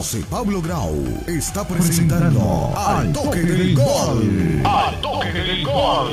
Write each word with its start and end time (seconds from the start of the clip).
José 0.00 0.24
Pablo 0.30 0.62
Grau 0.62 0.96
está 1.26 1.68
presentando 1.68 2.72
Al 2.74 3.12
Toque 3.12 3.40
del 3.40 3.74
Gol. 3.74 4.62
Al 4.64 4.98
Toque 5.02 5.30
del 5.30 5.62
Gol. 5.62 6.12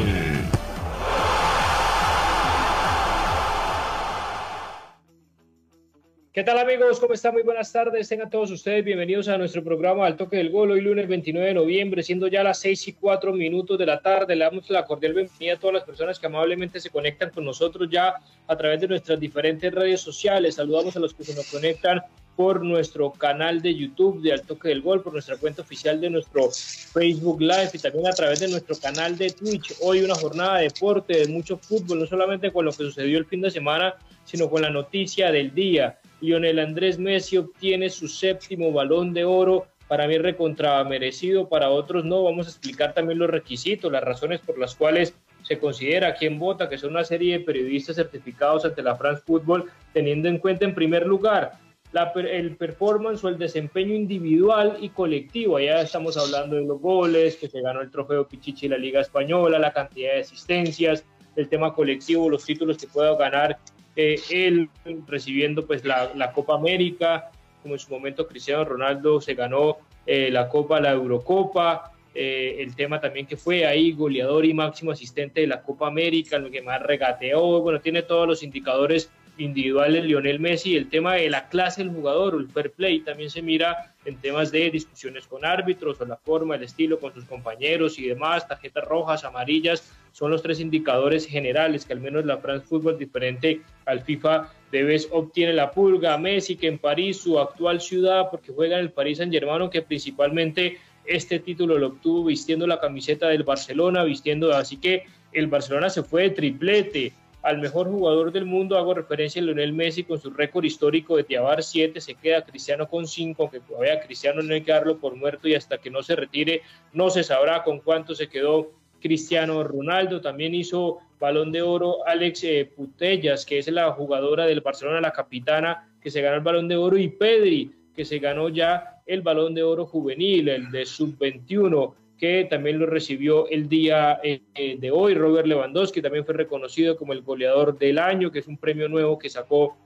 ¿Qué 6.33 6.43
tal 6.43 6.59
amigos? 6.59 6.99
¿Cómo 6.99 7.13
están? 7.13 7.31
Muy 7.31 7.43
buenas 7.43 7.71
tardes. 7.71 8.09
Tengan 8.09 8.29
todos 8.29 8.51
ustedes 8.51 8.83
bienvenidos 8.83 9.29
a 9.29 9.37
nuestro 9.37 9.63
programa 9.63 10.05
Al 10.05 10.17
Toque 10.17 10.35
del 10.35 10.51
Gol. 10.51 10.71
Hoy 10.71 10.81
lunes 10.81 11.07
29 11.07 11.47
de 11.47 11.53
noviembre, 11.53 12.03
siendo 12.03 12.27
ya 12.27 12.43
las 12.43 12.59
6 12.59 12.89
y 12.89 12.91
4 12.91 13.31
minutos 13.31 13.79
de 13.79 13.85
la 13.85 14.01
tarde. 14.01 14.35
Le 14.35 14.43
damos 14.43 14.69
la 14.69 14.83
cordial 14.83 15.13
bienvenida 15.13 15.53
a 15.53 15.59
todas 15.59 15.75
las 15.75 15.83
personas 15.85 16.19
que 16.19 16.27
amablemente 16.27 16.81
se 16.81 16.89
conectan 16.89 17.29
con 17.29 17.45
nosotros 17.45 17.87
ya 17.89 18.15
a 18.47 18.57
través 18.57 18.81
de 18.81 18.89
nuestras 18.89 19.17
diferentes 19.17 19.73
redes 19.73 20.01
sociales. 20.01 20.55
Saludamos 20.55 20.93
a 20.97 20.99
los 20.99 21.13
que 21.13 21.23
se 21.23 21.33
nos 21.33 21.49
conectan 21.49 22.01
por 22.37 22.63
nuestro 22.63 23.11
canal 23.11 23.63
de 23.63 23.73
YouTube 23.73 24.21
de 24.21 24.31
Al 24.31 24.43
Toque 24.43 24.69
del 24.69 24.83
Gol, 24.83 25.01
por 25.01 25.11
nuestra 25.11 25.37
cuenta 25.37 25.63
oficial 25.63 25.99
de 25.99 26.11
nuestro 26.11 26.51
Facebook 26.51 27.41
Live 27.41 27.71
y 27.73 27.79
también 27.79 28.05
a 28.05 28.11
través 28.11 28.39
de 28.39 28.47
nuestro 28.47 28.77
canal 28.77 29.17
de 29.17 29.31
Twitch. 29.31 29.73
Hoy 29.81 30.03
una 30.03 30.13
jornada 30.13 30.59
de 30.59 30.65
deporte, 30.65 31.17
de 31.17 31.27
mucho 31.27 31.57
fútbol, 31.57 31.99
no 31.99 32.05
solamente 32.05 32.51
con 32.51 32.65
lo 32.65 32.71
que 32.71 32.83
sucedió 32.83 33.17
el 33.17 33.25
fin 33.25 33.41
de 33.41 33.49
semana, 33.49 33.95
sino 34.23 34.51
con 34.51 34.61
la 34.61 34.69
noticia 34.69 35.31
del 35.31 35.51
día. 35.55 35.97
Lionel 36.21 36.59
Andrés 36.59 36.99
Messi 36.99 37.37
obtiene 37.37 37.89
su 37.89 38.07
séptimo 38.07 38.71
balón 38.71 39.15
de 39.15 39.25
oro, 39.25 39.65
para 39.87 40.07
mí 40.07 40.19
recontra 40.19 40.83
merecido, 40.83 41.49
para 41.49 41.71
otros 41.71 42.05
no. 42.05 42.21
Vamos 42.23 42.45
a 42.45 42.51
explicar 42.51 42.93
también 42.93 43.17
los 43.17 43.31
requisitos, 43.31 43.91
las 43.91 44.03
razones 44.03 44.41
por 44.41 44.59
las 44.59 44.75
cuales 44.75 45.15
se 45.41 45.57
considera 45.57 46.13
quién 46.13 46.37
vota, 46.37 46.69
que 46.69 46.77
son 46.77 46.91
una 46.91 47.03
serie 47.03 47.39
de 47.39 47.45
periodistas 47.45 47.95
certificados 47.95 48.63
ante 48.63 48.83
la 48.83 48.95
France 48.95 49.23
Football, 49.25 49.71
teniendo 49.91 50.29
en 50.29 50.37
cuenta 50.37 50.65
en 50.65 50.75
primer 50.75 51.07
lugar 51.07 51.53
el 51.93 52.55
performance 52.55 53.23
o 53.23 53.29
el 53.29 53.37
desempeño 53.37 53.93
individual 53.93 54.77
y 54.81 54.89
colectivo. 54.89 55.57
Allá 55.57 55.81
estamos 55.81 56.17
hablando 56.17 56.55
de 56.55 56.65
los 56.65 56.79
goles, 56.79 57.37
que 57.37 57.47
se 57.47 57.61
ganó 57.61 57.81
el 57.81 57.89
trofeo 57.89 58.27
Pichichi 58.27 58.65
en 58.65 58.73
la 58.73 58.77
Liga 58.77 59.01
Española, 59.01 59.57
la 59.57 59.73
cantidad 59.73 60.13
de 60.13 60.21
asistencias, 60.21 61.05
el 61.35 61.47
tema 61.49 61.73
colectivo, 61.73 62.29
los 62.29 62.45
títulos 62.45 62.77
que 62.77 62.87
pueda 62.87 63.15
ganar 63.15 63.57
eh, 63.95 64.19
él 64.29 64.69
recibiendo 65.07 65.65
pues 65.65 65.83
la, 65.83 66.11
la, 66.13 66.31
Copa 66.31 66.53
América, 66.53 67.31
como 67.63 67.73
en 67.73 67.79
su 67.79 67.91
momento 67.91 68.27
Cristiano 68.27 68.63
Ronaldo 68.63 69.19
se 69.19 69.33
ganó 69.33 69.77
eh, 70.05 70.29
la 70.29 70.49
Copa, 70.49 70.79
la 70.79 70.91
Eurocopa, 70.91 71.93
eh, 72.13 72.57
el 72.59 72.75
tema 72.75 73.01
también 73.01 73.25
que 73.25 73.37
fue 73.37 73.65
ahí 73.65 73.91
goleador 73.93 74.45
y 74.45 74.53
máximo 74.53 74.91
asistente 74.91 75.41
de 75.41 75.47
la 75.47 75.61
Copa 75.61 75.87
América, 75.87 76.37
lo 76.37 76.49
que 76.51 76.61
más 76.61 76.81
regateó, 76.81 77.61
bueno, 77.61 77.81
tiene 77.81 78.03
todos 78.03 78.27
los 78.27 78.43
indicadores 78.43 79.11
individuales 79.37 80.05
Lionel 80.05 80.39
Messi, 80.39 80.75
el 80.75 80.89
tema 80.89 81.13
de 81.13 81.29
la 81.29 81.49
clase 81.49 81.83
del 81.83 81.93
jugador 81.93 82.35
el 82.35 82.49
fair 82.49 82.71
play 82.71 82.99
también 82.99 83.29
se 83.29 83.41
mira 83.41 83.95
en 84.05 84.17
temas 84.17 84.51
de 84.51 84.69
discusiones 84.69 85.27
con 85.27 85.45
árbitros 85.45 85.99
o 86.01 86.05
la 86.05 86.17
forma, 86.17 86.55
el 86.55 86.63
estilo 86.63 86.99
con 86.99 87.13
sus 87.13 87.25
compañeros 87.25 87.99
y 87.99 88.07
demás, 88.07 88.47
tarjetas 88.47 88.85
rojas, 88.85 89.23
amarillas, 89.23 89.93
son 90.11 90.31
los 90.31 90.41
tres 90.41 90.59
indicadores 90.59 91.27
generales 91.27 91.85
que 91.85 91.93
al 91.93 91.99
menos 91.99 92.25
la 92.25 92.37
France 92.37 92.65
Football 92.67 92.97
diferente 92.97 93.61
al 93.85 94.01
FIFA 94.01 94.51
Debes 94.71 95.07
obtiene 95.11 95.53
la 95.53 95.71
pulga, 95.71 96.17
Messi 96.17 96.55
que 96.55 96.67
en 96.67 96.77
París, 96.77 97.17
su 97.21 97.39
actual 97.39 97.79
ciudad, 97.79 98.29
porque 98.29 98.51
juega 98.51 98.77
en 98.77 98.81
el 98.81 98.91
París 98.91 99.19
Saint 99.19 99.31
Germain, 99.31 99.69
que 99.69 99.81
principalmente 99.81 100.77
este 101.05 101.39
título 101.39 101.77
lo 101.77 101.87
obtuvo 101.87 102.25
vistiendo 102.25 102.67
la 102.67 102.79
camiseta 102.79 103.29
del 103.29 103.43
Barcelona, 103.43 104.03
vistiendo, 104.03 104.53
así 104.53 104.77
que 104.77 105.05
el 105.31 105.47
Barcelona 105.47 105.89
se 105.89 106.03
fue 106.03 106.23
de 106.23 106.29
triplete, 106.31 107.13
al 107.47 107.59
mejor 107.59 107.87
jugador 107.87 108.33
del 108.33 108.43
mundo, 108.43 108.77
hago 108.77 108.93
referencia 108.93 109.41
a 109.41 109.45
Lionel 109.45 109.71
Messi 109.71 110.03
con 110.03 110.19
su 110.19 110.31
récord 110.31 110.65
histórico 110.65 111.15
de 111.15 111.23
llevar 111.23 111.63
7, 111.63 112.01
se 112.01 112.15
queda 112.15 112.43
Cristiano 112.43 112.89
con 112.89 113.07
5, 113.07 113.41
aunque 113.41 113.61
todavía 113.61 114.01
Cristiano 114.01 114.41
no 114.41 114.53
hay 114.53 114.63
que 114.63 114.73
darlo 114.73 114.97
por 114.97 115.15
muerto 115.15 115.47
y 115.47 115.55
hasta 115.55 115.77
que 115.77 115.89
no 115.89 116.03
se 116.03 116.17
retire 116.17 116.61
no 116.91 117.09
se 117.09 117.23
sabrá 117.23 117.63
con 117.63 117.79
cuánto 117.79 118.13
se 118.15 118.27
quedó 118.27 118.73
Cristiano 118.99 119.63
Ronaldo, 119.63 120.19
también 120.19 120.55
hizo 120.55 120.97
balón 121.21 121.53
de 121.53 121.61
oro 121.61 122.05
Alex 122.05 122.43
eh, 122.43 122.69
Putellas, 122.75 123.45
que 123.45 123.59
es 123.59 123.69
la 123.69 123.93
jugadora 123.93 124.45
del 124.45 124.59
Barcelona, 124.59 124.99
la 124.99 125.13
capitana, 125.13 125.89
que 126.01 126.11
se 126.11 126.19
ganó 126.19 126.35
el 126.35 126.43
balón 126.43 126.67
de 126.67 126.75
oro, 126.75 126.97
y 126.97 127.07
Pedri, 127.07 127.71
que 127.95 128.03
se 128.03 128.19
ganó 128.19 128.49
ya 128.49 129.01
el 129.05 129.21
balón 129.21 129.55
de 129.55 129.63
oro 129.63 129.85
juvenil, 129.85 130.49
el 130.49 130.69
de 130.69 130.85
sub-21 130.85 131.93
que 132.17 132.47
también 132.49 132.79
lo 132.79 132.85
recibió 132.85 133.47
el 133.49 133.69
día 133.69 134.19
eh, 134.23 134.41
eh, 134.55 134.77
de 134.79 134.91
hoy. 134.91 135.13
Robert 135.13 135.47
Lewandowski 135.47 136.01
también 136.01 136.25
fue 136.25 136.33
reconocido 136.33 136.97
como 136.97 137.13
el 137.13 137.21
goleador 137.21 137.77
del 137.77 137.99
año, 137.99 138.31
que 138.31 138.39
es 138.39 138.47
un 138.47 138.57
premio 138.57 138.89
nuevo 138.89 139.19
que 139.19 139.29
sacó 139.29 139.77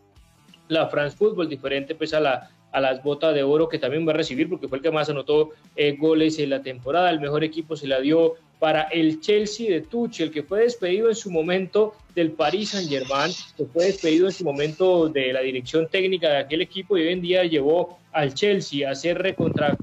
la 0.68 0.88
France 0.88 1.18
Football, 1.18 1.50
diferente 1.50 1.96
pues 1.96 2.14
a, 2.14 2.22
la, 2.22 2.50
a 2.72 2.80
las 2.80 3.04
botas 3.04 3.36
de 3.36 3.44
oro 3.44 3.68
que 3.68 3.80
también 3.80 4.08
va 4.08 4.12
a 4.12 4.16
recibir, 4.16 4.50
porque 4.50 4.68
fue 4.68 4.78
el 4.78 4.84
que 4.84 4.92
más 4.92 5.10
anotó 5.10 5.50
eh, 5.76 5.98
goles 6.00 6.40
en 6.40 6.50
la 6.50 6.62
temporada. 6.62 7.10
El 7.10 7.20
mejor 7.20 7.44
equipo 7.44 7.76
se 7.76 7.88
la 7.88 8.00
dio 8.00 8.36
para 8.60 8.84
el 8.84 9.20
Chelsea 9.20 9.70
de 9.70 9.82
Tuchel, 9.82 10.32
que 10.32 10.44
fue 10.44 10.62
despedido 10.62 11.10
en 11.10 11.16
su 11.16 11.32
momento 11.32 11.96
del 12.16 12.32
Paris 12.32 12.70
Saint-Germain, 12.70 13.32
que 13.58 13.66
fue 13.66 13.86
despedido 13.86 14.28
en 14.28 14.34
su 14.34 14.46
momento 14.46 15.10
de 15.10 15.34
la 15.34 15.42
dirección 15.42 15.88
técnica 15.88 16.30
de 16.30 16.38
aquel 16.38 16.62
equipo 16.62 16.98
y 16.98 17.02
hoy 17.02 17.14
en 17.14 17.22
día 17.22 17.44
llevó 17.44 18.00
al 18.12 18.34
Chelsea 18.34 18.90
a 18.90 18.96
ser 18.96 19.18
recontra 19.18 19.76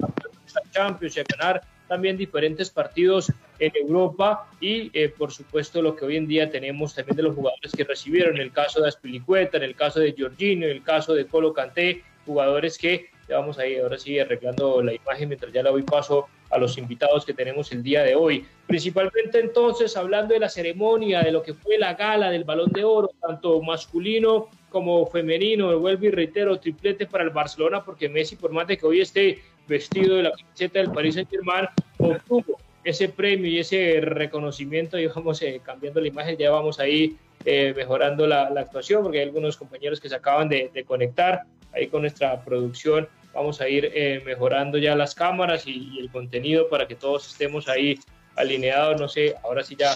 Champions 0.72 1.16
y 1.16 1.20
a 1.20 1.24
ganar 1.24 1.62
también 1.88 2.16
diferentes 2.16 2.70
partidos 2.70 3.32
en 3.58 3.72
Europa 3.74 4.48
y 4.60 4.90
eh, 4.92 5.08
por 5.08 5.32
supuesto 5.32 5.82
lo 5.82 5.96
que 5.96 6.04
hoy 6.04 6.16
en 6.16 6.28
día 6.28 6.50
tenemos 6.50 6.94
también 6.94 7.16
de 7.16 7.22
los 7.24 7.34
jugadores 7.34 7.72
que 7.72 7.84
recibieron, 7.84 8.36
en 8.36 8.42
el 8.42 8.52
caso 8.52 8.80
de 8.80 8.88
Aspilicueta, 8.88 9.56
en 9.56 9.64
el 9.64 9.74
caso 9.74 10.00
de 10.00 10.12
Giorgino, 10.12 10.66
en 10.66 10.72
el 10.72 10.82
caso 10.82 11.14
de 11.14 11.26
Colo 11.26 11.52
Canté, 11.52 12.02
jugadores 12.26 12.78
que 12.78 13.10
vamos 13.28 13.58
ahí 13.58 13.78
ahora 13.78 13.98
sí 13.98 14.18
arreglando 14.18 14.82
la 14.82 14.94
imagen 14.94 15.28
mientras 15.28 15.52
ya 15.52 15.62
le 15.62 15.70
doy 15.70 15.82
paso 15.82 16.28
a 16.50 16.58
los 16.58 16.78
invitados 16.78 17.26
que 17.26 17.34
tenemos 17.34 17.70
el 17.72 17.82
día 17.82 18.02
de 18.02 18.14
hoy. 18.14 18.46
Principalmente 18.66 19.40
entonces 19.40 19.96
hablando 19.96 20.34
de 20.34 20.40
la 20.40 20.48
ceremonia, 20.48 21.22
de 21.22 21.32
lo 21.32 21.42
que 21.42 21.54
fue 21.54 21.78
la 21.78 21.94
gala 21.94 22.30
del 22.30 22.44
balón 22.44 22.70
de 22.72 22.84
oro, 22.84 23.10
tanto 23.20 23.60
masculino 23.60 24.48
como 24.70 25.06
femenino, 25.06 25.78
vuelvo 25.78 26.06
y 26.06 26.10
reitero, 26.10 26.58
triplete 26.58 27.06
para 27.06 27.24
el 27.24 27.30
Barcelona, 27.30 27.84
porque 27.84 28.08
Messi, 28.08 28.36
por 28.36 28.52
más 28.52 28.66
de 28.66 28.76
que 28.76 28.86
hoy 28.86 29.00
esté 29.00 29.42
vestido 29.68 30.16
de 30.16 30.24
la 30.24 30.32
camiseta 30.32 30.80
del 30.80 30.90
Paris 30.90 31.14
Saint 31.14 31.30
Germain, 31.30 31.66
obtuvo 31.98 32.58
ese 32.84 33.08
premio 33.08 33.50
y 33.50 33.58
ese 33.58 34.00
reconocimiento, 34.00 34.98
y 34.98 35.06
vamos 35.06 35.42
eh, 35.42 35.60
cambiando 35.62 36.00
la 36.00 36.08
imagen, 36.08 36.36
ya 36.36 36.50
vamos 36.50 36.80
ahí 36.80 37.16
eh, 37.44 37.74
mejorando 37.76 38.26
la, 38.26 38.44
actuación, 38.44 39.02
porque 39.02 39.18
hay 39.18 39.24
algunos 39.24 39.56
compañeros 39.56 40.00
que 40.00 40.08
se 40.08 40.14
acaban 40.14 40.48
de, 40.48 40.84
conectar. 40.86 41.42
Ahí 41.72 41.88
con 41.88 42.00
nuestra 42.00 42.42
producción, 42.42 43.06
vamos 43.34 43.60
a 43.60 43.68
ir 43.68 43.92
eh, 43.94 44.22
mejorando 44.24 44.78
ya 44.78 44.96
las 44.96 45.14
cámaras 45.14 45.66
y, 45.66 45.90
y, 45.92 45.98
el 45.98 46.10
contenido 46.10 46.68
para 46.70 46.88
que 46.88 46.94
todos 46.94 47.30
estemos 47.30 47.68
ahí 47.68 47.98
alineados, 48.36 48.98
no 48.98 49.06
sé, 49.06 49.34
ahora 49.44 49.62
sí 49.62 49.76
ya 49.78 49.94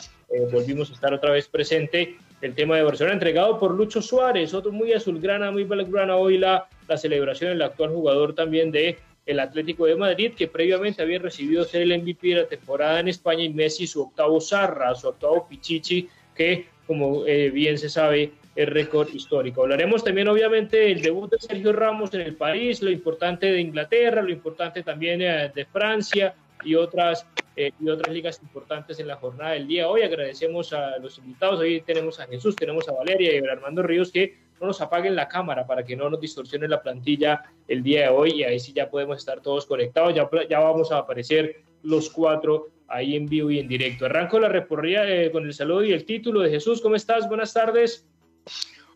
volvimos 0.51 0.91
a 0.91 0.95
estar 0.95 1.15
otra 1.15 1.33
vez 1.33 1.49
presente. 1.49 2.17
El 2.43 2.55
tema 2.55 2.77
de 2.77 2.83
Barcelona, 2.83 3.15
entregado 3.15 3.59
por 3.59 3.73
Lucho 3.73 4.03
Suárez, 4.03 4.53
otro 4.53 4.73
muy 4.73 4.93
azulgrana, 4.93 5.51
muy 5.51 5.65
belgrana 5.65 6.17
hoy 6.17 6.39
la, 6.39 6.69
la 6.89 6.97
celebración 6.97 7.51
del 7.51 7.63
actual 7.63 7.91
jugador 7.91 8.35
también 8.35 8.73
de 8.73 8.99
el 9.27 9.41
Atlético 9.41 9.87
de 9.87 9.97
Madrid, 9.97 10.33
que 10.37 10.49
previamente 10.49 11.03
había 11.03 11.19
recibido 11.19 11.65
ser 11.65 11.83
el 11.83 12.03
MVP 12.03 12.29
de 12.29 12.35
la 12.43 12.47
temporada 12.47 13.01
en 13.01 13.09
España, 13.09 13.45
y 13.45 13.53
Messi 13.53 13.87
su 13.87 14.03
octavo 14.03 14.41
Zarra, 14.41 14.95
su 14.95 15.09
octavo 15.09 15.47
Pichichi, 15.49 16.09
que 16.35 16.67
como 16.87 17.27
eh, 17.27 17.51
bien 17.51 17.79
se 17.79 17.89
sabe 17.89 18.33
es 18.55 18.69
récord 18.69 19.09
histórico. 19.15 19.63
Hablaremos 19.63 20.05
también 20.05 20.29
obviamente 20.29 20.77
del 20.77 21.01
debut 21.01 21.31
de 21.31 21.39
Sergio 21.39 21.73
Ramos 21.73 22.13
en 22.13 22.21
el 22.21 22.35
París, 22.35 22.83
lo 22.83 22.91
importante 22.91 23.51
de 23.51 23.61
Inglaterra, 23.61 24.21
lo 24.21 24.31
importante 24.31 24.83
también 24.83 25.23
eh, 25.23 25.51
de 25.55 25.65
Francia, 25.65 26.35
y 26.65 26.75
otras, 26.75 27.27
eh, 27.57 27.73
y 27.81 27.89
otras 27.89 28.13
ligas 28.13 28.41
importantes 28.43 28.99
en 29.01 29.09
la 29.09 29.17
jornada 29.17 29.53
del 29.53 29.67
día. 29.67 29.89
Hoy 29.89 30.03
agradecemos 30.03 30.73
a 30.73 30.99
los 30.99 31.19
invitados, 31.19 31.61
hoy 31.61 31.81
tenemos 31.83 32.21
a 32.21 32.27
Jesús, 32.27 32.57
tenemos 32.57 32.89
a 32.89 32.93
Valeria 32.93 33.35
y 33.35 33.39
a 33.39 33.53
Armando 33.53 33.83
Ríos 33.83 34.13
que 34.13 34.42
no 34.63 34.69
nos 34.69 34.81
apaguen 34.81 35.17
la 35.17 35.27
cámara 35.27 35.67
para 35.67 35.85
que 35.85 35.97
no 35.97 36.09
nos 36.09 36.21
distorsione 36.21 36.69
la 36.69 36.81
plantilla 36.81 37.43
el 37.67 37.83
día 37.83 38.03
de 38.03 38.09
hoy 38.11 38.31
y 38.31 38.45
ahí 38.45 38.61
sí 38.61 38.73
ya 38.73 38.89
podemos 38.89 39.19
estar 39.19 39.41
todos 39.41 39.67
conectados, 39.67 40.15
ya, 40.15 40.31
ya 40.49 40.61
vamos 40.61 40.93
a 40.93 40.99
aparecer 40.99 41.65
los 41.83 42.09
cuatro 42.09 42.69
ahí 42.87 43.17
en 43.17 43.27
vivo 43.27 43.51
y 43.51 43.59
en 43.59 43.67
directo. 43.67 44.07
Arranco 44.07 44.39
la 44.39 44.49
reporrida 44.49 45.05
eh, 45.09 45.33
con 45.33 45.45
el 45.45 45.53
saludo 45.53 45.83
y 45.83 45.93
el 45.93 46.05
título 46.05 46.41
de 46.41 46.51
Jesús. 46.51 46.81
¿Cómo 46.81 46.95
estás? 46.95 47.29
Buenas 47.29 47.53
tardes. 47.53 48.07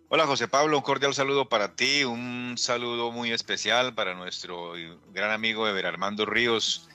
Hola 0.09 0.25
José 0.27 0.47
Pablo, 0.47 0.77
un 0.77 0.85
cordial 0.85 1.15
saludo 1.15 1.49
para 1.49 1.75
ti, 1.75 2.05
un 2.05 2.55
saludo 2.57 3.11
muy 3.11 3.33
especial 3.33 3.93
para 3.93 4.15
nuestro 4.15 4.75
gran 5.12 5.33
amigo 5.33 5.67
Ever 5.67 5.87
Armando 5.87 6.27
Ríos, 6.27 6.89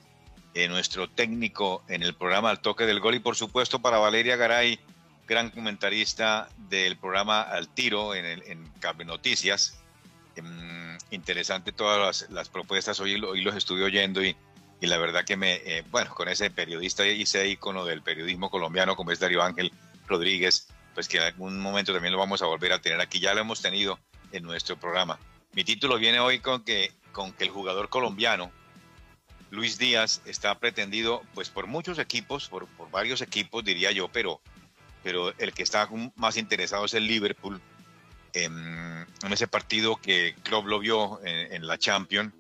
eh, 0.53 0.69
nuestro 0.69 1.09
técnico 1.09 1.83
en 1.89 2.03
el 2.03 2.13
programa 2.13 2.51
Al 2.51 2.61
Toque 2.61 2.85
del 2.85 3.01
Gol 3.01 3.15
y 3.15 3.19
por 3.19 3.35
supuesto 3.35 3.81
para 3.81 3.97
Valeria 3.97 4.37
Garay, 4.37 4.79
gran 5.31 5.49
comentarista 5.49 6.49
del 6.57 6.97
programa 6.97 7.41
Al 7.41 7.69
Tiro 7.69 8.15
en, 8.15 8.25
el, 8.25 8.43
en 8.47 8.67
Cable 8.81 9.05
Noticias. 9.05 9.81
Em, 10.35 10.97
interesante 11.09 11.71
todas 11.71 12.29
las, 12.29 12.49
propuestas, 12.49 12.99
hoy, 12.99 13.15
hoy, 13.15 13.41
los 13.41 13.55
estuve 13.55 13.81
oyendo 13.85 14.21
y, 14.21 14.35
y 14.81 14.87
la 14.87 14.97
verdad 14.97 15.23
que 15.23 15.37
me, 15.37 15.53
eh, 15.53 15.85
bueno, 15.89 16.13
con 16.13 16.27
ese 16.27 16.51
periodista 16.51 17.07
y 17.07 17.21
ese 17.21 17.47
ícono 17.47 17.85
del 17.85 18.01
periodismo 18.01 18.49
colombiano 18.49 18.97
como 18.97 19.11
es 19.11 19.19
Darío 19.19 19.41
Ángel 19.41 19.71
Rodríguez, 20.05 20.67
pues 20.93 21.07
que 21.07 21.15
en 21.15 21.23
algún 21.23 21.61
momento 21.61 21.93
también 21.93 22.11
lo 22.11 22.19
vamos 22.19 22.41
a 22.41 22.47
volver 22.47 22.73
a 22.73 22.81
tener 22.81 22.99
aquí, 22.99 23.21
ya 23.21 23.33
lo 23.33 23.39
hemos 23.39 23.61
tenido 23.61 23.99
en 24.33 24.43
nuestro 24.43 24.77
programa. 24.77 25.17
Mi 25.53 25.63
título 25.63 25.97
viene 25.97 26.19
hoy 26.19 26.39
con 26.39 26.65
que, 26.65 26.91
con 27.13 27.31
que 27.31 27.45
el 27.45 27.51
jugador 27.51 27.87
colombiano, 27.87 28.51
Luis 29.49 29.77
Díaz, 29.77 30.21
está 30.25 30.59
pretendido 30.59 31.21
pues 31.33 31.49
por 31.49 31.67
muchos 31.67 31.99
equipos, 31.99 32.49
por, 32.49 32.67
por 32.67 32.91
varios 32.91 33.21
equipos 33.21 33.63
diría 33.63 33.91
yo, 33.91 34.09
pero, 34.09 34.41
pero 35.03 35.33
el 35.37 35.53
que 35.53 35.63
está 35.63 35.89
más 36.15 36.37
interesado 36.37 36.85
es 36.85 36.93
el 36.93 37.07
Liverpool. 37.07 37.61
En, 38.33 39.05
en 39.23 39.33
ese 39.33 39.47
partido 39.47 39.97
que 39.97 40.35
Klopp 40.43 40.65
lo 40.65 40.79
vio 40.79 41.19
en, 41.25 41.67
la 41.67 41.77
Champions 41.77 42.33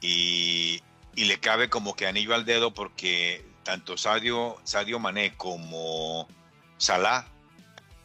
y, 0.00 0.80
y, 1.14 1.24
le 1.26 1.38
cabe 1.38 1.68
como 1.68 1.94
que 1.94 2.06
anillo 2.06 2.34
al 2.34 2.46
dedo 2.46 2.72
porque 2.72 3.44
tanto 3.62 3.98
Sadio, 3.98 4.56
Sadio 4.64 4.98
Mané 4.98 5.36
como 5.36 6.26
Salah 6.78 7.26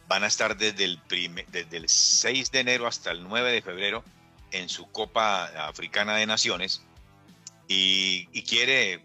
van 0.08 0.24
a 0.24 0.26
estar 0.26 0.56
desde 0.56 0.84
el, 0.84 1.00
desde 1.50 1.76
el 1.76 1.88
6 1.88 2.50
de 2.50 2.60
enero 2.60 2.86
hasta 2.86 3.10
el 3.10 3.22
9 3.22 3.50
de 3.50 3.62
febrero 3.62 4.04
en 4.52 4.68
su 4.68 4.86
Copa 4.92 5.46
Africana 5.66 6.16
de 6.16 6.26
Naciones 6.26 6.82
y, 7.68 8.26
quiere 8.42 9.04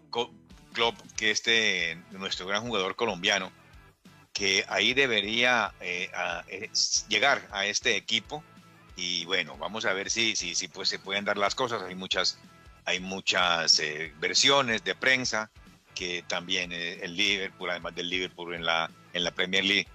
Klopp 0.72 0.96
que 1.16 1.30
este 1.30 1.98
nuestro 2.12 2.46
gran 2.46 2.62
jugador 2.62 2.94
colombiano 2.94 3.50
que 4.42 4.64
ahí 4.68 4.92
debería 4.92 5.72
eh, 5.80 6.10
eh, 6.48 6.68
llegar 7.06 7.46
a 7.52 7.64
este 7.64 7.94
equipo. 7.94 8.42
Y 8.96 9.24
bueno 9.24 9.56
vamos 9.56 9.84
a 9.84 9.92
ver 9.92 10.10
si 10.10 10.34
si, 10.34 10.66
pues 10.66 10.88
se 10.88 10.98
pueden 10.98 11.24
dar 11.24 11.38
las 11.38 11.54
cosas. 11.54 11.80
Hay 11.80 11.94
muchas 11.94 12.40
hay 12.84 12.98
muchas 12.98 13.78
eh, 13.78 14.12
versiones 14.18 14.82
de 14.82 14.96
prensa 14.96 15.48
que 15.94 16.24
también 16.26 16.72
el 16.72 17.14
Liverpool 17.14 17.70
además 17.70 17.94
del 17.94 18.08
Liverpool 18.08 18.52
en 18.56 18.66
la 18.66 18.90
en 19.12 19.22
la 19.22 19.30
Premier 19.30 19.64
League. 19.64 19.86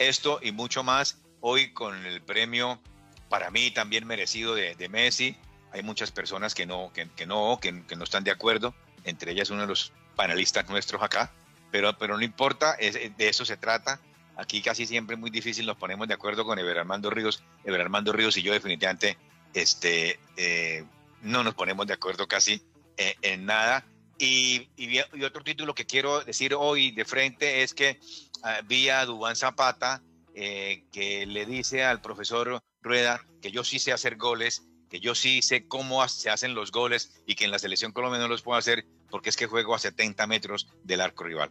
Esto 0.00 0.40
y 0.42 0.50
mucho 0.50 0.82
más 0.82 1.18
hoy 1.38 1.72
con 1.72 2.06
el 2.06 2.22
premio 2.22 2.80
para 3.28 3.52
mí 3.52 3.70
también 3.70 4.04
merecido 4.04 4.56
de, 4.56 4.88
Messi. 4.88 5.36
Hay 5.70 5.84
muchas 5.84 6.10
personas 6.10 6.56
que 6.56 6.66
no, 6.66 6.92
que, 6.92 7.06
no, 7.24 7.60
que, 7.62 7.70
no 7.70 8.02
están 8.02 8.24
de 8.24 8.32
acuerdo, 8.32 8.74
entre 9.04 9.30
ellas 9.30 9.50
uno 9.50 9.60
de 9.60 9.68
los 9.68 9.92
panelistas 10.16 10.68
nuestros 10.68 11.02
acá, 11.02 11.32
pero, 11.74 11.98
pero 11.98 12.16
no 12.16 12.22
importa, 12.22 12.76
de 12.76 13.28
eso 13.28 13.44
se 13.44 13.56
trata. 13.56 14.00
Aquí 14.36 14.62
casi 14.62 14.86
siempre 14.86 15.14
es 15.14 15.20
muy 15.20 15.30
difícil 15.30 15.66
nos 15.66 15.76
ponemos 15.76 16.06
de 16.06 16.14
acuerdo 16.14 16.44
con 16.44 16.56
Eber 16.56 16.78
Armando 16.78 17.10
Ríos. 17.10 17.42
Eber 17.64 17.80
Armando 17.80 18.12
Ríos 18.12 18.36
y 18.36 18.42
yo 18.42 18.52
definitivamente 18.52 19.18
este, 19.54 20.20
eh, 20.36 20.84
no 21.22 21.42
nos 21.42 21.56
ponemos 21.56 21.84
de 21.88 21.94
acuerdo 21.94 22.28
casi 22.28 22.62
eh, 22.96 23.16
en 23.22 23.46
nada. 23.46 23.84
Y, 24.20 24.68
y, 24.76 25.00
otro 25.24 25.42
título 25.42 25.74
que 25.74 25.84
quiero 25.84 26.22
decir 26.22 26.54
hoy 26.56 26.92
de 26.92 27.04
frente 27.04 27.64
es 27.64 27.74
que 27.74 27.98
uh, 28.44 28.64
vi 28.68 28.88
a 28.88 29.04
Dubán 29.04 29.34
Zapata 29.34 30.00
eh, 30.32 30.84
que 30.92 31.26
le 31.26 31.44
dice 31.44 31.82
al 31.82 32.00
profesor 32.00 32.62
Rueda 32.82 33.20
que 33.42 33.50
yo 33.50 33.64
sí 33.64 33.80
sé 33.80 33.90
hacer 33.90 34.14
goles, 34.14 34.62
que 34.88 35.00
yo 35.00 35.16
sí 35.16 35.42
sé 35.42 35.66
cómo 35.66 36.06
se 36.06 36.30
hacen 36.30 36.54
los 36.54 36.70
goles 36.70 37.20
y 37.26 37.34
que 37.34 37.46
en 37.46 37.50
la 37.50 37.58
selección 37.58 37.90
colombiana 37.90 38.26
no 38.26 38.30
los 38.30 38.42
puedo 38.42 38.56
hacer 38.56 38.86
porque 39.10 39.30
es 39.30 39.36
que 39.36 39.46
juego 39.46 39.74
a 39.74 39.80
70 39.80 40.24
metros 40.28 40.68
del 40.84 41.00
arco 41.00 41.24
rival. 41.24 41.50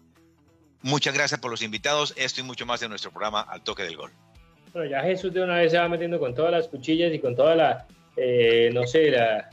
Muchas 0.84 1.14
gracias 1.14 1.40
por 1.40 1.50
los 1.50 1.64
invitados. 1.64 2.14
Esto 2.18 2.42
y 2.42 2.44
mucho 2.44 2.66
más 2.66 2.80
de 2.80 2.90
nuestro 2.90 3.10
programa 3.10 3.42
Al 3.42 3.62
Toque 3.62 3.84
del 3.84 3.98
Gol. 3.98 4.12
Bueno, 4.74 4.90
ya 4.90 5.02
Jesús 5.02 5.34
de 5.34 5.42
una 5.42 5.56
vez 5.56 5.72
se 5.72 5.80
va 5.80 5.88
metiendo 5.90 6.20
con 6.20 6.36
todas 6.36 6.52
las 6.52 6.68
cuchillas 6.68 7.14
y 7.14 7.20
con 7.20 7.36
toda 7.36 7.56
la, 7.56 7.88
eh, 8.18 8.70
no 8.74 8.86
sé, 8.86 9.12
la, 9.12 9.50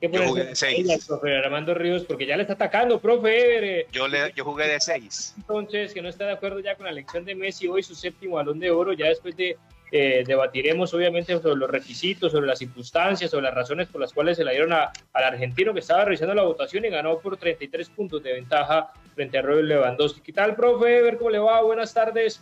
yo 0.00 0.26
jugué 0.26 0.44
de 0.44 0.56
seis. 0.56 1.06
Profe 1.06 1.36
Armando 1.36 1.74
Ríos, 1.74 2.04
porque 2.04 2.26
ya 2.26 2.36
le 2.36 2.42
está 2.42 2.54
atacando, 2.54 3.00
profe. 3.00 3.86
Yo, 3.92 4.08
le, 4.08 4.32
yo 4.34 4.44
jugué 4.44 4.66
de 4.66 4.80
seis. 4.80 5.34
Entonces, 5.36 5.92
que 5.92 6.00
no 6.00 6.08
está 6.08 6.26
de 6.26 6.32
acuerdo 6.32 6.60
ya 6.60 6.74
con 6.74 6.86
la 6.86 6.92
elección 6.92 7.24
de 7.24 7.34
Messi 7.34 7.68
hoy, 7.68 7.82
su 7.82 7.94
séptimo 7.94 8.36
balón 8.36 8.58
de 8.58 8.70
oro, 8.70 8.92
ya 8.92 9.06
después 9.06 9.36
de 9.36 9.58
eh, 9.92 10.22
debatiremos 10.26 10.94
obviamente 10.94 11.36
sobre 11.40 11.56
los 11.56 11.70
requisitos, 11.70 12.30
sobre 12.32 12.46
las 12.46 12.58
circunstancias, 12.58 13.30
sobre 13.30 13.44
las 13.44 13.54
razones 13.54 13.88
por 13.88 14.00
las 14.00 14.12
cuales 14.12 14.36
se 14.36 14.44
la 14.44 14.52
dieron 14.52 14.72
al 14.72 14.90
argentino 15.12 15.72
que 15.74 15.80
estaba 15.80 16.04
revisando 16.04 16.34
la 16.34 16.44
votación 16.44 16.84
y 16.84 16.90
ganó 16.90 17.18
por 17.18 17.36
33 17.36 17.90
puntos 17.90 18.22
de 18.22 18.34
ventaja 18.34 18.92
frente 19.14 19.38
a 19.38 19.42
Robert 19.42 19.66
Lewandowski. 19.66 20.20
¿Qué 20.20 20.32
tal, 20.32 20.54
profe? 20.54 21.02
Ver 21.02 21.18
cómo 21.18 21.30
le 21.30 21.38
va. 21.38 21.60
Buenas 21.62 21.92
tardes. 21.92 22.40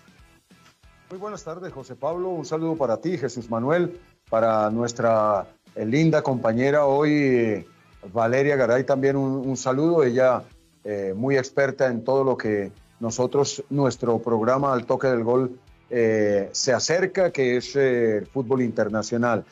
Muy 1.11 1.19
buenas 1.19 1.43
tardes, 1.43 1.73
José 1.73 1.97
Pablo. 1.97 2.29
Un 2.29 2.45
saludo 2.45 2.77
para 2.77 3.01
ti, 3.01 3.17
Jesús 3.17 3.49
Manuel, 3.49 3.99
para 4.29 4.69
nuestra 4.69 5.47
eh, 5.75 5.87
linda 5.87 6.21
compañera 6.21 6.85
hoy, 6.85 7.67
Valeria 8.13 8.57
Garay, 8.57 8.85
también 8.85 9.17
un, 9.17 9.57
saludo. 9.57 10.05
Ella 10.05 10.43
eh, 10.85 11.15
muy 11.17 11.39
experta 11.39 11.87
en 11.87 12.05
todo 12.05 12.25
lo 12.25 12.37
que 12.37 12.73
nosotros, 13.01 13.65
nuestro 13.71 14.19
programa 14.19 14.75
al 14.75 14.85
toque 14.85 15.07
del 15.07 15.25
gol, 15.25 15.59
eh, 15.91 16.49
se 16.53 16.73
acerca, 16.73 17.31
que 17.31 17.57
es 17.57 17.77
el 17.77 18.27
fútbol 18.27 18.63
internacional. 18.63 19.45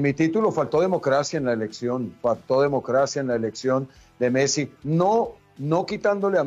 mi 0.00 0.12
título, 0.12 0.50
faltó 0.50 0.80
democracia 0.80 1.36
en 1.36 1.44
la 1.44 1.52
elección, 1.52 2.14
faltó 2.20 2.62
democracia 2.62 3.20
en 3.20 3.28
la 3.28 3.36
elección 3.36 3.88
de 4.18 4.30
Messi, 4.30 4.70
no, 4.82 5.34
no 5.58 5.86
quitándole 5.86 6.38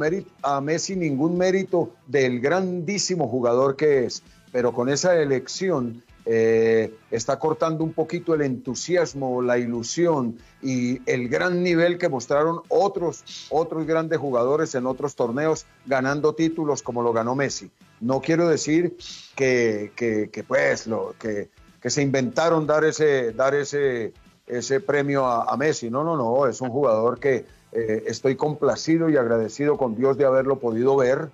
a, 0.41 0.61
Messi 0.61 0.95
ningún 0.95 1.37
mérito 1.37 1.91
del 2.07 2.39
grandísimo 2.39 3.27
jugador 3.27 3.75
que 3.75 4.05
es, 4.05 4.23
pero 4.51 4.73
con 4.73 4.89
esa 4.89 5.15
elección 5.15 6.03
eh, 6.25 6.93
está 7.09 7.39
cortando 7.39 7.83
un 7.83 7.93
poquito 7.93 8.33
el 8.33 8.41
entusiasmo, 8.41 9.41
la 9.41 9.57
ilusión 9.57 10.37
y 10.61 11.01
el 11.09 11.29
gran 11.29 11.63
nivel 11.63 11.97
que 11.97 12.09
mostraron 12.09 12.61
otros, 12.69 13.47
otros 13.49 13.85
grandes 13.85 14.19
jugadores 14.19 14.75
en 14.75 14.85
otros 14.85 15.15
torneos 15.15 15.65
ganando 15.85 16.33
títulos 16.33 16.83
como 16.83 17.01
lo 17.01 17.11
ganó 17.11 17.35
Messi. 17.35 17.71
No 18.01 18.19
quiero 18.19 18.49
decir 18.49 18.97
que, 19.35 19.91
que, 19.95 20.43
pues 20.43 20.87
lo, 20.87 21.15
que, 21.19 21.49
que, 21.79 21.89
se 21.89 22.01
inventaron 22.01 22.67
dar 22.67 22.83
ese, 22.83 23.31
dar 23.31 23.55
ese, 23.55 24.13
ese 24.47 24.79
premio 24.79 25.25
a, 25.25 25.55
Messi. 25.55 25.89
No, 25.89 26.03
no, 26.03 26.17
no, 26.17 26.47
es 26.47 26.59
un 26.61 26.69
jugador 26.69 27.19
que 27.19 27.45
eh, 27.71 28.03
estoy 28.07 28.35
complacido 28.35 29.09
y 29.09 29.17
agradecido 29.17 29.77
con 29.77 29.95
Dios 29.95 30.17
de 30.17 30.25
haberlo 30.25 30.59
podido 30.59 30.97
ver, 30.97 31.29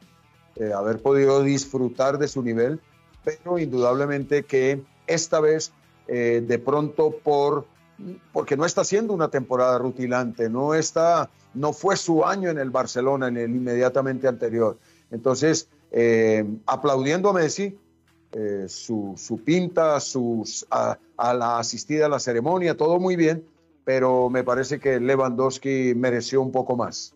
eh, 0.58 0.72
haber 0.74 1.02
podido 1.02 1.42
disfrutar 1.42 2.18
de 2.20 2.28
su 2.28 2.44
nivel 2.44 2.80
pero 3.28 3.60
indudablemente 3.60 4.44
que 4.44 4.82
esta 5.06 5.42
vez 5.42 5.74
eh, 6.08 6.42
de 6.48 6.60
pronto 6.60 7.12
por 7.12 7.66
porque 8.32 8.56
no 8.56 8.64
está 8.64 8.84
siendo 8.84 9.12
una 9.12 9.30
temporada 9.30 9.80
rutilante, 9.80 10.50
no 10.50 10.76
está, 10.76 11.32
no 11.56 11.74
fue 11.74 11.98
su 11.98 12.24
año 12.24 12.50
en 12.50 12.60
el 12.60 12.70
Barcelona 12.70 13.28
en 13.28 13.38
el 13.38 13.56
inmediatamente 13.56 14.28
anterior. 14.28 14.78
Entonces, 15.10 15.68
eh, 15.92 16.46
aplaudiendo 16.66 17.30
a 17.30 17.34
Messi, 17.34 17.78
eh, 18.34 18.66
su, 18.68 19.14
su, 19.18 19.44
pinta, 19.44 20.00
sus, 20.00 20.66
a, 20.70 20.98
a, 21.16 21.34
la 21.34 21.60
asistida 21.60 22.08
a 22.08 22.10
la 22.10 22.20
ceremonia, 22.20 22.76
todo 22.76 23.00
muy 23.00 23.16
bien, 23.16 23.46
pero 23.86 24.30
me 24.30 24.44
parece 24.44 24.80
que 24.80 25.00
Lewandowski 25.00 25.94
mereció 25.96 26.42
un 26.42 26.52
poco 26.52 26.76
más. 26.76 27.16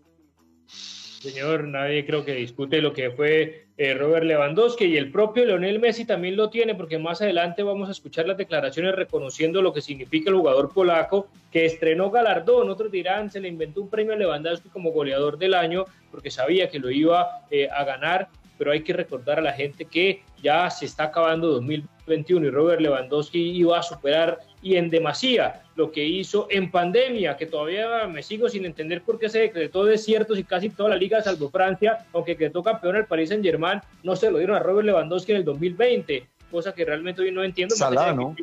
Señor, 1.21 1.65
nadie 1.65 2.03
creo 2.03 2.25
que 2.25 2.33
discute 2.33 2.81
lo 2.81 2.93
que 2.93 3.11
fue 3.11 3.67
eh, 3.77 3.93
Robert 3.93 4.25
Lewandowski 4.25 4.85
y 4.85 4.97
el 4.97 5.11
propio 5.11 5.45
Leonel 5.45 5.79
Messi 5.79 6.03
también 6.03 6.35
lo 6.35 6.49
tiene 6.49 6.73
porque 6.73 6.97
más 6.97 7.21
adelante 7.21 7.61
vamos 7.61 7.89
a 7.89 7.91
escuchar 7.91 8.27
las 8.27 8.37
declaraciones 8.37 8.95
reconociendo 8.95 9.61
lo 9.61 9.71
que 9.71 9.81
significa 9.81 10.31
el 10.31 10.37
jugador 10.37 10.73
polaco 10.73 11.27
que 11.51 11.65
estrenó 11.65 12.09
galardón. 12.09 12.71
Otros 12.71 12.91
dirán, 12.91 13.29
se 13.29 13.39
le 13.39 13.49
inventó 13.49 13.81
un 13.81 13.89
premio 13.91 14.13
a 14.13 14.15
Lewandowski 14.15 14.69
como 14.69 14.91
goleador 14.91 15.37
del 15.37 15.53
año 15.53 15.85
porque 16.09 16.31
sabía 16.31 16.69
que 16.69 16.79
lo 16.79 16.89
iba 16.89 17.45
eh, 17.51 17.69
a 17.69 17.83
ganar, 17.83 18.29
pero 18.61 18.73
hay 18.73 18.83
que 18.83 18.93
recordar 18.93 19.39
a 19.39 19.41
la 19.41 19.53
gente 19.53 19.85
que 19.85 20.21
ya 20.43 20.69
se 20.69 20.85
está 20.85 21.05
acabando 21.05 21.47
2021 21.47 22.45
y 22.45 22.49
Robert 22.51 22.79
Lewandowski 22.79 23.39
iba 23.39 23.79
a 23.79 23.81
superar 23.81 24.37
y 24.61 24.75
en 24.75 24.91
demasía 24.91 25.63
lo 25.75 25.91
que 25.91 26.05
hizo 26.05 26.45
en 26.51 26.69
pandemia, 26.69 27.37
que 27.37 27.47
todavía 27.47 28.05
me 28.05 28.21
sigo 28.21 28.49
sin 28.49 28.65
entender 28.65 29.01
por 29.01 29.17
qué 29.17 29.29
se 29.29 29.39
decretó 29.39 29.83
desiertos 29.83 30.37
y 30.37 30.43
casi 30.43 30.69
toda 30.69 30.89
la 30.89 30.95
liga, 30.95 31.23
salvo 31.23 31.49
Francia, 31.49 32.05
aunque 32.13 32.37
quedó 32.37 32.61
campeón 32.61 32.97
el 32.97 33.07
Paris 33.07 33.29
Saint 33.29 33.43
Germain, 33.43 33.81
no 34.03 34.15
se 34.15 34.29
lo 34.29 34.37
dieron 34.37 34.55
a 34.55 34.59
Robert 34.59 34.85
Lewandowski 34.85 35.31
en 35.31 35.39
el 35.39 35.43
2020, 35.43 36.27
cosa 36.51 36.71
que 36.71 36.85
realmente 36.85 37.23
hoy 37.23 37.31
no 37.31 37.43
entiendo. 37.43 37.75
Salah, 37.75 38.13
¿no? 38.13 38.35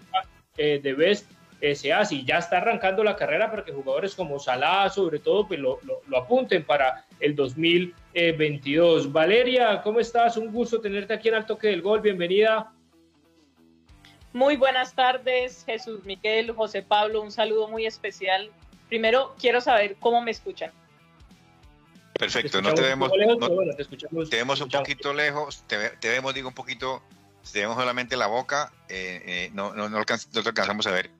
Eh, 0.57 0.81
de 0.83 0.95
Best 0.95 1.31
eh, 1.61 1.75
sea 1.75 2.01
así, 2.01 2.25
ya 2.25 2.39
está 2.39 2.59
arrancando 2.59 3.03
la 3.03 3.17
carrera 3.17 3.51
para 3.51 3.65
que 3.65 3.73
jugadores 3.73 4.15
como 4.15 4.39
Salah, 4.39 4.89
sobre 4.91 5.19
todo, 5.19 5.47
pues 5.49 5.59
lo, 5.59 5.81
lo, 5.83 6.19
apunten 6.19 6.65
para 6.65 7.05
el 7.19 7.35
2022. 7.35 9.13
Valeria, 9.13 9.83
¿cómo 9.83 9.99
estás? 9.99 10.37
Un 10.37 10.53
gusto 10.53 10.81
tenerte 10.81 11.15
aquí 11.15 11.29
en 11.29 11.35
Alto 11.35 11.59
Que 11.59 11.69
del 11.69 11.83
Gol, 11.83 12.01
bienvenida. 12.01 12.73
Muy 14.33 14.57
buenas 14.57 14.95
tardes, 14.95 15.65
Jesús 15.67 16.05
Miguel, 16.05 16.53
José 16.53 16.83
Pablo, 16.83 17.23
un 17.23 17.33
saludo 17.33 17.67
muy 17.67 17.87
especial. 17.87 18.51
Primero, 18.89 19.35
quiero 19.39 19.61
saber 19.61 19.97
cómo 19.99 20.23
me 20.23 20.31
escuchan. 20.31 20.71
Perfecto, 22.17 22.63
no 22.63 22.75
te 22.75 22.83
vemos, 22.83 23.11
te, 23.13 24.37
vemos 24.37 24.61
un 24.61 24.69
poquito 24.69 25.13
lejos, 25.13 25.65
te, 25.67 26.09
vemos, 26.09 26.35
digo, 26.35 26.49
un 26.49 26.55
poquito, 26.55 27.03
te 27.53 27.61
vemos 27.61 27.77
solamente 27.77 28.17
la 28.17 28.27
boca, 28.27 28.73
eh, 28.89 29.23
eh, 29.25 29.51
no, 29.55 29.73
no, 29.73 29.89
no, 29.89 30.05
te 30.05 30.39
alcanzamos 30.41 30.87
a 30.87 30.91
ver. 30.91 31.18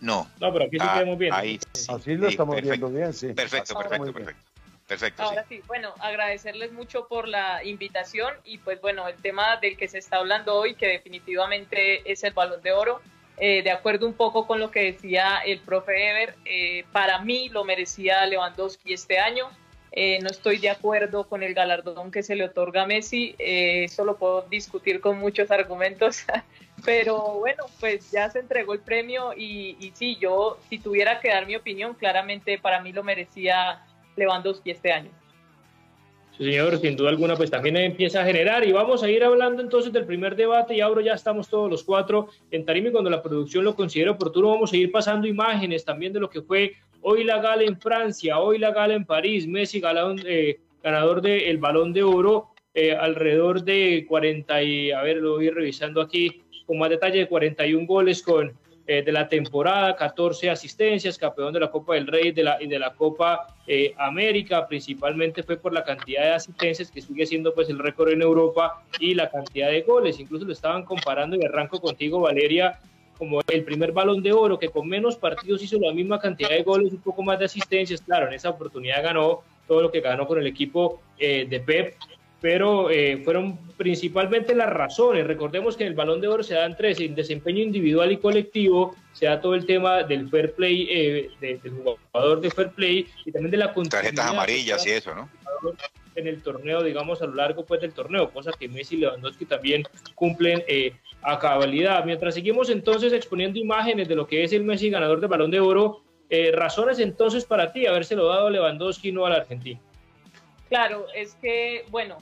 No. 0.00 0.30
No, 0.40 0.52
pero 0.52 0.66
aquí 0.66 0.78
sí 0.78 0.86
ah, 0.88 0.98
vemos 0.98 1.18
bien. 1.18 1.32
Ahí, 1.32 1.58
Así 1.88 2.14
lo 2.14 2.28
estamos 2.28 2.60
viendo 2.60 2.88
bien, 2.88 3.12
sí. 3.12 3.32
Perfecto, 3.32 3.76
perfecto, 3.78 4.12
perfecto. 4.12 4.42
Perfecto. 4.86 5.22
Ahora 5.22 5.44
sí. 5.48 5.62
bueno, 5.66 5.94
agradecerles 5.98 6.72
mucho 6.72 7.08
por 7.08 7.26
la 7.26 7.64
invitación 7.64 8.32
y 8.44 8.58
pues 8.58 8.80
bueno, 8.80 9.08
el 9.08 9.16
tema 9.16 9.56
del 9.56 9.76
que 9.76 9.88
se 9.88 9.98
está 9.98 10.18
hablando 10.18 10.54
hoy, 10.54 10.76
que 10.76 10.86
definitivamente 10.86 12.10
es 12.10 12.22
el 12.22 12.32
balón 12.32 12.62
de 12.62 12.70
oro, 12.70 13.00
eh, 13.38 13.62
de 13.62 13.70
acuerdo 13.70 14.06
un 14.06 14.14
poco 14.14 14.46
con 14.46 14.60
lo 14.60 14.70
que 14.70 14.92
decía 14.92 15.38
el 15.44 15.58
profe 15.58 16.10
Ever, 16.10 16.34
eh, 16.44 16.84
para 16.92 17.20
mí 17.20 17.48
lo 17.48 17.64
merecía 17.64 18.24
Lewandowski 18.26 18.92
este 18.92 19.18
año. 19.18 19.50
Eh, 19.92 20.20
no 20.22 20.28
estoy 20.28 20.58
de 20.58 20.70
acuerdo 20.70 21.24
con 21.24 21.42
el 21.42 21.54
galardón 21.54 22.10
que 22.10 22.22
se 22.22 22.36
le 22.36 22.44
otorga 22.44 22.82
a 22.82 22.86
Messi, 22.86 23.34
eso 23.38 24.04
lo 24.04 24.18
puedo 24.18 24.42
discutir 24.42 25.00
con 25.00 25.18
muchos 25.18 25.50
argumentos, 25.50 26.24
pero 26.86 27.40
bueno, 27.40 27.64
pues 27.80 28.10
ya 28.12 28.30
se 28.30 28.38
entregó 28.38 28.72
el 28.72 28.80
premio 28.80 29.32
y, 29.36 29.76
y 29.80 29.90
sí, 29.92 30.16
yo 30.20 30.58
si 30.70 30.78
tuviera 30.78 31.20
que 31.20 31.28
dar 31.28 31.46
mi 31.46 31.56
opinión, 31.56 31.94
claramente 31.94 32.58
para 32.58 32.80
mí 32.80 32.92
lo 32.92 33.02
merecía 33.02 33.84
Lewandowski 34.16 34.70
este 34.70 34.92
año. 34.92 35.10
Sí, 36.38 36.44
señor, 36.44 36.78
sin 36.78 36.96
duda 36.96 37.08
alguna, 37.08 37.34
pues 37.34 37.50
también 37.50 37.76
empieza 37.78 38.20
a 38.20 38.24
generar. 38.24 38.66
Y 38.66 38.70
vamos 38.70 39.02
a 39.02 39.08
ir 39.08 39.24
hablando 39.24 39.62
entonces 39.62 39.90
del 39.92 40.04
primer 40.04 40.36
debate. 40.36 40.74
Y 40.74 40.80
ahora 40.80 41.02
ya 41.02 41.14
estamos 41.14 41.48
todos 41.48 41.70
los 41.70 41.82
cuatro 41.82 42.28
en 42.50 42.64
Tarimi. 42.66 42.92
Cuando 42.92 43.08
la 43.08 43.22
producción 43.22 43.64
lo 43.64 43.74
considere 43.74 44.10
oportuno, 44.10 44.50
vamos 44.50 44.72
a 44.72 44.76
ir 44.76 44.92
pasando 44.92 45.26
imágenes 45.26 45.84
también 45.84 46.12
de 46.12 46.20
lo 46.20 46.28
que 46.28 46.42
fue 46.42 46.74
hoy 47.00 47.24
la 47.24 47.40
gala 47.40 47.62
en 47.62 47.80
Francia, 47.80 48.38
hoy 48.38 48.58
la 48.58 48.70
gala 48.70 48.94
en 48.94 49.06
París. 49.06 49.46
Messi, 49.46 49.82
eh, 50.26 50.60
ganador 50.82 51.22
del 51.22 51.56
balón 51.56 51.94
de 51.94 52.02
oro, 52.02 52.50
eh, 52.74 52.94
alrededor 52.94 53.64
de 53.64 54.04
40 54.06 54.62
y, 54.62 54.90
a 54.90 55.00
ver, 55.00 55.16
lo 55.16 55.36
voy 55.36 55.48
revisando 55.48 56.02
aquí 56.02 56.42
con 56.66 56.78
más 56.78 56.90
detalle, 56.90 57.20
de 57.20 57.28
41 57.28 57.86
goles 57.86 58.22
con 58.22 58.52
eh, 58.88 59.02
de 59.02 59.10
la 59.10 59.28
temporada, 59.28 59.96
14 59.96 60.48
asistencias, 60.48 61.18
campeón 61.18 61.52
de 61.52 61.58
la 61.58 61.72
Copa 61.72 61.94
del 61.94 62.06
Rey 62.06 62.30
de 62.30 62.44
la, 62.44 62.62
y 62.62 62.68
de 62.68 62.78
la 62.78 62.94
Copa 62.94 63.48
eh, 63.66 63.92
América, 63.98 64.68
principalmente 64.68 65.42
fue 65.42 65.56
por 65.56 65.72
la 65.72 65.82
cantidad 65.82 66.22
de 66.22 66.30
asistencias 66.34 66.92
que 66.92 67.02
sigue 67.02 67.26
siendo 67.26 67.52
pues 67.52 67.68
el 67.68 67.80
récord 67.80 68.10
en 68.10 68.22
Europa 68.22 68.84
y 69.00 69.14
la 69.14 69.28
cantidad 69.28 69.70
de 69.70 69.82
goles, 69.82 70.20
incluso 70.20 70.44
lo 70.44 70.52
estaban 70.52 70.84
comparando 70.84 71.36
y 71.36 71.44
arranco 71.44 71.80
contigo 71.80 72.20
Valeria 72.20 72.78
como 73.18 73.40
el 73.48 73.64
primer 73.64 73.90
balón 73.90 74.22
de 74.22 74.32
oro 74.32 74.56
que 74.58 74.68
con 74.68 74.86
menos 74.88 75.16
partidos 75.16 75.62
hizo 75.64 75.80
la 75.80 75.92
misma 75.92 76.20
cantidad 76.20 76.50
de 76.50 76.62
goles, 76.62 76.92
un 76.92 77.00
poco 77.00 77.24
más 77.24 77.40
de 77.40 77.46
asistencias, 77.46 78.02
claro, 78.02 78.28
en 78.28 78.34
esa 78.34 78.50
oportunidad 78.50 79.02
ganó 79.02 79.42
todo 79.66 79.82
lo 79.82 79.90
que 79.90 80.00
ganó 80.00 80.28
con 80.28 80.38
el 80.38 80.46
equipo 80.46 81.00
eh, 81.18 81.44
de 81.48 81.58
Pep, 81.58 81.94
pero 82.40 82.90
eh, 82.90 83.22
fueron 83.24 83.58
principalmente 83.76 84.54
las 84.54 84.70
razones. 84.70 85.26
Recordemos 85.26 85.76
que 85.76 85.84
en 85.84 85.88
el 85.90 85.94
balón 85.94 86.20
de 86.20 86.28
oro 86.28 86.42
se 86.42 86.54
dan 86.54 86.76
tres, 86.76 87.00
en 87.00 87.14
desempeño 87.14 87.62
individual 87.62 88.12
y 88.12 88.18
colectivo, 88.18 88.94
se 89.12 89.26
da 89.26 89.40
todo 89.40 89.54
el 89.54 89.64
tema 89.66 90.02
del 90.02 90.28
fair 90.28 90.52
play, 90.52 90.86
eh, 90.90 91.30
del 91.40 91.72
jugador 92.12 92.40
de 92.40 92.50
fair 92.50 92.70
play 92.70 93.06
y 93.24 93.32
también 93.32 93.50
de 93.50 93.56
la 93.56 93.74
Tarjetas 93.74 94.26
amarillas 94.26 94.86
y 94.86 94.90
eso, 94.90 95.14
¿no? 95.14 95.30
En 96.14 96.26
el 96.26 96.42
torneo, 96.42 96.82
digamos, 96.82 97.20
a 97.20 97.26
lo 97.26 97.34
largo 97.34 97.64
pues, 97.64 97.80
del 97.80 97.92
torneo, 97.92 98.30
cosa 98.30 98.50
que 98.58 98.68
Messi 98.68 98.96
y 98.96 98.98
Lewandowski 99.00 99.44
también 99.44 99.82
cumplen 100.14 100.62
eh, 100.66 100.92
a 101.22 101.38
cabalidad. 101.38 102.04
Mientras 102.04 102.34
seguimos 102.34 102.70
entonces 102.70 103.12
exponiendo 103.12 103.58
imágenes 103.58 104.08
de 104.08 104.14
lo 104.14 104.26
que 104.26 104.44
es 104.44 104.52
el 104.52 104.64
Messi 104.64 104.90
ganador 104.90 105.20
del 105.20 105.28
balón 105.28 105.50
de 105.50 105.60
oro, 105.60 106.02
razones 106.52 106.98
entonces 106.98 107.44
para 107.44 107.72
ti 107.72 107.86
habérselo 107.86 108.26
dado 108.26 108.48
a 108.48 108.50
Lewandowski 108.50 109.10
y 109.10 109.12
no 109.12 109.26
al 109.26 109.32
argentino. 109.32 109.80
Claro, 110.68 111.06
es 111.14 111.34
que, 111.34 111.84
bueno, 111.90 112.18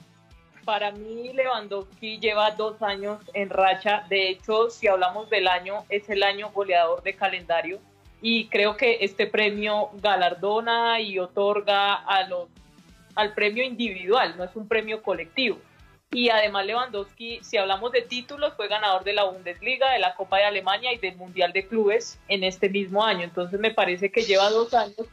para 0.65 0.91
mí 0.91 1.31
Lewandowski 1.33 2.19
lleva 2.19 2.51
dos 2.51 2.81
años 2.81 3.19
en 3.33 3.49
racha. 3.49 4.05
De 4.09 4.29
hecho, 4.29 4.69
si 4.69 4.87
hablamos 4.87 5.29
del 5.29 5.47
año, 5.47 5.85
es 5.89 6.09
el 6.09 6.23
año 6.23 6.51
goleador 6.51 7.03
de 7.03 7.15
calendario. 7.15 7.79
Y 8.21 8.47
creo 8.47 8.75
que 8.75 8.97
este 9.01 9.27
premio 9.27 9.89
galardona 10.01 10.99
y 10.99 11.19
otorga 11.19 11.95
al 11.95 13.33
premio 13.33 13.63
individual, 13.63 14.35
no 14.37 14.43
es 14.43 14.55
un 14.55 14.67
premio 14.67 15.03
colectivo. 15.03 15.59
Y 16.11 16.29
además 16.29 16.65
Lewandowski, 16.65 17.39
si 17.43 17.57
hablamos 17.57 17.91
de 17.91 18.01
títulos, 18.01 18.53
fue 18.55 18.67
ganador 18.67 19.03
de 19.03 19.13
la 19.13 19.25
Bundesliga, 19.25 19.91
de 19.91 19.99
la 19.99 20.15
Copa 20.15 20.37
de 20.37 20.45
Alemania 20.45 20.93
y 20.93 20.97
del 20.97 21.17
Mundial 21.17 21.51
de 21.51 21.67
Clubes 21.67 22.19
en 22.27 22.43
este 22.43 22.69
mismo 22.69 23.03
año. 23.03 23.23
Entonces 23.23 23.59
me 23.59 23.71
parece 23.71 24.11
que 24.11 24.21
lleva 24.21 24.49
dos 24.49 24.73
años 24.73 25.07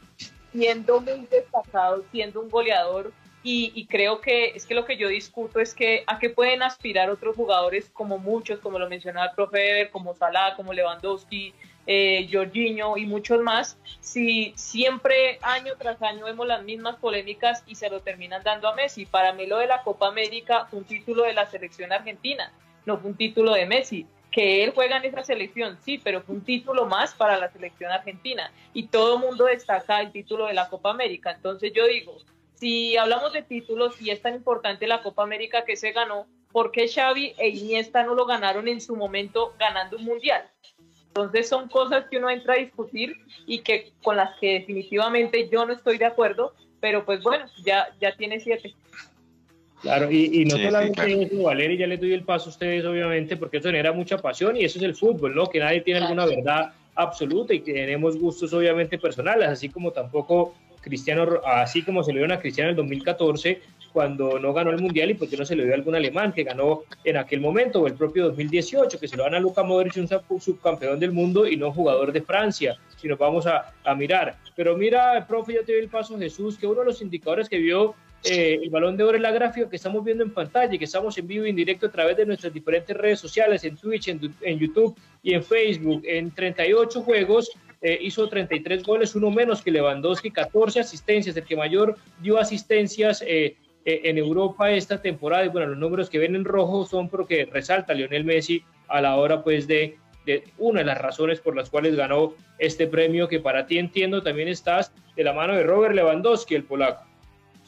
siendo 0.51 1.01
muy 1.01 1.27
destacado, 1.29 2.03
siendo 2.11 2.41
un 2.41 2.49
goleador 2.49 3.11
y, 3.43 3.85
creo 3.87 4.21
que 4.21 4.55
es 4.55 4.65
que 4.65 4.73
lo 4.73 4.85
que 4.85 4.95
yo 4.95 5.09
discuto 5.09 5.59
es 5.59 5.73
que 5.73 6.03
a 6.07 6.17
qué 6.17 6.29
pueden 6.29 6.63
aspirar 6.63 7.09
otros 7.09 7.35
jugadores 7.35 7.89
como 7.89 8.17
muchos, 8.17 8.59
como 8.59 8.79
lo 8.79 8.87
mencionaba 8.87 9.27
el 9.27 9.35
profe 9.35 9.69
Eber, 9.69 9.91
como 9.91 10.15
Salah, 10.15 10.55
como 10.55 10.71
Lewandowski, 10.71 11.53
eh, 11.85 12.29
Jorginho 12.31 12.95
y 12.95 13.05
muchos 13.05 13.41
más, 13.41 13.77
si 13.99 14.53
siempre 14.55 15.39
año 15.41 15.73
tras 15.77 16.01
año 16.01 16.25
vemos 16.25 16.47
las 16.47 16.63
mismas 16.63 16.95
polémicas 16.95 17.63
y 17.67 17.75
se 17.75 17.89
lo 17.89 17.99
terminan 17.99 18.41
dando 18.43 18.69
a 18.69 18.75
Messi. 18.75 19.05
Para 19.05 19.33
mí 19.33 19.45
lo 19.45 19.57
de 19.57 19.67
la 19.67 19.83
Copa 19.83 20.07
América 20.07 20.65
fue 20.69 20.79
un 20.79 20.85
título 20.85 21.23
de 21.23 21.33
la 21.33 21.45
selección 21.45 21.91
argentina, 21.91 22.53
no 22.85 22.97
fue 22.97 23.11
un 23.11 23.17
título 23.17 23.53
de 23.53 23.65
Messi. 23.65 24.07
Que 24.31 24.63
él 24.63 24.71
juega 24.73 24.97
en 24.97 25.05
esa 25.05 25.23
selección, 25.23 25.77
sí, 25.83 25.99
pero 26.03 26.21
fue 26.21 26.33
un 26.33 26.43
título 26.43 26.87
más 26.87 27.13
para 27.13 27.37
la 27.37 27.51
selección 27.51 27.91
argentina. 27.91 28.51
Y 28.73 28.87
todo 28.87 29.17
el 29.17 29.19
mundo 29.19 29.45
destaca 29.45 30.01
el 30.01 30.11
título 30.11 30.47
de 30.47 30.55
la 30.55 30.69
Copa 30.69 30.89
América. 30.89 31.29
Entonces 31.29 31.71
yo 31.71 31.85
digo, 31.85 32.17
si 32.55 32.97
hablamos 32.97 33.33
de 33.33 33.41
títulos 33.41 34.01
y 34.01 34.09
es 34.09 34.21
tan 34.21 34.35
importante 34.35 34.87
la 34.87 35.01
Copa 35.01 35.23
América 35.23 35.65
que 35.65 35.75
se 35.75 35.91
ganó, 35.91 36.27
¿por 36.51 36.71
qué 36.71 36.87
Xavi 36.87 37.33
e 37.37 37.49
Iniesta 37.49 38.03
no 38.03 38.15
lo 38.15 38.25
ganaron 38.25 38.67
en 38.67 38.81
su 38.81 38.95
momento 38.95 39.53
ganando 39.59 39.97
un 39.97 40.05
mundial? 40.05 40.43
Entonces 41.07 41.47
son 41.47 41.69
cosas 41.69 42.05
que 42.09 42.17
uno 42.17 42.29
entra 42.29 42.55
a 42.55 42.57
discutir 42.57 43.15
y 43.45 43.59
que 43.59 43.91
con 44.01 44.17
las 44.17 44.39
que 44.39 44.53
definitivamente 44.53 45.47
yo 45.51 45.65
no 45.65 45.73
estoy 45.73 45.97
de 45.97 46.05
acuerdo, 46.05 46.55
pero 46.79 47.05
pues 47.05 47.21
bueno, 47.21 47.45
ya, 47.63 47.89
ya 48.01 48.15
tiene 48.15 48.39
siete. 48.39 48.73
Claro, 49.83 50.09
y, 50.09 50.45
no 50.45 50.57
solamente 50.57 51.23
eso, 51.23 51.43
Valeria, 51.43 51.79
ya 51.79 51.87
le 51.87 51.97
doy 51.97 52.13
el 52.13 52.23
paso 52.23 52.45
a 52.45 52.53
ustedes, 52.53 52.85
obviamente, 52.85 53.35
porque 53.35 53.57
eso 53.57 53.67
genera 53.67 53.91
mucha 53.91 54.17
pasión 54.17 54.55
y 54.55 54.63
eso 54.63 54.79
es 54.79 54.83
el 54.85 54.95
fútbol, 54.95 55.35
¿no? 55.35 55.45
Que 55.47 55.59
nadie 55.59 55.81
tiene 55.81 55.99
alguna 55.99 56.25
verdad 56.25 56.71
absoluta 56.95 57.53
y 57.53 57.59
que 57.59 57.73
tenemos 57.73 58.17
gustos, 58.17 58.53
obviamente, 58.53 58.97
personales, 58.97 59.49
así 59.49 59.67
como 59.67 59.91
tampoco 59.91 60.55
Cristiano, 60.83 61.41
así 61.45 61.81
como 61.81 62.03
se 62.03 62.13
le 62.13 62.23
dio 62.23 62.33
a 62.33 62.39
Cristiano 62.39 62.69
en 62.69 62.71
el 62.71 62.77
2014, 62.77 63.61
cuando 63.93 64.39
no 64.39 64.53
ganó 64.53 64.71
el 64.71 64.81
Mundial 64.81 65.11
y 65.11 65.13
porque 65.13 65.37
no 65.37 65.45
se 65.45 65.55
le 65.55 65.63
dio 65.63 65.71
a 65.71 65.75
algún 65.75 65.95
alemán 65.95 66.33
que 66.33 66.43
ganó 66.43 66.81
en 67.03 67.17
aquel 67.17 67.39
momento, 67.39 67.81
o 67.81 67.87
el 67.87 67.93
propio 67.93 68.25
2018, 68.25 68.99
que 68.99 69.07
se 69.07 69.15
lo 69.15 69.23
dan 69.23 69.35
a 69.35 69.39
Luka 69.39 69.63
Modric, 69.63 69.95
un 69.97 70.41
subcampeón 70.41 70.99
del 70.99 71.11
mundo 71.11 71.47
y 71.47 71.55
no 71.55 71.71
jugador 71.71 72.11
de 72.11 72.21
Francia, 72.21 72.75
si 72.97 73.07
nos 73.07 73.17
vamos 73.17 73.45
a, 73.47 73.73
mirar. 73.95 74.37
Pero 74.55 74.75
mira, 74.75 75.25
profe, 75.27 75.53
yo 75.53 75.63
te 75.63 75.73
doy 75.73 75.81
el 75.81 75.89
paso, 75.89 76.17
Jesús, 76.17 76.57
que 76.57 76.67
uno 76.67 76.79
de 76.79 76.87
los 76.87 77.01
indicadores 77.01 77.47
que 77.47 77.59
vio 77.59 77.95
eh, 78.25 78.59
el 78.61 78.69
balón 78.69 78.95
de 78.95 79.03
oro 79.03 79.17
es 79.17 79.21
la 79.21 79.31
gráfica 79.31 79.69
que 79.69 79.75
estamos 79.75 80.03
viendo 80.03 80.23
en 80.23 80.33
pantalla 80.33 80.73
y 80.73 80.79
que 80.79 80.85
estamos 80.85 81.17
en 81.17 81.27
vivo 81.27 81.45
y 81.45 81.49
en 81.49 81.55
directo 81.55 81.87
a 81.87 81.91
través 81.91 82.15
de 82.17 82.25
nuestras 82.25 82.53
diferentes 82.53 82.95
redes 82.95 83.19
sociales, 83.19 83.63
en 83.63 83.75
Twitch, 83.75 84.07
en, 84.07 84.59
YouTube 84.59 84.95
y 85.21 85.33
en 85.33 85.43
Facebook. 85.43 86.01
En 86.05 86.31
38 86.31 87.01
juegos, 87.01 87.51
eh, 87.81 87.97
hizo 88.01 88.29
33 88.29 88.83
goles, 88.83 89.13
uno 89.15 89.29
menos 89.29 89.61
que 89.61 89.71
Lewandowski, 89.71 90.31
14 90.31 90.79
asistencias, 90.79 91.35
el 91.35 91.43
que 91.43 91.57
mayor 91.57 91.97
dio 92.21 92.37
asistencias 92.37 93.21
eh, 93.21 93.57
eh, 93.83 94.01
en 94.05 94.17
Europa 94.17 94.71
esta 94.71 95.01
temporada. 95.01 95.43
Y 95.43 95.49
bueno, 95.49 95.67
los 95.67 95.77
números 95.77 96.09
que 96.09 96.19
ven 96.19 96.35
en 96.35 96.45
rojo 96.45 96.85
son 96.85 97.09
porque 97.09 97.45
resalta 97.51 97.93
Lionel 97.93 98.23
Messi 98.23 98.63
a 98.87 99.01
la 99.01 99.17
hora 99.17 99.43
pues 99.43 99.67
de, 99.67 99.97
de 100.25 100.45
una 100.57 100.79
de 100.79 100.85
las 100.85 100.97
razones 100.97 101.41
por 101.41 101.57
las 101.57 101.69
cuales 101.69 101.95
ganó 101.95 102.35
este 102.57 102.87
premio, 102.87 103.27
que 103.27 103.41
para 103.41 103.65
ti 103.65 103.77
entiendo 103.77 104.23
también 104.23 104.47
estás 104.47 104.93
de 105.17 105.23
la 105.25 105.33
mano 105.33 105.53
de 105.53 105.63
Robert 105.63 105.93
Lewandowski, 105.93 106.55
el 106.55 106.63
polaco. 106.63 107.12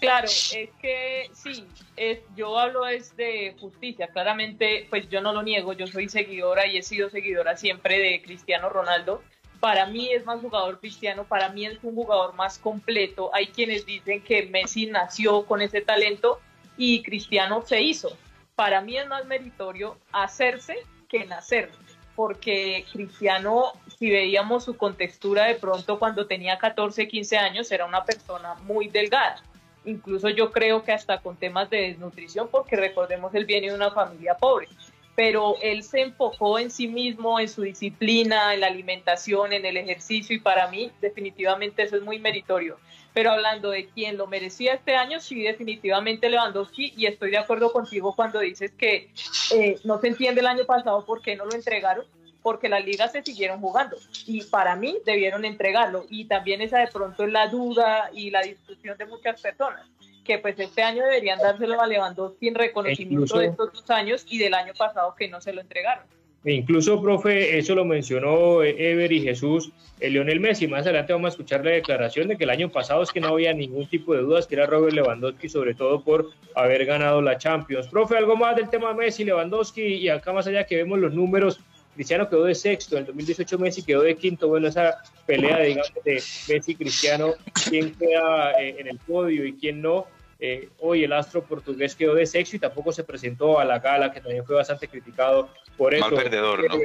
Claro, 0.06 0.28
es 0.28 0.70
que 0.82 1.30
sí, 1.34 1.66
es, 1.96 2.20
yo 2.36 2.60
hablo 2.60 2.86
es 2.86 3.16
de 3.18 3.56
justicia, 3.60 4.08
claramente, 4.08 4.86
pues 4.90 5.10
yo 5.10 5.20
no 5.20 5.34
lo 5.34 5.42
niego, 5.42 5.74
yo 5.74 5.88
soy 5.88 6.10
seguidora 6.10 6.68
y 6.68 6.78
he 6.78 6.84
sido 6.84 7.10
seguidora 7.10 7.58
siempre 7.58 7.98
de 7.98 8.22
Cristiano 8.22 8.70
Ronaldo. 8.70 9.24
Para 9.60 9.88
mí 9.88 10.12
es 10.12 10.24
más 10.24 10.42
jugador 10.42 10.80
cristiano, 10.80 11.24
para 11.24 11.50
mí 11.50 11.66
es 11.66 11.80
un 11.82 11.96
jugador 11.96 12.36
más 12.36 12.60
completo. 12.60 13.32
Hay 13.34 13.48
quienes 13.48 13.86
dicen 13.86 14.22
que 14.22 14.46
Messi 14.46 14.86
nació 14.86 15.46
con 15.46 15.62
ese 15.62 15.82
talento 15.82 16.40
y 16.78 17.02
Cristiano 17.02 17.64
se 17.66 17.82
hizo. 17.82 18.16
Para 18.56 18.82
mí 18.82 18.98
es 18.98 19.08
más 19.08 19.26
meritorio 19.26 19.98
hacerse 20.12 20.78
que 21.10 21.26
nacer, 21.26 21.72
porque 22.16 22.86
Cristiano, 22.92 23.74
si 23.98 24.12
veíamos 24.12 24.66
su 24.66 24.78
contextura 24.78 25.46
de 25.46 25.56
pronto 25.56 25.98
cuando 25.98 26.28
tenía 26.28 26.60
14, 26.60 27.08
15 27.08 27.38
años, 27.38 27.72
era 27.72 27.86
una 27.86 28.06
persona 28.06 28.54
muy 28.66 28.88
delgada 28.88 29.42
incluso 29.86 30.30
yo 30.30 30.52
creo 30.52 30.84
que 30.84 30.92
hasta 30.92 31.20
con 31.20 31.38
temas 31.38 31.70
de 31.70 31.82
desnutrición, 31.82 32.48
porque 32.50 32.76
recordemos, 32.76 33.34
él 33.36 33.46
viene 33.46 33.70
de 33.70 33.76
una 33.76 33.92
familia 33.92 34.36
pobre, 34.36 34.68
pero 35.16 35.56
él 35.62 35.84
se 35.84 36.02
enfocó 36.02 36.60
en 36.60 36.70
sí 36.70 36.88
mismo, 36.88 37.40
en 37.40 37.48
su 37.48 37.62
disciplina, 37.62 38.54
en 38.54 38.60
la 38.60 38.68
alimentación, 38.68 39.54
en 39.54 39.66
el 39.66 39.78
ejercicio, 39.78 40.36
y 40.36 40.40
para 40.40 40.68
mí 40.68 40.92
definitivamente 41.02 41.84
eso 41.84 41.96
es 41.96 42.02
muy 42.02 42.20
meritorio. 42.20 42.78
Pero 43.14 43.32
hablando 43.32 43.70
de 43.70 43.88
quién 43.88 44.18
lo 44.18 44.28
merecía 44.28 44.74
este 44.74 44.96
año, 44.96 45.22
sí, 45.22 45.42
definitivamente 45.42 46.30
Lewandowski, 46.30 46.94
y 46.98 47.06
estoy 47.06 47.32
de 47.32 47.38
acuerdo 47.38 47.72
contigo 47.72 48.14
cuando 48.14 48.40
dices 48.40 48.74
que 48.78 49.10
eh, 49.54 49.80
no 49.86 50.02
se 50.02 50.08
entiende 50.08 50.42
el 50.42 50.48
año 50.48 50.66
pasado 50.66 51.06
por 51.06 51.22
qué 51.22 51.38
no 51.38 51.46
lo 51.46 51.56
entregaron, 51.56 52.06
porque 52.46 52.70
las 52.70 52.86
ligas 52.86 53.12
se 53.12 53.24
siguieron 53.24 53.60
jugando 53.60 53.98
y 54.28 54.44
para 54.44 54.76
mí 54.76 55.00
debieron 55.04 55.46
entregarlo 55.46 56.06
y 56.12 56.26
también 56.26 56.62
esa 56.62 56.78
de 56.78 56.86
pronto 56.86 57.24
es 57.24 57.32
la 57.32 57.48
duda 57.48 58.12
y 58.14 58.30
la 58.30 58.44
discusión 58.44 58.96
de 59.00 59.08
muchas 59.08 59.42
personas 59.42 59.82
que 60.24 60.38
pues 60.38 60.60
este 60.60 60.84
año 60.84 61.02
deberían 61.02 61.40
dárselo 61.40 61.82
a 61.82 61.88
Lewandowski 61.88 62.50
en 62.50 62.54
reconocimiento 62.54 63.40
de 63.40 63.48
estos 63.48 63.74
dos 63.74 63.90
años 63.90 64.28
y 64.30 64.38
del 64.38 64.54
año 64.54 64.74
pasado 64.78 65.16
que 65.18 65.28
no 65.28 65.42
se 65.42 65.54
lo 65.54 65.62
entregaron. 65.62 66.04
E 66.44 66.54
incluso, 66.54 67.02
profe, 67.02 67.58
eso 67.58 67.74
lo 67.74 67.84
mencionó 67.84 68.62
Ever 68.62 69.12
y 69.12 69.24
Jesús, 69.24 69.72
el 70.00 70.14
Lionel 70.14 70.40
Messi. 70.40 70.68
Más 70.68 70.84
adelante 70.84 71.14
vamos 71.14 71.30
a 71.30 71.30
escuchar 71.30 71.66
la 71.66 71.72
declaración 71.72 72.28
de 72.28 72.38
que 72.38 72.44
el 72.44 72.52
año 72.52 72.70
pasado 72.70 73.02
es 73.02 73.12
que 73.12 73.20
no 73.20 73.30
había 73.30 73.54
ningún 73.54 73.88
tipo 73.88 74.14
de 74.14 74.22
dudas, 74.22 74.46
que 74.46 74.54
era 74.54 74.68
Robert 74.68 74.94
Lewandowski, 74.94 75.50
sobre 75.50 75.74
todo 75.74 76.04
por 76.04 76.30
haber 76.54 76.86
ganado 76.86 77.24
la 77.24 77.40
Champions. 77.40 77.88
Profe, 77.88 78.16
algo 78.16 78.36
más 78.36 78.56
del 78.56 78.70
tema 78.70 78.94
Messi, 78.94 79.24
Lewandowski, 79.24 79.82
y 79.82 80.10
acá 80.10 80.32
más 80.34 80.46
allá 80.46 80.68
que 80.68 80.76
vemos 80.76 81.00
los 81.00 81.16
números, 81.16 81.60
Cristiano 81.96 82.30
quedó 82.30 82.44
de 82.44 82.56
sexto, 82.56 82.96
en 82.96 83.02
el 83.02 83.06
2018 83.08 83.58
Messi 83.58 83.82
quedó 83.82 84.02
de 84.02 84.16
quinto. 84.16 84.50
Bueno, 84.50 84.68
esa 84.68 85.02
pelea, 85.26 85.60
digamos, 85.60 85.92
de 86.04 86.14
Messi 86.14 86.72
y 86.72 86.76
Cristiano, 86.76 87.34
quién 87.70 87.96
queda 87.96 88.52
eh, 88.62 88.76
en 88.80 88.88
el 88.88 89.00
podio 89.00 89.46
y 89.46 89.54
quién 89.54 89.82
no. 89.82 90.06
Eh, 90.40 90.70
hoy 90.80 91.06
el 91.06 91.14
astro 91.14 91.44
portugués 91.44 91.96
quedó 91.96 92.14
de 92.14 92.26
sexto 92.26 92.58
y 92.58 92.60
tampoco 92.60 92.92
se 92.92 93.06
presentó 93.06 93.60
a 93.60 93.66
la 93.66 93.80
gala, 93.80 94.12
que 94.12 94.20
también 94.20 94.46
fue 94.46 94.56
bastante 94.56 94.90
criticado 94.90 95.50
por 95.78 95.94
eso. 95.94 96.06
Mal 96.06 96.16
perdedor, 96.16 96.70
¿no? 96.70 96.78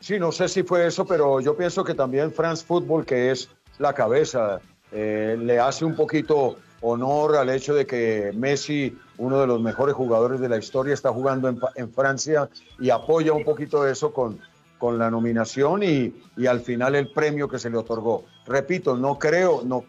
Sí, 0.00 0.18
no 0.18 0.32
sé 0.32 0.48
si 0.48 0.62
fue 0.62 0.86
eso, 0.86 1.06
pero 1.06 1.40
yo 1.40 1.56
pienso 1.56 1.84
que 1.84 1.94
también 1.94 2.32
France 2.32 2.64
Football, 2.64 3.06
que 3.06 3.30
es 3.30 3.48
la 3.78 3.92
cabeza, 3.92 4.60
eh, 4.92 5.36
le 5.38 5.58
hace 5.58 5.84
un 5.84 5.94
poquito 5.94 6.58
honor 6.80 7.36
al 7.36 7.50
hecho 7.50 7.74
de 7.74 7.86
que 7.86 8.32
Messi, 8.34 8.96
uno 9.18 9.40
de 9.40 9.46
los 9.46 9.60
mejores 9.60 9.94
jugadores 9.94 10.40
de 10.40 10.48
la 10.48 10.58
historia, 10.58 10.94
está 10.94 11.12
jugando 11.12 11.48
en, 11.74 11.92
Francia 11.92 12.48
y 12.78 12.90
apoya 12.90 13.32
un 13.32 13.44
poquito 13.44 13.86
eso 13.86 14.12
con, 14.12 14.38
con 14.78 14.98
la 14.98 15.10
nominación 15.10 15.82
y, 15.82 16.14
y, 16.36 16.46
al 16.46 16.60
final 16.60 16.94
el 16.94 17.12
premio 17.12 17.48
que 17.48 17.58
se 17.58 17.70
le 17.70 17.76
otorgó. 17.76 18.24
Repito, 18.46 18.96
no 18.96 19.18
creo, 19.18 19.62
no, 19.64 19.84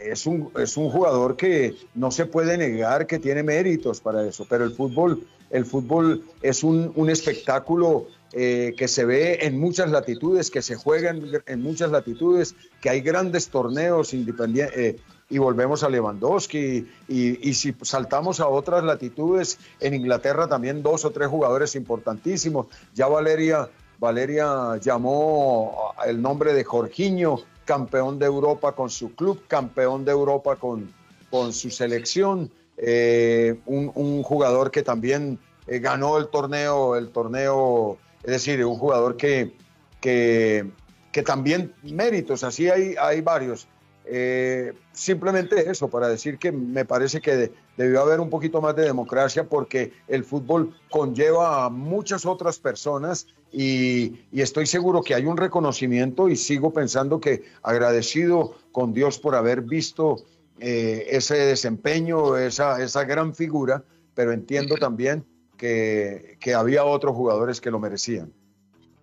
es 0.00 0.26
un, 0.26 0.50
es 0.58 0.76
un 0.76 0.90
jugador 0.90 1.36
que 1.36 1.74
no 1.94 2.10
se 2.10 2.26
puede 2.26 2.56
negar 2.56 3.06
que 3.06 3.18
tiene 3.18 3.42
méritos 3.42 4.00
para 4.00 4.26
eso, 4.26 4.46
pero 4.48 4.64
el 4.64 4.72
fútbol, 4.72 5.26
el 5.50 5.64
fútbol 5.64 6.24
es 6.42 6.62
un, 6.62 6.92
un 6.96 7.10
espectáculo 7.10 8.06
eh, 8.32 8.74
que 8.76 8.88
se 8.88 9.04
ve 9.04 9.38
en 9.42 9.58
muchas 9.58 9.90
latitudes, 9.90 10.50
que 10.50 10.62
se 10.62 10.74
juega 10.74 11.14
en, 11.46 11.62
muchas 11.62 11.90
latitudes, 11.90 12.54
que 12.80 12.90
hay 12.90 13.00
grandes 13.00 13.48
torneos 13.48 14.12
independientes. 14.12 14.76
Eh, 14.76 14.96
y 15.30 15.38
volvemos 15.38 15.82
a 15.82 15.88
Lewandowski. 15.88 16.86
Y, 17.08 17.54
si 17.54 17.74
saltamos 17.82 18.40
a 18.40 18.48
otras 18.48 18.84
latitudes, 18.84 19.58
en 19.80 19.94
Inglaterra 19.94 20.48
también 20.48 20.82
dos 20.82 21.04
o 21.04 21.10
tres 21.10 21.28
jugadores 21.28 21.74
importantísimos. 21.74 22.66
Ya 22.94 23.06
Valeria, 23.06 23.68
Valeria 23.98 24.76
llamó 24.80 25.94
el 26.06 26.20
nombre 26.20 26.52
de 26.54 26.64
Jorginho, 26.64 27.40
campeón 27.64 28.18
de 28.18 28.26
Europa 28.26 28.72
con 28.72 28.90
su 28.90 29.14
club, 29.14 29.42
campeón 29.48 30.04
de 30.04 30.12
Europa 30.12 30.56
con, 30.56 30.92
con 31.30 31.52
su 31.52 31.70
selección. 31.70 32.50
Eh, 32.76 33.60
un, 33.66 33.92
un, 33.94 34.22
jugador 34.24 34.72
que 34.72 34.82
también 34.82 35.38
eh, 35.68 35.78
ganó 35.78 36.18
el 36.18 36.26
torneo, 36.28 36.96
el 36.96 37.10
torneo, 37.10 37.98
es 38.24 38.32
decir, 38.32 38.64
un 38.64 38.76
jugador 38.76 39.16
que, 39.16 39.52
que, 40.00 40.68
que 41.12 41.22
también 41.22 41.72
méritos, 41.84 42.42
así 42.42 42.68
hay, 42.68 42.96
hay 43.00 43.20
varios. 43.20 43.68
Eh, 44.06 44.74
simplemente 44.92 45.70
eso, 45.70 45.88
para 45.88 46.08
decir 46.08 46.38
que 46.38 46.52
me 46.52 46.84
parece 46.84 47.20
que 47.20 47.52
debió 47.76 48.02
haber 48.02 48.20
un 48.20 48.28
poquito 48.28 48.60
más 48.60 48.76
de 48.76 48.82
democracia 48.82 49.44
porque 49.44 49.92
el 50.08 50.24
fútbol 50.24 50.76
conlleva 50.90 51.64
a 51.64 51.70
muchas 51.70 52.26
otras 52.26 52.58
personas 52.58 53.26
y, 53.50 54.20
estoy 54.32 54.66
seguro 54.66 55.02
que 55.02 55.14
hay 55.14 55.24
un 55.24 55.36
reconocimiento 55.36 56.28
y 56.28 56.36
sigo 56.36 56.72
pensando 56.72 57.20
que 57.20 57.44
agradecido 57.62 58.56
con 58.72 58.92
Dios 58.92 59.18
por 59.18 59.36
haber 59.36 59.62
visto 59.62 60.24
eh, 60.60 61.06
ese 61.10 61.36
desempeño, 61.36 62.36
esa, 62.36 62.82
esa 62.82 63.04
gran 63.04 63.34
figura, 63.34 63.84
pero 64.14 64.32
entiendo 64.32 64.76
también 64.76 65.24
que, 65.56 66.36
que 66.40 66.52
había 66.52 66.84
otros 66.84 67.16
jugadores 67.16 67.60
que 67.60 67.70
lo 67.70 67.78
merecían. 67.78 68.32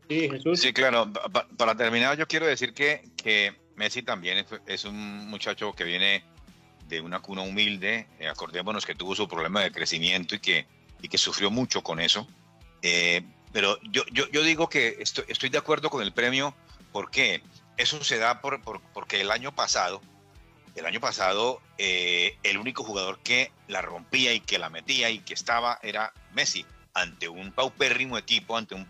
Sí, 0.10 0.30
Jesús. 0.30 0.60
Sí, 0.60 0.74
claro. 0.74 1.10
Para 1.58 1.76
terminar, 1.76 2.18
yo 2.18 2.28
quiero 2.28 2.46
decir 2.46 2.74
que, 2.74 3.10
que 3.16 3.54
Messi 3.76 4.04
también 4.04 4.46
es, 4.66 4.86
un 4.86 5.30
muchacho 5.30 5.74
que 5.74 5.84
viene 5.84 6.24
de 6.88 7.02
una 7.02 7.20
cuna 7.20 7.42
humilde, 7.42 8.08
eh, 8.20 8.28
acordémonos 8.28 8.86
que 8.86 8.96
tuvo 8.96 9.16
su 9.16 9.28
problema 9.28 9.62
de 9.62 9.72
crecimiento 9.72 10.36
y 10.36 10.40
que, 10.40 10.68
y 11.02 11.08
que 11.08 11.18
sufrió 11.18 11.50
mucho 11.50 11.82
con 11.82 12.00
eso. 12.00 12.28
Eh, 12.82 13.24
pero 13.54 13.80
yo, 13.84 14.04
yo, 14.12 14.30
yo, 14.30 14.44
digo 14.44 14.70
que 14.70 14.98
estoy, 15.00 15.26
estoy, 15.28 15.50
de 15.50 15.58
acuerdo 15.58 15.90
con 15.90 16.02
el 16.02 16.14
premio 16.14 16.56
porque 16.92 17.44
eso 17.78 18.04
se 18.04 18.18
da 18.18 18.42
por, 18.42 18.62
porque 18.94 19.22
el 19.22 19.32
año 19.32 19.54
pasado, 19.54 20.02
el 20.76 20.86
año 20.86 21.00
pasado, 21.00 21.62
eh, 21.78 22.38
el 22.44 22.58
único 22.58 22.84
jugador 22.84 23.20
que 23.20 23.52
la 23.68 23.82
rompía 23.82 24.34
y 24.34 24.40
que 24.40 24.60
la 24.60 24.70
metía 24.70 25.10
y 25.10 25.20
que 25.20 25.34
estaba 25.34 25.80
era 25.82 26.14
Messi 26.34 26.66
ante 26.94 27.30
un 27.30 27.52
paupérrimo 27.52 28.18
equipo, 28.18 28.58
ante 28.58 28.76
un, 28.76 28.86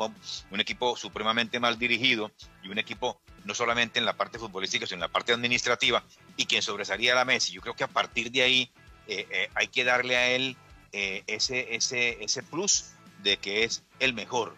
un 0.51 0.59
equipo 0.59 0.95
supremamente 0.95 1.59
mal 1.59 1.77
dirigido 1.77 2.31
y 2.63 2.69
un 2.69 2.79
equipo 2.79 3.21
no 3.45 3.53
solamente 3.53 3.99
en 3.99 4.05
la 4.05 4.13
parte 4.13 4.39
futbolística, 4.39 4.85
sino 4.85 4.97
en 4.97 5.01
la 5.01 5.07
parte 5.07 5.33
administrativa, 5.33 6.03
y 6.37 6.45
quien 6.45 6.61
sobresalía 6.61 7.13
a 7.13 7.15
la 7.15 7.25
Messi. 7.25 7.51
Yo 7.51 7.61
creo 7.61 7.75
que 7.75 7.83
a 7.83 7.87
partir 7.87 8.31
de 8.31 8.43
ahí 8.43 8.69
eh, 9.07 9.27
eh, 9.29 9.49
hay 9.55 9.67
que 9.67 9.83
darle 9.83 10.15
a 10.15 10.29
él 10.31 10.57
eh, 10.91 11.23
ese, 11.27 11.75
ese, 11.75 12.23
ese 12.23 12.43
plus 12.43 12.91
de 13.23 13.37
que 13.37 13.63
es 13.63 13.83
el 13.99 14.13
mejor. 14.13 14.55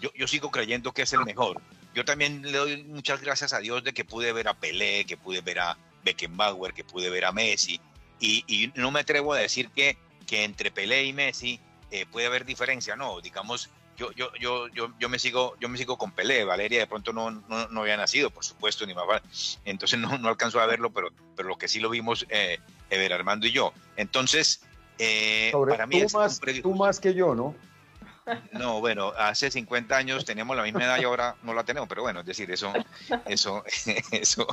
Yo, 0.00 0.10
yo 0.14 0.28
sigo 0.28 0.50
creyendo 0.50 0.92
que 0.92 1.02
es 1.02 1.12
el 1.12 1.24
mejor. 1.24 1.60
Yo 1.94 2.04
también 2.04 2.42
le 2.42 2.52
doy 2.52 2.82
muchas 2.84 3.20
gracias 3.20 3.52
a 3.52 3.58
Dios 3.58 3.82
de 3.82 3.92
que 3.92 4.04
pude 4.04 4.32
ver 4.32 4.48
a 4.48 4.54
Pelé, 4.54 5.04
que 5.04 5.16
pude 5.16 5.40
ver 5.40 5.58
a 5.58 5.76
Beckenbauer, 6.04 6.72
que 6.72 6.84
pude 6.84 7.10
ver 7.10 7.24
a 7.24 7.32
Messi, 7.32 7.80
y, 8.20 8.44
y 8.46 8.72
no 8.76 8.90
me 8.90 9.00
atrevo 9.00 9.32
a 9.32 9.38
decir 9.38 9.70
que, 9.70 9.98
que 10.26 10.44
entre 10.44 10.70
Pelé 10.70 11.04
y 11.04 11.12
Messi 11.12 11.58
puede 12.12 12.28
haber 12.28 12.44
diferencia, 12.44 12.94
no, 12.94 13.20
digamos, 13.20 13.68
yo, 14.00 14.10
yo, 14.12 14.32
yo, 14.40 14.68
yo, 14.68 14.92
yo, 14.98 15.08
me 15.10 15.18
sigo, 15.18 15.54
yo 15.60 15.68
me 15.68 15.76
sigo 15.76 15.98
con 15.98 16.10
Pelé, 16.12 16.44
Valeria 16.44 16.80
de 16.80 16.86
pronto 16.86 17.12
no, 17.12 17.30
no, 17.30 17.68
no 17.68 17.80
había 17.82 17.98
nacido, 17.98 18.30
por 18.30 18.44
supuesto, 18.44 18.86
ni 18.86 18.94
más, 18.94 19.60
entonces 19.66 19.98
no, 19.98 20.16
no 20.16 20.28
alcanzó 20.28 20.58
a 20.60 20.66
verlo, 20.66 20.90
pero, 20.90 21.08
pero 21.36 21.50
lo 21.50 21.58
que 21.58 21.68
sí 21.68 21.80
lo 21.80 21.90
vimos, 21.90 22.24
eh, 22.30 22.58
Ever 22.88 23.12
Armando 23.12 23.46
y 23.46 23.52
yo. 23.52 23.74
Entonces, 23.96 24.62
eh, 24.98 25.52
para 25.68 25.86
mí 25.86 26.00
tú, 26.00 26.06
es 26.06 26.14
más, 26.14 26.40
tú 26.62 26.74
más 26.74 26.98
que 26.98 27.12
yo, 27.12 27.34
¿no? 27.34 27.54
No, 28.52 28.80
bueno, 28.80 29.12
hace 29.18 29.50
50 29.50 29.94
años 29.96 30.24
teníamos 30.24 30.56
la 30.56 30.62
misma 30.62 30.84
edad 30.84 30.98
y 31.00 31.04
ahora 31.04 31.36
no 31.42 31.52
la 31.52 31.64
tenemos, 31.64 31.88
pero 31.88 32.02
bueno, 32.02 32.20
es 32.20 32.26
decir, 32.26 32.50
eso, 32.50 32.72
eso, 33.26 33.64
eso, 34.12 34.46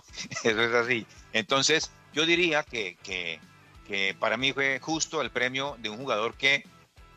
eso 0.43 0.61
es 0.61 0.73
así. 0.73 1.05
Entonces, 1.31 1.91
yo 2.11 2.25
diría 2.25 2.63
que, 2.63 2.97
que, 3.03 3.39
que 3.87 4.15
para 4.19 4.35
mí 4.35 4.51
fue 4.51 4.79
justo 4.79 5.21
el 5.21 5.31
premio 5.31 5.77
de 5.79 5.89
un 5.89 5.97
jugador 5.97 6.33
que 6.33 6.65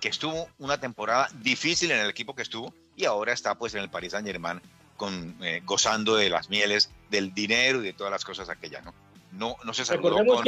que 0.00 0.08
estuvo 0.08 0.48
una 0.58 0.80
temporada 0.80 1.28
difícil 1.40 1.90
en 1.90 2.00
el 2.00 2.10
equipo 2.10 2.34
que 2.34 2.42
estuvo 2.42 2.74
y 2.96 3.04
ahora 3.04 3.32
está 3.32 3.54
pues 3.54 3.74
en 3.74 3.82
el 3.82 3.90
Paris 3.90 4.12
Saint 4.12 4.26
Germain 4.26 4.60
con, 4.96 5.36
eh, 5.42 5.62
gozando 5.64 6.16
de 6.16 6.28
las 6.28 6.50
mieles 6.50 6.90
del 7.10 7.32
dinero 7.32 7.80
y 7.80 7.86
de 7.86 7.92
todas 7.92 8.10
las 8.10 8.24
cosas 8.24 8.48
aquellas, 8.50 8.84
¿no? 8.84 8.94
No, 9.32 9.56
no 9.64 9.72
se 9.72 9.84
saludó 9.84 10.16
con, 10.16 10.44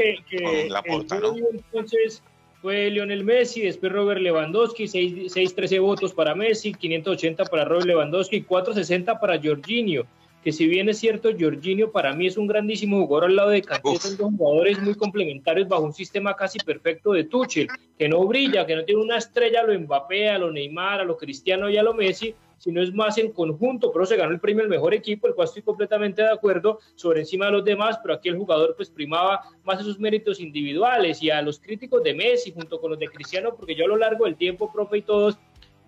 la 0.68 0.82
porta, 0.82 1.18
¿no? 1.20 1.34
Entonces 1.36 2.22
fue 2.60 2.90
Lionel 2.90 3.24
Messi, 3.24 3.62
después 3.62 3.92
Robert 3.92 4.20
Lewandowski, 4.20 4.88
613 4.88 5.78
votos 5.78 6.12
para 6.12 6.34
Messi, 6.34 6.74
580 6.74 7.44
para 7.46 7.64
Robert 7.64 7.86
Lewandowski, 7.86 8.42
460 8.42 9.20
para 9.20 9.40
Jorginho. 9.40 10.04
Que 10.42 10.52
si 10.52 10.66
bien 10.66 10.88
es 10.88 10.98
cierto, 10.98 11.30
Jorginho 11.38 11.92
para 11.92 12.14
mí 12.14 12.26
es 12.26 12.36
un 12.36 12.48
grandísimo 12.48 13.06
jugador 13.06 13.30
al 13.30 13.36
lado 13.36 13.50
de 13.50 13.62
Kanté, 13.62 13.96
son 13.98 14.16
dos 14.16 14.30
jugadores 14.36 14.80
muy 14.80 14.94
complementarios 14.94 15.68
bajo 15.68 15.84
un 15.84 15.92
sistema 15.92 16.34
casi 16.34 16.58
perfecto 16.58 17.12
de 17.12 17.24
Tuchel, 17.24 17.68
que 17.96 18.08
no 18.08 18.26
brilla, 18.26 18.66
que 18.66 18.74
no 18.74 18.84
tiene 18.84 19.02
una 19.02 19.18
estrella 19.18 19.60
a 19.60 19.64
lo 19.64 19.78
Mbappé, 19.78 20.30
a 20.30 20.38
lo 20.38 20.50
Neymar, 20.50 21.00
a 21.00 21.04
lo 21.04 21.16
Cristiano 21.16 21.70
y 21.70 21.76
a 21.76 21.82
lo 21.84 21.94
Messi, 21.94 22.34
sino 22.58 22.82
es 22.82 22.92
más 22.92 23.18
en 23.18 23.32
conjunto, 23.32 23.92
pero 23.92 24.04
se 24.04 24.16
ganó 24.16 24.32
el 24.32 24.40
premio 24.40 24.62
al 24.62 24.68
mejor 24.68 24.94
equipo, 24.94 25.28
el 25.28 25.34
cual 25.34 25.46
estoy 25.46 25.62
completamente 25.62 26.22
de 26.22 26.30
acuerdo 26.30 26.80
sobre 26.96 27.20
encima 27.20 27.46
de 27.46 27.52
los 27.52 27.64
demás, 27.64 27.98
pero 28.02 28.14
aquí 28.14 28.28
el 28.28 28.36
jugador 28.36 28.74
pues 28.76 28.90
primaba 28.90 29.42
más 29.64 29.80
esos 29.80 29.98
méritos 30.00 30.40
individuales 30.40 31.22
y 31.22 31.30
a 31.30 31.40
los 31.42 31.60
críticos 31.60 32.02
de 32.02 32.14
Messi 32.14 32.52
junto 32.52 32.80
con 32.80 32.90
los 32.90 32.98
de 32.98 33.08
Cristiano, 33.08 33.54
porque 33.56 33.76
yo 33.76 33.84
a 33.84 33.88
lo 33.88 33.96
largo 33.96 34.24
del 34.24 34.36
tiempo, 34.36 34.72
profe 34.72 34.98
y 34.98 35.02
todos, 35.02 35.38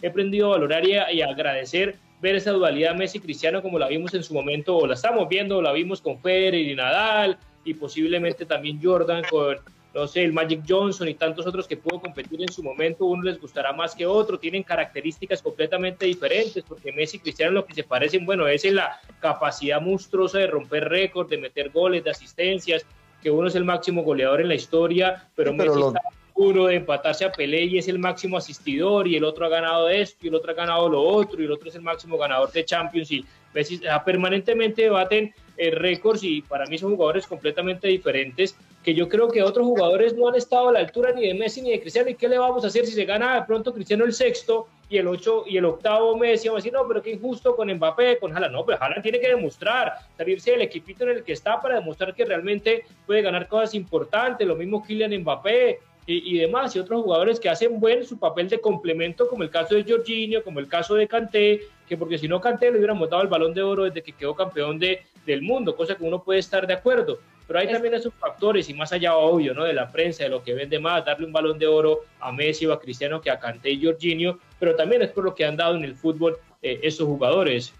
he 0.03 0.09
aprendido 0.09 0.49
a 0.49 0.51
valorar 0.51 0.85
y, 0.85 0.95
y 1.17 1.23
agradecer 1.23 1.97
ver 2.25 2.37
esa 2.37 2.53
dualidad 2.53 2.95
Messi-Cristiano 2.95 3.61
como 3.61 3.79
la 3.79 3.87
vimos 3.87 4.15
en 4.15 4.25
su 4.25 4.33
momento, 4.33 4.79
o 4.79 4.87
la 4.87 4.95
estamos 4.95 5.29
viendo, 5.29 5.59
o 5.59 5.63
la 5.63 5.73
vimos 5.73 6.01
con 6.01 6.19
Federer 6.21 6.55
y 6.55 6.75
Nadal, 6.75 7.39
y 7.67 7.75
posiblemente 7.75 8.47
también 8.47 8.81
Jordan 8.83 9.23
con 9.31 9.59
no 9.95 10.09
sé, 10.09 10.25
el 10.25 10.33
Magic 10.33 10.65
Johnson 10.69 11.09
y 11.09 11.15
tantos 11.15 11.47
otros 11.47 11.69
que 11.69 11.77
pudo 11.77 12.01
competir 12.01 12.43
en 12.43 12.51
su 12.51 12.65
momento, 12.65 13.05
uno 13.05 13.23
les 13.23 13.41
gustará 13.41 13.73
más 13.73 13.95
que 13.95 14.07
otro, 14.07 14.41
tienen 14.41 14.65
características 14.65 15.41
completamente 15.41 16.05
diferentes, 16.07 16.65
porque 16.67 16.91
Messi 16.91 17.19
y 17.19 17.21
Cristiano 17.21 17.53
lo 17.53 17.65
que 17.65 17.75
se 17.75 17.85
parecen, 17.85 18.27
bueno, 18.27 18.49
es 18.49 18.65
en 18.65 18.75
la 18.75 18.99
capacidad 19.21 19.81
monstruosa 19.81 20.39
de 20.39 20.49
romper 20.49 20.89
récords, 20.89 21.31
de 21.31 21.39
meter 21.39 21.71
goles, 21.71 22.03
de 22.03 22.11
asistencias, 22.11 22.85
que 23.23 23.31
uno 23.31 23.47
es 23.47 23.55
el 23.55 23.65
máximo 23.65 24.03
goleador 24.03 24.41
en 24.41 24.49
la 24.49 24.57
historia, 24.57 25.29
pero, 25.37 25.53
Messi 25.53 25.81
está 25.81 26.01
puro 26.35 26.67
de 26.67 26.77
empatarse 26.77 27.25
a 27.25 27.33
Pelé 27.33 27.65
y 27.65 27.79
es 27.79 27.89
el 27.89 27.99
máximo 27.99 28.37
asistidor, 28.37 29.07
y 29.07 29.17
el 29.17 29.25
otro 29.25 29.47
ha 29.47 29.49
ganado 29.49 29.89
esto, 29.89 30.27
y 30.27 30.29
el 30.29 30.35
otro 30.35 30.51
ha 30.51 30.55
ganado 30.55 30.89
lo 30.89 31.01
otro, 31.01 31.41
y 31.41 31.45
el 31.45 31.53
otro 31.53 31.69
es 31.69 31.75
el 31.77 31.83
máximo 31.83 32.19
ganador 32.19 32.51
de 32.51 32.65
Champions, 32.65 33.11
y 33.13 33.25
Messi 33.55 33.81
permanentemente 34.05 34.83
debaten 34.83 35.33
eh, 35.57 35.71
récords 35.71 36.25
y 36.25 36.43
para 36.43 36.67
mí 36.67 36.77
son 36.77 36.97
jugadores 36.97 37.29
completamente 37.29 37.87
diferentes 37.87 38.57
que 38.83 38.93
yo 38.93 39.09
creo 39.09 39.29
que 39.29 39.41
otros 39.41 39.65
jugadores 39.65 40.15
no 40.15 40.29
han 40.29 40.35
estado 40.35 40.69
a 40.69 40.73
la 40.73 40.81
altura 40.81 41.13
ni 41.13 41.29
de 41.29 41.35
Messi 41.35 41.63
ni 41.63 41.71
de 41.71 41.81
Cristiano 41.81 42.11
y 42.11 42.17
qué 42.17 42.29
le 42.29 42.39
vamos 42.39 42.65
a 42.65 42.67
hacer 42.67 42.85
si 42.85 42.93
se 42.93 43.05
gana 43.05 43.37
de 43.37 43.43
pronto 43.47 43.73
Cristiano 43.73 44.05
el 44.05 44.13
sexto 44.13 44.67
y 44.89 44.99
el 44.99 45.07
ocho 45.07 45.45
y 45.47 45.57
el 45.57 45.65
octavo 45.65 46.17
Messi 46.17 46.49
vamos 46.49 46.59
a 46.59 46.63
decir 46.65 46.73
no 46.73 46.87
pero 46.89 47.01
qué 47.01 47.13
injusto 47.13 47.55
con 47.55 47.73
Mbappé 47.73 48.19
con 48.19 48.37
Haaland 48.37 48.53
no 48.53 48.67
pero 48.67 48.83
Haaland 48.83 49.03
tiene 49.03 49.21
que 49.21 49.29
demostrar 49.29 49.93
salirse 50.17 50.51
del 50.51 50.63
equipito 50.63 51.05
en 51.05 51.11
el 51.11 51.23
que 51.23 51.33
está 51.33 51.61
para 51.61 51.77
demostrar 51.77 52.15
que 52.15 52.25
realmente 52.25 52.85
puede 53.07 53.23
ganar 53.23 53.47
cosas 53.47 53.75
importantes 53.75 54.47
lo 54.47 54.57
mismo 54.57 54.83
Kylian 54.83 55.21
Mbappé 55.21 55.79
y, 56.07 56.39
demás, 56.39 56.77
y 56.77 56.79
otros 56.79 57.03
jugadores 57.03 57.41
que 57.41 57.49
hacen 57.49 57.81
buen 57.81 58.05
su 58.05 58.19
papel 58.19 58.49
de 58.49 58.61
complemento, 58.61 59.27
como 59.27 59.43
el 59.43 59.51
caso 59.51 59.75
de 59.75 59.85
Jorginho, 59.85 60.43
como 60.43 60.61
el 60.61 60.69
caso 60.69 60.95
de 60.95 61.09
Kanté, 61.09 61.63
que 61.89 61.97
porque 61.97 62.19
si 62.19 62.29
no 62.29 62.41
Kanté 62.41 62.71
le 62.71 62.77
hubiéramos 62.77 63.09
dado 63.09 63.23
el 63.23 63.29
balón 63.29 63.55
de 63.55 63.63
oro 63.63 63.85
desde 63.85 64.03
que 64.03 64.13
quedó 64.13 64.35
campeón 64.35 64.79
de, 64.79 65.03
del 65.25 65.41
mundo, 65.41 65.75
cosa 65.75 65.95
que 65.95 66.05
uno 66.05 66.23
puede 66.23 66.41
estar 66.41 66.67
de 66.67 66.75
acuerdo. 66.75 67.21
Pero 67.47 67.59
hay 67.59 67.71
también 67.71 67.95
esos 67.95 68.13
factores, 68.15 68.69
y 68.69 68.75
más 68.75 68.93
allá, 68.93 69.17
obvio, 69.17 69.55
¿no? 69.55 69.65
De 69.65 69.73
la 69.73 69.91
prensa, 69.91 70.25
de 70.25 70.31
lo 70.31 70.43
que 70.43 70.55
vende 70.55 70.79
más, 70.79 71.05
darle 71.05 71.27
un 71.27 71.33
balón 71.33 71.59
de 71.59 71.67
oro 71.67 72.01
a 72.21 72.33
Messi 72.33 72.67
o 72.67 72.73
a 72.73 72.81
Cristiano 72.81 73.21
que 73.21 73.31
a 73.31 73.39
Kanté 73.39 73.71
y 73.71 73.85
Jorginho, 73.85 74.39
pero 74.59 74.75
también 74.77 75.03
es 75.03 75.11
por 75.11 75.25
lo 75.25 75.35
que 75.35 75.45
han 75.45 75.57
dado 75.57 75.77
en 75.77 75.85
el 75.85 75.95
fútbol 75.95 76.39
eh, 76.63 76.81
esos 76.83 77.07
jugadores. 77.07 77.73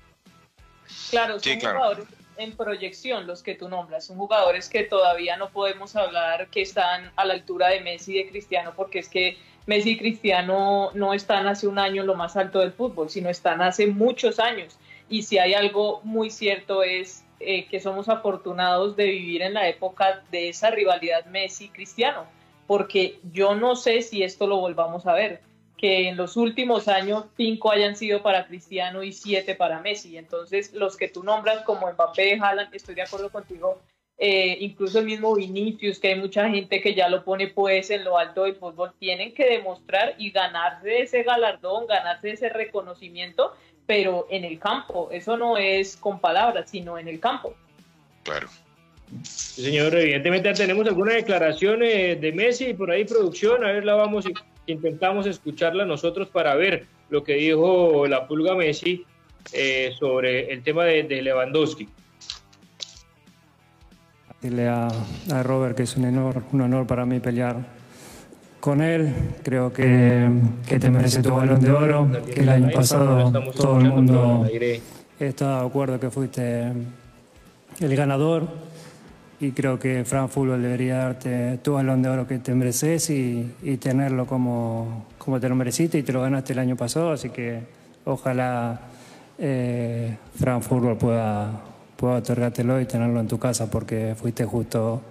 Claro, 1.11 1.39
son 1.41 1.61
jugadores 1.61 2.07
en 2.37 2.57
proyección 2.57 3.27
los 3.27 3.43
que 3.43 3.55
tú 3.55 3.69
nombras. 3.69 4.07
Son 4.07 4.17
jugadores 4.17 4.69
que 4.69 4.85
todavía 4.85 5.37
no 5.37 5.51
podemos 5.51 5.97
hablar 5.97 6.49
que 6.49 6.63
están 6.63 7.11
a 7.17 7.25
la 7.25 7.35
altura 7.35 7.69
de 7.69 7.81
Messi 7.81 8.15
y 8.15 8.25
de 8.25 8.31
Cristiano, 8.31 8.73
porque 8.77 8.99
es 8.99 9.09
que 9.09 9.37
Messi 9.67 9.93
y 9.93 9.99
Cristiano 9.99 10.91
no 10.95 11.15
están 11.15 11.47
hace 11.47 11.67
un 11.67 11.79
año 11.79 12.03
lo 12.03 12.15
más 12.15 12.37
alto 12.37 12.61
del 12.61 12.73
fútbol, 12.73 13.11
sino 13.11 13.31
están 13.31 13.63
hace 13.63 13.87
muchos 13.87 14.39
años. 14.39 14.79
Y 15.09 15.23
si 15.23 15.39
hay 15.39 15.55
algo 15.55 16.01
muy 16.03 16.31
cierto 16.31 16.83
es 16.83 17.25
eh, 17.41 17.67
que 17.67 17.81
somos 17.81 18.09
afortunados 18.09 18.97
de 18.97 19.07
vivir 19.07 19.43
en 19.43 19.55
la 19.55 19.69
época 19.69 20.23
de 20.31 20.49
esa 20.49 20.71
rivalidad 20.71 21.27
Messi-Cristiano, 21.27 22.25
porque 22.67 23.19
yo 23.33 23.55
no 23.55 23.77
sé 23.77 24.03
si 24.03 24.23
esto 24.23 24.47
lo 24.47 24.59
volvamos 24.59 25.07
a 25.07 25.13
ver 25.13 25.41
que 25.85 26.09
en 26.09 26.17
los 26.17 26.39
últimos 26.39 26.89
años 26.89 27.27
cinco 27.37 27.71
hayan 27.71 27.95
sido 27.95 28.23
para 28.23 28.47
Cristiano 28.47 29.03
y 29.03 29.13
siete 29.13 29.55
para 29.55 29.81
Messi. 29.81 30.17
Entonces, 30.17 30.73
los 30.73 30.97
que 30.97 31.09
tú 31.09 31.23
nombras 31.23 31.63
como 31.65 31.93
Mbappé, 31.93 32.39
Haaland, 32.41 32.75
estoy 32.75 32.95
de 32.95 33.03
acuerdo 33.03 33.29
contigo. 33.29 33.83
Eh, 34.17 34.57
incluso 34.61 35.01
el 35.01 35.05
mismo 35.05 35.35
Vinicius, 35.35 35.99
que 35.99 36.09
hay 36.09 36.19
mucha 36.19 36.49
gente 36.49 36.81
que 36.81 36.95
ya 36.95 37.11
lo 37.11 37.23
pone 37.23 37.49
pues 37.49 37.91
en 37.91 38.03
lo 38.03 38.17
alto 38.17 38.45
del 38.45 38.57
fútbol, 38.57 38.95
tienen 38.99 39.35
que 39.35 39.45
demostrar 39.45 40.15
y 40.17 40.31
ganarse 40.31 41.03
ese 41.03 41.23
galardón, 41.23 41.87
ganarse 41.87 42.31
ese 42.31 42.49
reconocimiento, 42.49 43.55
pero 43.85 44.27
en 44.31 44.45
el 44.45 44.59
campo. 44.59 45.11
Eso 45.13 45.37
no 45.37 45.59
es 45.59 45.99
con 45.99 46.19
palabras, 46.19 46.71
sino 46.71 46.97
en 46.97 47.09
el 47.09 47.21
campo. 47.21 47.55
Claro. 48.23 48.49
señor, 49.23 49.95
evidentemente 49.95 50.55
tenemos 50.55 50.87
algunas 50.87 51.17
declaraciones 51.17 52.19
de 52.19 52.33
Messi 52.33 52.73
por 52.73 52.91
ahí 52.91 53.05
producción, 53.05 53.63
a 53.63 53.73
ver 53.73 53.85
la 53.85 53.97
vamos 53.97 54.25
a 54.25 54.54
intentamos 54.67 55.27
escucharla 55.27 55.85
nosotros 55.85 56.29
para 56.29 56.55
ver 56.55 56.87
lo 57.11 57.23
que 57.23 57.35
dijo 57.35 58.07
la 58.07 58.27
pulga 58.27 58.55
Messi 58.55 59.05
eh, 59.53 59.93
sobre 59.99 60.53
el 60.53 60.63
tema 60.63 60.85
de, 60.85 61.23
Lewandowski. 61.23 61.89
Decirle 64.41 64.69
a, 64.69 64.89
a, 65.33 65.43
Robert 65.43 65.77
que 65.77 65.85
es 65.85 65.97
un 65.97 66.05
honor, 66.07 66.43
un 66.53 66.61
honor 66.63 66.87
para 66.87 67.07
mí 67.07 67.21
pelear 67.21 67.57
con 68.61 68.81
él. 68.81 69.13
Creo 69.43 69.73
que, 69.73 70.29
que 70.67 70.79
te 70.79 70.91
merece 70.91 71.23
tu 71.23 71.35
balón 71.35 71.61
de 71.61 71.71
oro, 71.71 72.09
que 72.33 72.41
el 72.41 72.49
año 72.49 72.71
pasado 72.71 73.31
todo 73.53 73.79
el 73.79 73.89
mundo 73.89 74.47
está 75.21 75.61
de 75.61 75.67
acuerdo 75.67 76.01
que 76.01 76.11
fuiste 76.11 76.73
el 77.81 77.97
ganador 77.97 78.49
y 79.41 79.51
creo 79.53 79.79
que 79.79 80.05
Fran 80.05 80.29
Fútbol 80.29 80.63
debería 80.63 80.99
darte 80.99 81.59
tu 81.59 81.75
balón 81.75 82.03
de 82.03 82.09
oro 82.09 82.27
que 82.27 82.39
te 82.39 82.55
mereces 82.55 83.11
y, 83.11 83.53
tenerlo 83.81 84.27
como, 84.27 85.07
como 85.19 85.41
te 85.41 85.49
lo 85.49 85.55
mereciste 85.55 85.99
y 85.99 86.03
te 86.03 86.13
lo 86.13 86.23
ganaste 86.23 86.53
el 86.53 86.61
año 86.61 86.77
pasado, 86.77 87.13
así 87.13 87.31
que 87.31 87.61
ojalá 88.05 88.81
eh, 89.39 90.17
Fútbol 90.61 90.97
pueda, 90.97 91.61
pueda 91.97 92.17
otorgártelo 92.17 92.81
y 92.81 92.87
tenerlo 92.87 93.21
en 93.21 93.29
tu 93.29 93.39
casa 93.39 93.71
porque 93.71 94.15
fuiste 94.17 94.45
justo, 94.45 95.03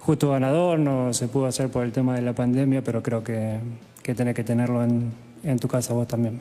justo 0.00 0.30
ganador, 0.30 0.78
no 0.78 1.12
se 1.12 1.28
pudo 1.28 1.46
hacer 1.46 1.68
por 1.68 1.84
el 1.84 1.92
tema 1.92 2.14
de 2.16 2.22
la 2.22 2.32
pandemia, 2.32 2.82
pero 2.82 3.02
creo 3.02 3.22
que, 3.22 3.58
que 4.02 4.14
tenés 4.14 4.34
que 4.34 4.44
tenerlo 4.44 4.82
en, 4.82 5.12
en 5.42 5.58
tu 5.58 5.68
casa 5.68 5.92
vos 5.92 6.08
también. 6.08 6.40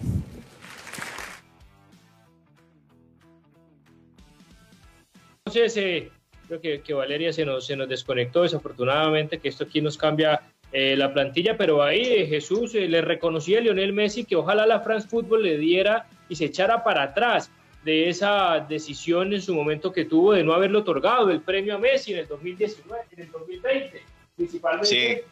Entonces, 5.46 5.78
eh, 5.78 6.12
creo 6.48 6.84
que, 6.84 6.94
Valeria 6.94 7.34
se 7.34 7.46
nos, 7.46 7.66
se 7.66 7.76
nos 7.76 7.90
desconectó 7.90 8.44
desafortunadamente, 8.44 9.40
que 9.40 9.50
esto 9.50 9.66
aquí 9.66 9.82
nos 9.82 9.98
cambia 9.98 10.42
eh, 10.72 10.96
la 10.98 11.14
plantilla, 11.14 11.58
pero 11.58 11.82
ahí 11.82 12.02
eh, 12.02 12.28
Jesús 12.28 12.76
eh, 12.76 12.88
le 12.88 13.02
reconocía 13.02 13.60
a 13.60 13.62
Lionel 13.62 13.94
Messi 13.94 14.26
que 14.26 14.36
ojalá 14.36 14.66
la 14.66 14.82
France 14.82 15.08
Football 15.08 15.44
le 15.44 15.58
diera 15.58 16.08
y 16.28 16.36
se 16.36 16.46
echara 16.46 16.84
para 16.84 17.04
atrás 17.04 17.50
de 17.84 18.10
esa 18.10 18.66
decisión 18.68 19.32
en 19.32 19.42
su 19.42 19.54
momento 19.54 19.94
que 19.94 20.06
tuvo 20.06 20.34
de 20.34 20.44
no 20.44 20.54
haberle 20.54 20.80
otorgado 20.80 21.30
el 21.30 21.42
premio 21.42 21.76
a 21.76 21.78
Messi 21.78 22.14
en 22.14 22.20
el 22.20 22.28
2019, 22.28 23.04
en 23.12 23.20
el 23.22 23.32
2020, 23.32 24.04
principalmente 24.36 25.26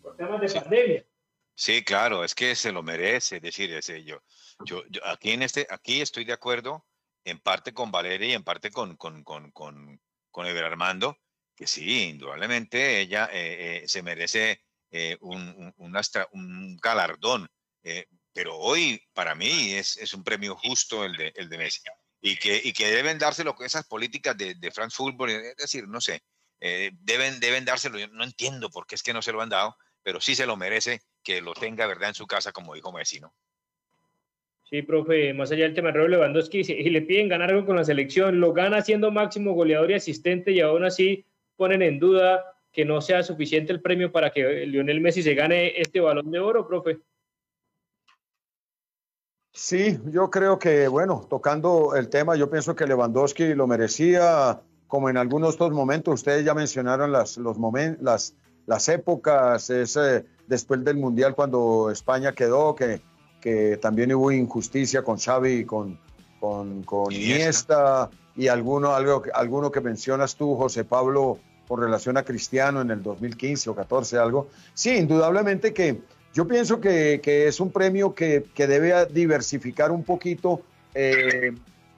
por 0.00 0.16
temas 0.16 0.40
de 0.40 0.60
pandemia. 0.60 1.04
Sí, 1.54 1.84
claro, 1.84 2.24
es 2.24 2.34
que 2.34 2.54
se 2.54 2.72
lo 2.72 2.82
merece, 2.82 3.40
decir, 3.40 3.72
ese, 3.72 4.02
yo, 4.04 4.22
yo, 4.64 4.82
aquí, 5.04 5.32
en 5.32 5.42
este, 5.42 5.66
aquí 5.68 6.00
estoy 6.00 6.24
de 6.24 6.32
acuerdo 6.32 6.84
en 7.24 7.38
parte 7.38 7.74
con 7.74 7.90
Valeria 7.90 8.28
y 8.28 8.32
en 8.32 8.42
parte 8.42 8.70
con, 8.70 8.96
con, 8.96 9.22
con, 9.22 9.50
con 9.50 10.00
con 10.32 10.46
Ever 10.46 10.64
Armando, 10.64 11.16
que 11.54 11.66
sí, 11.68 12.08
indudablemente 12.08 13.00
ella 13.00 13.28
eh, 13.32 13.82
eh, 13.84 13.88
se 13.88 14.02
merece 14.02 14.62
eh, 14.90 15.16
un, 15.20 15.72
galardón, 16.82 17.48
pero 18.32 18.56
hoy 18.56 19.00
para 19.12 19.34
mí 19.34 19.74
es, 19.74 20.14
un 20.14 20.24
premio 20.24 20.56
justo 20.56 21.04
el 21.04 21.16
de, 21.16 21.32
el 21.36 21.48
Messi. 21.48 21.82
Y 22.20 22.36
que, 22.36 22.60
y 22.62 22.72
que 22.72 22.90
deben 22.90 23.18
dárselo 23.18 23.54
esas 23.60 23.86
políticas 23.86 24.36
de, 24.36 24.54
de 24.54 24.70
France 24.70 24.96
Football, 24.96 25.30
es 25.30 25.56
decir, 25.56 25.86
no 25.86 26.00
sé, 26.00 26.22
deben, 26.60 27.40
deben 27.40 27.64
dárselo, 27.64 27.98
yo 27.98 28.08
no 28.08 28.24
entiendo 28.24 28.70
por 28.70 28.86
qué 28.86 28.94
es 28.94 29.02
que 29.02 29.12
no 29.12 29.22
se 29.22 29.32
lo 29.32 29.42
han 29.42 29.48
dado, 29.48 29.76
pero 30.02 30.20
sí 30.20 30.34
se 30.34 30.46
lo 30.46 30.56
merece 30.56 31.00
que 31.22 31.40
lo 31.40 31.54
tenga, 31.54 31.86
¿verdad?, 31.86 32.10
en 32.10 32.14
su 32.14 32.26
casa, 32.26 32.52
como 32.52 32.74
dijo 32.74 32.92
Messi, 32.92 33.20
¿no? 33.20 33.34
Sí, 34.72 34.80
profe, 34.80 35.34
más 35.34 35.52
allá 35.52 35.64
del 35.64 35.74
tema 35.74 35.92
de 35.92 36.08
Lewandowski, 36.08 36.60
y 36.60 36.88
le 36.88 37.02
piden 37.02 37.28
ganar 37.28 37.50
algo 37.50 37.66
con 37.66 37.76
la 37.76 37.84
selección, 37.84 38.40
lo 38.40 38.54
gana 38.54 38.80
siendo 38.80 39.10
máximo 39.10 39.52
goleador 39.52 39.90
y 39.90 39.94
asistente 39.96 40.50
y 40.50 40.60
aún 40.60 40.82
así 40.82 41.26
ponen 41.56 41.82
en 41.82 41.98
duda 41.98 42.42
que 42.72 42.86
no 42.86 43.02
sea 43.02 43.22
suficiente 43.22 43.70
el 43.70 43.82
premio 43.82 44.10
para 44.10 44.30
que 44.30 44.64
Lionel 44.64 45.02
Messi 45.02 45.22
se 45.22 45.34
gane 45.34 45.78
este 45.78 46.00
balón 46.00 46.30
de 46.30 46.38
oro, 46.38 46.66
profe. 46.66 47.00
Sí, 49.52 49.98
yo 50.06 50.30
creo 50.30 50.58
que, 50.58 50.88
bueno, 50.88 51.26
tocando 51.28 51.94
el 51.94 52.08
tema, 52.08 52.34
yo 52.36 52.48
pienso 52.48 52.74
que 52.74 52.86
Lewandowski 52.86 53.54
lo 53.54 53.66
merecía, 53.66 54.62
como 54.86 55.10
en 55.10 55.18
algunos 55.18 55.56
otros 55.56 55.72
momentos, 55.72 56.14
ustedes 56.14 56.46
ya 56.46 56.54
mencionaron 56.54 57.12
las, 57.12 57.36
los 57.36 57.58
las, 58.00 58.34
las 58.64 58.88
épocas, 58.88 59.68
ese, 59.68 60.24
después 60.46 60.82
del 60.82 60.96
Mundial 60.96 61.34
cuando 61.34 61.90
España 61.90 62.32
quedó, 62.32 62.74
que 62.74 63.02
que 63.42 63.76
también 63.76 64.14
hubo 64.14 64.32
injusticia 64.32 65.02
con 65.02 65.18
Xavi 65.18 65.52
y 65.52 65.64
con, 65.64 65.98
con, 66.40 66.82
con 66.84 67.12
Iniesta 67.12 68.08
y 68.34 68.48
alguno, 68.48 68.94
algo, 68.94 69.24
alguno 69.34 69.70
que 69.70 69.82
mencionas 69.82 70.36
tú, 70.36 70.56
José 70.56 70.84
Pablo, 70.84 71.38
con 71.68 71.80
relación 71.80 72.16
a 72.16 72.22
Cristiano 72.22 72.80
en 72.80 72.90
el 72.90 73.02
2015 73.02 73.70
o 73.70 73.74
14, 73.74 74.16
algo. 74.16 74.48
Sí, 74.72 74.96
indudablemente 74.96 75.74
que 75.74 76.00
yo 76.32 76.46
pienso 76.46 76.80
que, 76.80 77.20
es 77.24 77.60
un 77.60 77.70
premio 77.70 78.14
que, 78.14 78.44
debe 78.56 79.06
diversificar 79.06 79.90
un 79.90 80.04
poquito, 80.04 80.62
eh, 80.94 81.52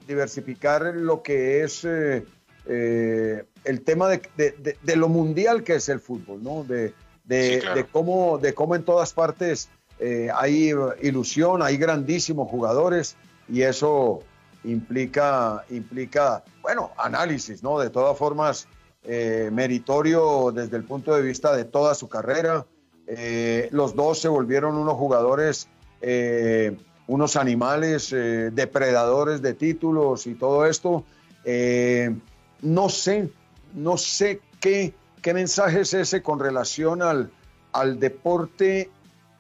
diversificar 0.09 0.83
lo 0.95 1.23
que 1.23 1.63
es 1.63 1.85
eh, 1.85 2.25
eh, 2.67 3.45
el 3.65 3.83
tema 3.83 4.09
de, 4.09 4.97
lo 4.97 5.09
mundial 5.09 5.63
que 5.63 5.77
es 5.77 5.89
el 5.89 6.01
fútbol, 6.01 6.43
¿no? 6.43 6.65
De, 6.65 6.93
cómo, 7.93 8.39
de 8.39 8.55
cómo 8.55 8.75
en 8.75 8.85
todas 8.85 9.13
partes 9.13 9.69
hay 10.35 10.73
ilusión, 11.03 11.63
hay 11.63 11.77
grandísimos 11.77 12.51
jugadores 12.51 13.17
y 13.49 13.63
eso 13.63 14.21
implica, 14.65 15.65
implica, 15.71 16.43
bueno, 16.63 16.91
análisis, 16.97 17.63
¿no? 17.63 17.79
De 17.79 17.91
todas 17.91 18.17
formas, 18.19 18.69
meritorio 19.05 20.53
desde 20.53 20.77
el 20.77 20.85
punto 20.85 21.15
de 21.15 21.23
vista 21.23 21.55
de 21.55 21.65
toda 21.65 21.95
su 21.95 22.09
carrera 22.09 22.67
eh, 23.07 23.69
los 23.71 23.95
dos 23.95 24.21
se 24.21 24.29
volvieron 24.29 24.77
unos 24.77 24.95
jugadores, 24.95 25.69
eh, 26.01 26.77
unos 27.07 27.37
animales, 27.37 28.13
eh, 28.13 28.51
depredadores 28.53 29.43
de 29.43 29.55
títulos 29.55 30.27
y 30.27 30.35
todo 30.35 30.67
esto. 30.67 31.05
no 32.63 32.89
sé, 32.89 33.29
no 33.75 33.99
sé 33.99 34.41
qué, 34.61 34.95
qué 35.21 35.35
mensaje 35.35 35.81
es 35.81 35.93
ese 35.93 36.23
con 36.23 36.39
relación 36.41 37.03
al, 37.03 37.31
al 37.73 38.01
deporte 38.01 38.91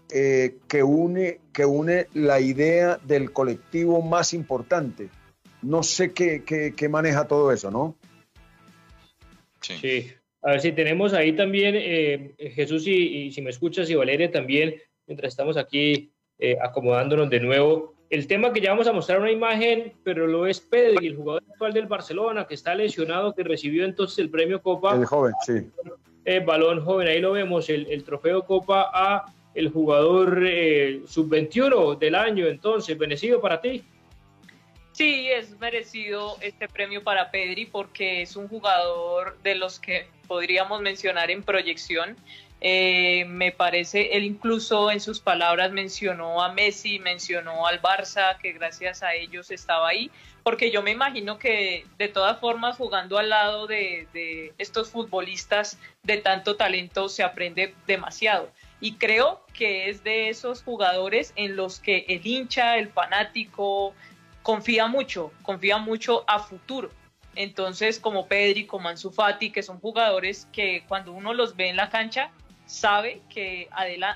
que, 0.08 0.82
une, 0.82 1.40
que 1.52 1.64
une 1.64 2.06
la 2.14 2.40
idea 2.40 2.98
del 3.04 3.32
colectivo 3.32 4.02
más 4.02 4.34
importante. 4.34 5.08
No 5.62 5.82
sé 5.82 6.12
qué, 6.12 6.44
qué, 6.44 6.88
maneja 6.88 7.26
todo 7.26 7.50
eso, 7.52 7.70
¿no? 7.70 7.96
sí. 9.60 10.12
A 10.44 10.50
ver 10.50 10.60
si 10.60 10.72
tenemos 10.72 11.14
ahí 11.14 11.32
también, 11.32 11.74
eh, 11.74 12.34
Jesús, 12.54 12.86
y, 12.86 13.32
si 13.32 13.40
me 13.40 13.48
escuchas, 13.48 13.88
y 13.88 13.94
Valeria 13.94 14.30
también, 14.30 14.74
mientras 15.06 15.32
estamos 15.32 15.56
aquí 15.56 16.12
eh, 16.38 16.58
acomodándonos 16.60 17.30
de 17.30 17.40
nuevo. 17.40 17.94
El 18.10 18.26
tema 18.26 18.52
que 18.52 18.60
ya 18.60 18.72
vamos 18.72 18.86
a 18.86 18.92
mostrar 18.92 19.20
una 19.20 19.30
imagen, 19.30 19.94
pero 20.04 20.26
lo 20.26 20.46
es 20.46 20.60
Pedri, 20.60 21.06
el 21.06 21.16
jugador 21.16 21.42
actual 21.50 21.72
del 21.72 21.86
Barcelona, 21.86 22.46
que 22.46 22.52
está 22.52 22.74
lesionado, 22.74 23.34
que 23.34 23.42
recibió 23.42 23.86
entonces 23.86 24.18
el 24.18 24.28
premio 24.28 24.60
Copa. 24.60 24.94
El 24.94 25.06
joven, 25.06 25.32
sí. 25.46 25.70
El 26.26 26.44
balón 26.44 26.84
joven, 26.84 27.08
ahí 27.08 27.20
lo 27.20 27.32
vemos, 27.32 27.70
el, 27.70 27.86
el 27.90 28.04
trofeo 28.04 28.44
Copa 28.44 28.90
a 28.92 29.24
el 29.54 29.70
jugador 29.70 30.42
eh, 30.46 31.02
sub-21 31.06 31.98
del 31.98 32.14
año, 32.14 32.46
entonces, 32.46 32.98
bendecido 32.98 33.40
para 33.40 33.60
ti. 33.60 33.84
Sí, 34.92 35.28
es 35.28 35.58
merecido 35.58 36.36
este 36.40 36.68
premio 36.68 37.02
para 37.02 37.32
Pedri 37.32 37.66
porque 37.66 38.22
es 38.22 38.36
un 38.36 38.46
jugador 38.46 39.36
de 39.42 39.56
los 39.56 39.80
que 39.80 40.06
podríamos 40.28 40.80
mencionar 40.82 41.32
en 41.32 41.42
proyección. 41.42 42.16
Eh, 42.60 43.24
me 43.26 43.50
parece, 43.50 44.16
él 44.16 44.22
incluso 44.22 44.90
en 44.90 45.00
sus 45.00 45.18
palabras 45.18 45.72
mencionó 45.72 46.42
a 46.42 46.52
Messi, 46.52 47.00
mencionó 47.00 47.66
al 47.66 47.82
Barça, 47.82 48.38
que 48.38 48.52
gracias 48.52 49.02
a 49.02 49.14
ellos 49.14 49.50
estaba 49.50 49.88
ahí, 49.88 50.10
porque 50.44 50.70
yo 50.70 50.80
me 50.80 50.92
imagino 50.92 51.38
que 51.38 51.84
de 51.98 52.08
todas 52.08 52.38
formas 52.38 52.76
jugando 52.76 53.18
al 53.18 53.30
lado 53.30 53.66
de 53.66 54.54
estos 54.58 54.90
futbolistas 54.90 55.76
de 56.04 56.18
tanto 56.18 56.54
talento 56.56 57.08
se 57.08 57.24
aprende 57.24 57.74
demasiado. 57.86 58.48
Y 58.80 58.94
creo 58.94 59.44
que 59.52 59.88
es 59.88 60.04
de 60.04 60.28
esos 60.28 60.62
jugadores 60.62 61.32
en 61.36 61.56
los 61.56 61.80
que 61.80 62.04
el 62.08 62.26
hincha, 62.26 62.76
el 62.76 62.88
fanático, 62.88 63.94
confía 64.42 64.86
mucho, 64.86 65.32
confía 65.42 65.78
mucho 65.78 66.24
a 66.26 66.38
futuro. 66.38 66.90
Entonces, 67.34 67.98
como 67.98 68.26
Pedri, 68.26 68.66
como 68.66 68.88
Ansu 68.88 69.10
Fati, 69.10 69.50
que 69.50 69.62
son 69.62 69.80
jugadores 69.80 70.46
que 70.52 70.84
cuando 70.86 71.12
uno 71.12 71.34
los 71.34 71.56
ve 71.56 71.68
en 71.68 71.76
la 71.76 71.88
cancha, 71.88 72.30
sabe 72.66 73.20
que 73.28 73.68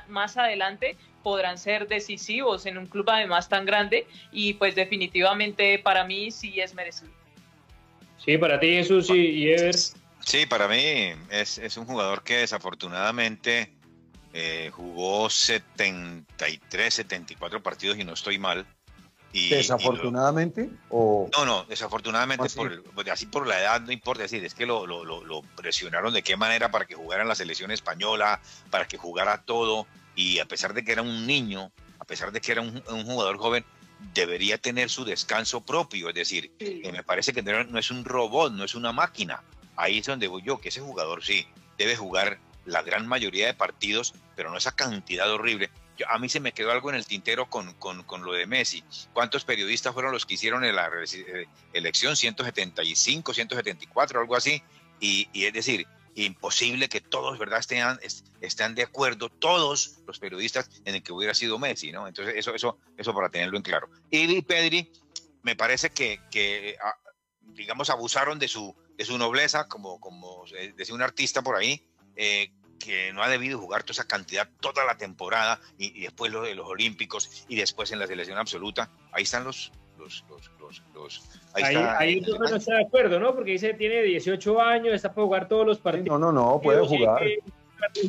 más 0.09 0.37
adelante 0.37 0.97
podrán 1.23 1.59
ser 1.59 1.89
decisivos 1.89 2.67
en 2.67 2.79
un 2.79 2.87
club 2.87 3.09
además 3.11 3.49
tan 3.49 3.67
grande 3.67 4.07
y 4.33 4.55
pues 4.55 4.75
definitivamente 4.75 5.79
para 5.79 6.05
mí 6.05 6.31
sí 6.31 6.61
es 6.61 6.75
merecido. 6.75 7.13
Sí, 8.25 8.39
para 8.39 8.59
ti 8.59 8.69
Jesús 8.69 9.11
y, 9.11 9.51
Ever. 9.51 9.75
Sí, 9.75 10.47
para 10.47 10.69
mí 10.69 11.13
es, 11.31 11.77
un 11.77 11.87
jugador 11.87 12.23
que 12.23 12.39
desafortunadamente 12.39 13.73
eh, 14.33 14.71
jugó 14.75 15.31
73, 15.31 16.95
74 16.95 17.63
partidos 17.63 17.99
y 17.99 18.05
no 18.05 18.13
estoy 18.13 18.39
mal 18.39 18.67
¿Desafortunadamente? 19.33 20.71
o... 20.89 21.29
No, 21.37 21.45
no, 21.45 21.65
desafortunadamente, 21.65 22.47
¿Ah, 22.49 22.57
por, 22.95 23.11
así 23.11 23.27
por 23.27 23.47
la 23.47 23.61
edad, 23.61 23.81
no 23.83 23.93
importa 23.93 24.23
decir, 24.23 24.45
es 24.45 24.55
que 24.55 24.65
lo, 24.65 24.87
lo, 24.87 25.43
presionaron 25.55 26.15
de 26.15 26.23
qué 26.23 26.37
manera 26.37 26.71
para 26.71 26.87
que 26.87 26.95
jugara 26.95 27.23
en 27.23 27.29
la 27.29 27.35
selección 27.35 27.71
española, 27.71 28.41
para 28.71 28.89
que 28.89 28.97
jugara 28.97 29.43
todo, 29.43 29.87
y 30.15 30.39
a 30.39 30.47
pesar 30.47 30.73
de 30.73 30.83
que 30.83 30.93
era 30.93 31.03
un 31.03 31.27
niño, 31.27 31.71
a 31.99 32.05
pesar 32.05 32.33
de 32.33 32.41
que 32.41 32.53
era 32.53 32.63
un, 32.63 32.81
jugador 32.81 33.37
joven, 33.37 33.65
debería 34.15 34.57
tener 34.57 34.89
su 34.89 35.05
descanso 35.05 35.61
propio, 35.61 36.09
es 36.09 36.15
decir, 36.15 36.51
eh, 36.59 36.91
me 36.91 37.03
parece 37.03 37.33
que 37.33 37.43
no 37.43 37.79
es 37.79 37.91
un 37.91 38.05
robot, 38.05 38.53
no 38.53 38.65
es 38.65 38.75
una 38.75 38.93
máquina. 38.93 39.43
Ahí 39.77 39.99
es 39.99 40.07
donde 40.07 40.27
voy 40.27 40.43
yo, 40.43 40.59
que 40.59 40.71
ese 40.71 40.81
jugador 40.81 41.23
sí 41.23 41.47
debe 41.77 41.97
jugar 41.97 42.39
la 42.69 42.83
gran 42.83 43.07
mayoría 43.07 43.47
de 43.47 43.55
partidos, 43.55 44.15
pero 44.37 44.51
no 44.51 44.57
esa 44.57 44.73
cantidad 44.73 45.31
horrible 45.33 45.71
a 46.07 46.19
mí 46.19 46.29
se 46.29 46.41
me 46.41 46.53
quedó 46.53 46.71
algo 46.71 46.91
en 46.91 46.97
el 46.97 47.07
tintero 47.07 47.49
con, 47.49 47.75
con, 47.75 48.23
lo 48.23 48.33
de 48.33 48.47
Messi. 48.47 48.85
¿Cuántos 49.13 49.45
periodistas 49.45 49.93
fueron 49.93 50.13
los 50.13 50.27
que 50.27 50.35
hicieron 50.35 50.63
la 50.63 50.91
eh, 51.13 51.47
elección? 51.73 52.17
175, 52.17 53.35
174, 53.35 54.21
algo 54.21 54.37
así. 54.37 54.63
Y, 55.01 55.29
es 55.35 55.53
decir, 55.53 55.87
imposible 56.15 56.89
que 56.89 57.01
todos, 57.01 57.39
¿verdad?, 57.39 57.61
estén, 57.61 57.85
estén 58.41 58.75
de 58.75 58.83
acuerdo, 58.83 59.29
todos 59.29 60.01
los 60.07 60.19
periodistas, 60.19 60.71
en 60.85 60.97
el 60.97 61.03
que 61.03 61.13
hubiera 61.13 61.35
sido 61.35 61.59
Messi, 61.59 61.93
¿no? 61.93 62.09
Entonces, 62.09 62.35
eso, 62.37 62.55
eso, 62.55 62.79
eso 62.97 63.15
para 63.15 63.29
tenerlo 63.29 63.57
en 63.57 63.63
claro. 63.63 63.89
Y 64.11 64.43
Pedri, 64.43 64.91
me 65.43 65.57
parece 65.57 65.91
que, 65.91 66.21
que 66.31 66.77
ah, 66.83 66.97
digamos, 67.41 67.91
abusaron 67.91 68.39
de 68.39 68.49
su, 68.49 68.75
de 68.97 69.05
su 69.05 69.17
nobleza, 69.19 69.69
como, 69.69 70.01
como 70.01 70.45
decía 70.77 70.95
un 70.95 71.03
artista 71.03 71.43
por 71.43 71.57
ahí, 71.57 71.85
eh, 72.17 72.51
que 72.79 73.13
no 73.13 73.23
ha 73.23 73.29
debido 73.29 73.59
jugar 73.59 73.83
toda 73.83 73.93
esa 73.93 74.07
cantidad 74.07 74.49
toda 74.61 74.85
la 74.85 74.97
temporada 74.97 75.61
y, 75.79 76.03
después 76.03 76.33
lo 76.33 76.43
de 76.43 76.55
los 76.55 76.67
Olímpicos 76.67 77.45
y 77.49 77.57
después 77.57 77.91
en 77.93 77.99
la 77.99 78.07
selección 78.07 78.39
absoluta. 78.39 78.91
Ahí 79.13 79.25
están 79.25 79.45
los... 79.45 79.73
los, 79.99 80.25
los, 80.29 80.83
los, 80.95 81.23
ahí, 81.55 81.75
ahí, 81.75 82.19
está, 82.19 82.39
no 82.39 82.57
está 82.57 82.75
de 82.77 82.85
acuerdo, 82.85 83.19
¿no? 83.19 83.35
Porque 83.35 83.53
dice 83.53 83.75
tiene 83.75 84.03
18 84.03 84.61
años, 84.61 84.95
está 84.95 85.13
para 85.13 85.25
jugar 85.25 85.49
todos 85.49 85.67
los 85.67 85.79
partidos. 85.79 86.21
No, 86.21 86.33
no, 86.33 86.33
no, 86.33 86.61
puede 86.61 86.87
jugar. 86.87 87.23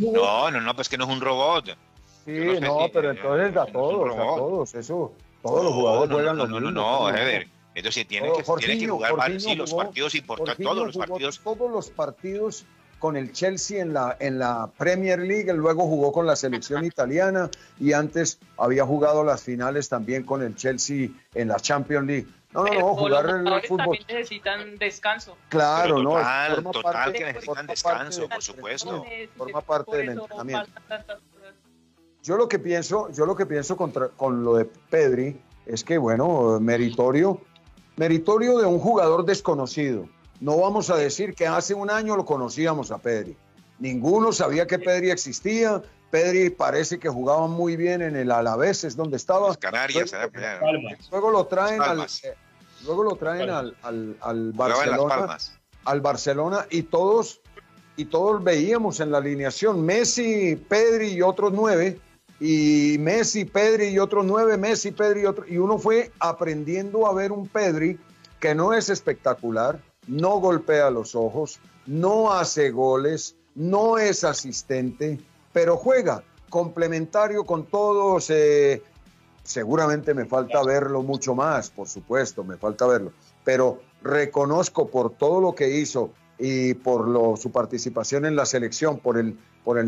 No, 0.01 0.51
no, 0.51 0.62
no, 0.62 0.75
pues 0.75 0.89
que 0.89 0.97
no 0.97 1.05
es 1.05 1.10
un 1.10 1.21
robot. 1.21 1.77
Sí, 2.25 2.60
no, 2.62 2.89
pero 2.91 3.12
entonces 3.12 3.55
a 3.55 3.65
todos, 3.65 4.13
a 4.13 4.17
todos, 4.17 4.75
eso. 4.75 5.13
Todos 5.41 5.63
los 5.63 5.73
jugadores 5.73 6.12
juegan 6.12 6.38
no, 6.38 6.47
no, 6.47 6.60
no, 6.60 6.71
no, 6.71 7.08
a 7.08 7.12
ver. 7.12 7.47
Entonces 7.75 8.08
tiene 8.08 8.29
que, 8.34 8.43
tiene 8.58 8.77
que 8.77 8.88
jugar 8.88 9.39
sí, 9.39 9.55
los 9.55 9.73
partidos 9.73 10.15
importantes, 10.15 10.65
todos 10.65 10.88
los 10.88 10.97
partidos. 10.97 11.39
Todos 11.39 11.71
los 11.71 11.89
partidos 11.89 12.65
con 12.99 13.17
el 13.17 13.31
Chelsea 13.31 13.81
en 13.81 13.93
la, 13.93 14.15
en 14.19 14.38
la 14.38 14.69
Premier 14.77 15.19
League, 15.19 15.51
luego 15.53 15.88
jugó 15.88 16.12
con 16.12 16.27
la 16.27 16.35
selección 16.35 16.85
italiana 16.85 17.49
y 17.79 17.93
antes 17.93 18.39
había 18.57 18.85
jugado 18.85 19.23
las 19.23 19.41
finales 19.41 19.89
también 19.89 20.23
con 20.23 20.43
el 20.43 20.55
Chelsea 20.55 21.09
en 21.33 21.47
la 21.47 21.57
Champions 21.57 22.05
League. 22.05 22.27
No, 22.51 22.63
no, 22.63 22.73
no, 22.73 22.95
jugar 22.95 23.29
en 23.29 23.47
el 23.47 23.62
fútbol. 23.62 23.97
También 23.97 24.05
necesitan 24.07 24.77
descanso. 24.77 25.38
Claro, 25.49 26.01
no. 26.01 26.12
Total, 26.12 26.63
total 26.63 27.13
que 27.13 27.25
necesitan 27.25 27.67
descanso, 27.67 28.27
por 28.27 28.41
supuesto. 28.41 29.05
Forma 29.38 29.62
parte 29.62 29.97
del 29.97 30.09
entrenamiento. 30.09 30.71
Yo 32.23 32.38
lo 32.38 32.49
que 32.49 32.59
pienso, 32.59 33.09
yo 33.12 33.25
lo 33.25 33.35
que 33.35 33.45
pienso 33.45 33.77
contra, 33.77 34.09
con 34.09 34.43
lo 34.43 34.55
de 34.55 34.65
Pedri 34.65 35.39
es 35.65 35.83
que, 35.83 35.97
bueno, 35.97 36.59
meritorio, 36.59 37.39
meritorio 37.95 38.57
de 38.57 38.65
un 38.65 38.79
jugador 38.79 39.25
desconocido 39.25 40.09
no 40.39 40.58
vamos 40.58 40.89
a 40.89 40.95
decir 40.95 41.34
que 41.34 41.47
hace 41.47 41.73
un 41.73 41.89
año 41.89 42.15
lo 42.15 42.25
conocíamos 42.25 42.91
a 42.91 42.97
Pedri. 42.97 43.36
Ninguno 43.80 44.32
sabía 44.32 44.67
que 44.67 44.80
Pedri 44.80 45.12
existía. 45.12 45.82
Pedri 46.12 46.49
parece 46.49 46.99
que 46.99 47.10
jugaba 47.10 47.47
muy 47.47 47.75
bien 47.75 48.02
en 48.02 48.15
el 48.15 48.32
Alavés, 48.32 48.84
es 48.84 48.95
donde 48.95 49.17
estaba. 49.17 49.56
Canarias, 49.56 50.12
luego, 51.12 51.32
lo 51.32 51.45
traen 51.45 51.82
al, 51.82 52.02
eh, 52.02 52.36
luego 52.84 53.04
lo 53.04 53.15
traen 53.15 53.49
al, 53.49 53.75
al, 53.82 54.52
Barcelona, 54.54 55.38
al 55.86 56.02
Barcelona 56.02 56.65
y 56.69 56.84
todos 56.84 57.41
y 57.95 58.06
todos 58.06 58.43
veíamos 58.43 59.02
en 59.02 59.12
la 59.12 59.17
alineación 59.17 59.86
Messi, 59.86 60.56
Pedri 60.56 61.13
y 61.13 61.21
otros 61.21 61.52
nueve 61.54 61.99
y 62.39 62.95
Messi, 62.99 63.45
Pedri 63.45 63.89
y 63.89 63.99
otros 63.99 64.25
nueve, 64.25 64.58
Messi, 64.58 64.91
Pedri 64.91 65.21
y 65.21 65.25
otro 65.25 65.45
y 65.47 65.58
uno 65.58 65.78
fue 65.78 66.12
aprendiendo 66.19 67.06
a 67.08 67.13
ver 67.13 67.32
un 67.32 67.47
Pedri 67.47 67.99
que 68.39 68.56
no 68.56 68.73
es 68.73 68.89
espectacular, 68.89 69.80
no 70.10 70.39
golpea 70.39 70.89
los 70.89 71.15
ojos, 71.15 71.60
no 71.86 72.32
hace 72.34 72.72
goles, 72.72 73.36
no 73.56 73.98
es 73.98 74.24
asistente, 74.24 75.19
pero 75.54 75.78
juega 75.78 76.24
complementario 76.50 77.45
con 77.45 77.65
todos, 77.65 78.26
se 78.26 78.84
seguramente 79.43 80.13
me 80.13 80.26
falta 80.26 80.63
verlo 80.63 81.02
mucho 81.02 81.34
más, 81.34 81.69
por 81.72 81.88
supuesto, 81.88 82.43
me 82.43 82.58
falta 82.58 82.86
verlo, 82.86 83.12
pero 83.43 83.82
reconozco 84.04 84.89
por 84.89 85.12
todo 85.12 85.41
lo 85.41 85.56
que 85.56 85.78
hizo 85.78 86.12
y 86.38 86.74
por 86.76 87.38
su 87.38 87.52
participación 87.52 88.26
en 88.26 88.36
la 88.36 88.45
selección, 88.45 89.00
por 89.00 89.17
el, 89.17 89.38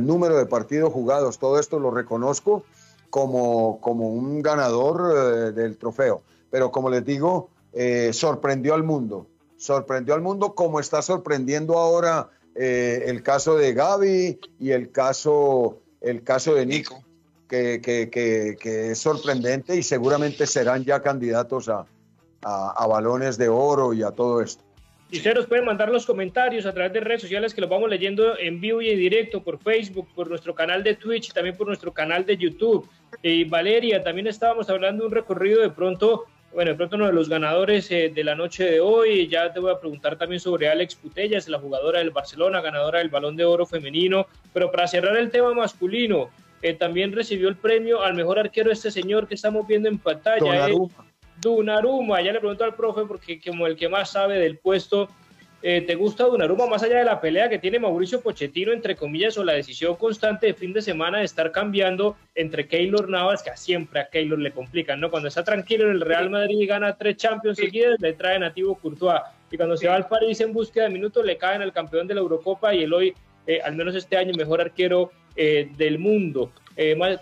número 0.06 0.38
de 0.38 0.46
partidos 0.46 0.92
jugados, 0.92 1.40
todo 1.40 1.60
esto 1.60 1.80
lo 1.80 1.92
reconozco 1.92 2.64
como, 3.10 3.80
como 3.82 4.10
un 4.10 4.42
ganador 4.42 5.14
eh, 5.16 5.52
del 5.52 5.78
trofeo. 5.78 6.22
Pero 6.50 6.72
como 6.72 6.90
les 6.90 7.06
digo, 7.06 7.50
eh, 7.74 8.12
sorprendió 8.14 8.74
al 8.74 8.84
mundo, 8.84 9.28
sorprendió 9.62 10.16
al 10.16 10.22
mundo 10.22 10.56
como 10.56 10.80
está 10.80 11.04
sorprendiendo 11.04 11.78
ahora 11.78 12.30
eh, 12.56 13.04
el 13.06 13.22
caso 13.22 13.56
de 13.56 13.74
Gaby 13.74 14.40
y 14.60 14.72
el 14.72 14.92
caso, 14.92 15.80
el 16.02 16.24
caso 16.24 16.56
de 16.56 16.66
Nico, 16.66 17.04
que, 17.48 17.80
que, 17.80 18.10
que, 18.10 18.92
es 18.92 19.00
sorprendente 19.00 19.76
y 19.76 19.84
seguramente 19.84 20.48
serán 20.48 20.84
ya 20.84 21.02
candidatos 21.02 21.70
a, 21.70 21.86
a, 22.42 22.88
balones 22.88 23.38
de 23.38 23.50
oro 23.50 23.94
y 23.94 24.02
a 24.02 24.10
todo 24.10 24.42
esto. 24.42 24.64
Y 25.12 25.18
ustedes 25.18 25.36
nos 25.36 25.46
pueden 25.46 25.66
mandar 25.66 25.90
los 25.90 26.06
comentarios 26.08 26.66
a 26.66 26.74
través 26.74 26.94
de 26.94 27.02
redes 27.02 27.22
sociales 27.22 27.54
que 27.54 27.62
los 27.62 27.70
vamos 27.70 27.90
leyendo 27.90 28.40
en 28.40 28.60
vivo 28.62 28.82
y 28.82 28.90
en 28.90 28.98
directo 28.98 29.44
por 29.44 29.60
Facebook, 29.60 30.08
por 30.16 30.28
nuestro 30.28 30.56
canal 30.56 30.84
de 30.84 30.96
Twitch, 30.96 31.34
también 31.34 31.56
por 31.56 31.68
nuestro 31.68 31.94
canal 31.94 32.26
de 32.26 32.36
YouTube. 32.36 32.90
Y 33.22 33.44
Valeria, 33.44 34.02
también 34.02 34.26
estábamos 34.28 34.70
hablando 34.70 35.04
de 35.04 35.08
un 35.10 35.14
recorrido 35.14 35.62
de 35.62 35.70
pronto 35.70 36.26
bueno, 36.54 36.72
de 36.72 36.78
pronto 36.78 36.96
uno 36.98 37.08
de 37.08 37.14
los 37.14 37.30
ganadores 37.30 37.90
eh, 37.92 38.12
de 38.14 38.24
la 38.24 38.36
noche 38.36 38.66
de 38.66 38.80
hoy, 38.80 39.28
ya 39.28 39.54
te 39.54 39.60
voy 39.60 39.72
a 39.72 39.80
preguntar 39.80 40.18
también 40.18 40.40
sobre 40.40 40.70
Alex 40.70 40.96
Putellas, 40.96 41.48
la 41.48 41.60
jugadora 41.60 42.00
del 42.00 42.12
Barcelona, 42.12 42.62
ganadora 42.62 43.00
del 43.00 43.10
Balón 43.10 43.38
de 43.38 43.46
Oro 43.46 43.66
femenino, 43.66 44.28
pero 44.54 44.72
para 44.72 44.88
cerrar 44.88 45.16
el 45.18 45.32
tema 45.32 45.54
masculino, 45.54 46.30
eh, 46.62 46.74
también 46.74 47.14
recibió 47.14 47.48
el 47.48 47.56
premio 47.56 48.04
al 48.04 48.14
mejor 48.14 48.38
arquero 48.38 48.72
este 48.72 48.92
señor 48.92 49.28
que 49.28 49.36
estamos 49.36 49.66
viendo 49.66 49.88
en 49.88 49.98
pantalla, 49.98 50.40
Dunaruma. 50.40 51.06
Dunaruma, 51.40 52.22
ya 52.22 52.34
le 52.34 52.40
pregunto 52.40 52.64
al 52.64 52.76
profe 52.76 53.04
porque 53.08 53.40
como 53.42 53.66
el 53.66 53.76
que 53.76 53.90
más 53.90 54.12
sabe 54.12 54.38
del 54.38 54.58
puesto, 54.58 55.10
eh, 55.64 55.82
¿Te 55.82 55.96
gusta 55.96 56.24
Donnarumma 56.24 56.66
más 56.66 56.84
allá 56.84 56.98
de 56.98 57.06
la 57.06 57.22
pelea 57.22 57.50
que 57.50 57.60
tiene 57.60 57.80
Mauricio 57.80 58.22
Pochettino, 58.22 58.72
entre 58.72 58.96
comillas, 58.96 59.38
o 59.38 59.44
la 59.44 59.54
decisión 59.54 59.96
constante 59.96 60.48
de 60.48 60.54
fin 60.54 60.74
de 60.74 60.82
semana 60.82 61.20
de 61.20 61.26
estar 61.26 61.52
cambiando 61.52 62.16
entre 62.36 62.68
Keylor 62.68 63.10
Navas, 63.10 63.44
que 63.44 63.56
siempre 63.56 64.00
a 64.00 64.10
Keylor 64.10 64.40
le 64.40 64.52
complican, 64.52 65.00
¿no? 65.00 65.12
Cuando 65.12 65.28
está 65.28 65.44
tranquilo 65.44 65.86
en 65.86 65.92
el 65.92 66.02
Real 66.02 66.30
Madrid 66.30 66.60
y 66.60 66.66
gana 66.66 66.98
tres 66.98 67.18
Champions 67.18 67.58
seguidas, 67.58 68.00
le 68.00 68.14
trae 68.14 68.40
nativo 68.40 68.76
Courtois. 68.76 69.22
Y 69.52 69.58
cuando 69.58 69.78
se 69.78 69.88
va 69.88 69.96
al 69.96 70.08
París 70.08 70.42
en 70.42 70.54
búsqueda 70.54 70.86
de 70.86 70.92
minutos, 70.92 71.26
le 71.26 71.38
caen 71.38 71.62
al 71.62 71.74
campeón 71.74 72.08
de 72.08 72.16
la 72.16 72.22
Eurocopa 72.22 72.74
y 72.74 72.84
el 72.84 72.94
hoy, 72.94 73.14
eh, 73.46 73.60
al 73.64 73.76
menos 73.76 73.96
este 73.96 74.18
año, 74.18 74.34
mejor 74.34 74.62
arquero 74.62 75.12
eh, 75.36 75.70
del 75.78 76.00
mundo. 76.00 76.52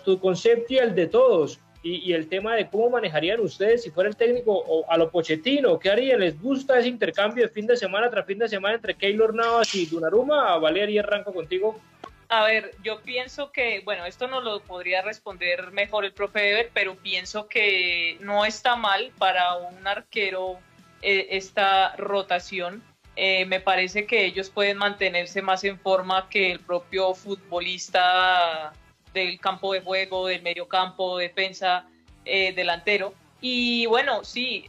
tu 0.04 0.18
concepto 0.18 0.74
y 0.74 0.78
el 0.78 0.94
de 0.94 1.08
todos 1.08 1.58
y, 1.82 2.12
el 2.12 2.28
tema 2.28 2.54
de 2.56 2.68
cómo 2.68 2.90
manejarían 2.90 3.40
ustedes 3.40 3.82
si 3.82 3.90
fuera 3.90 4.10
el 4.10 4.16
técnico 4.16 4.52
o 4.52 4.90
a 4.90 4.98
lo 4.98 5.10
Pochettino, 5.10 5.78
¿qué 5.78 5.90
harían? 5.90 6.20
¿Les 6.20 6.40
gusta 6.40 6.78
ese 6.78 6.88
intercambio 6.88 7.44
de 7.44 7.48
fin 7.48 7.66
de 7.66 7.76
semana 7.76 8.10
tras 8.10 8.26
fin 8.26 8.38
de 8.38 8.48
semana 8.48 8.74
entre 8.74 8.94
Keylor 8.94 9.34
Navas 9.34 9.74
y 9.74 9.86
Dunaruma? 9.86 10.58
Valeria, 10.58 11.00
arranco 11.00 11.32
contigo. 11.32 11.80
A 12.28 12.44
ver, 12.44 12.74
yo 12.84 13.00
pienso 13.00 13.50
que, 13.50 13.80
bueno, 13.84 14.04
esto 14.06 14.28
no 14.28 14.40
lo 14.40 14.60
podría 14.60 15.02
responder 15.02 15.72
mejor 15.72 16.04
el 16.04 16.12
profe 16.12 16.50
Eber, 16.50 16.70
pero 16.72 16.94
pienso 16.96 17.48
que 17.48 18.18
no 18.20 18.44
está 18.44 18.76
mal 18.76 19.10
para 19.18 19.56
un 19.56 19.86
arquero 19.86 20.58
eh, 21.02 21.28
esta 21.30 21.96
rotación. 21.96 22.82
Eh, 23.16 23.46
me 23.46 23.58
parece 23.58 24.06
que 24.06 24.26
ellos 24.26 24.48
pueden 24.48 24.76
mantenerse 24.76 25.42
más 25.42 25.64
en 25.64 25.78
forma 25.78 26.28
que 26.28 26.52
el 26.52 26.60
propio 26.60 27.14
futbolista 27.14 28.72
del 29.12 29.40
campo 29.40 29.72
de 29.72 29.80
juego, 29.80 30.26
del 30.26 30.42
medio 30.42 30.68
campo, 30.68 31.18
defensa, 31.18 31.86
eh, 32.24 32.52
delantero. 32.52 33.14
Y 33.40 33.86
bueno, 33.86 34.24
sí, 34.24 34.66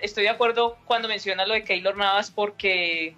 estoy 0.00 0.24
de 0.24 0.30
acuerdo 0.30 0.76
cuando 0.84 1.08
menciona 1.08 1.46
lo 1.46 1.54
de 1.54 1.64
Keylor 1.64 1.96
Navas 1.96 2.30
porque 2.30 3.16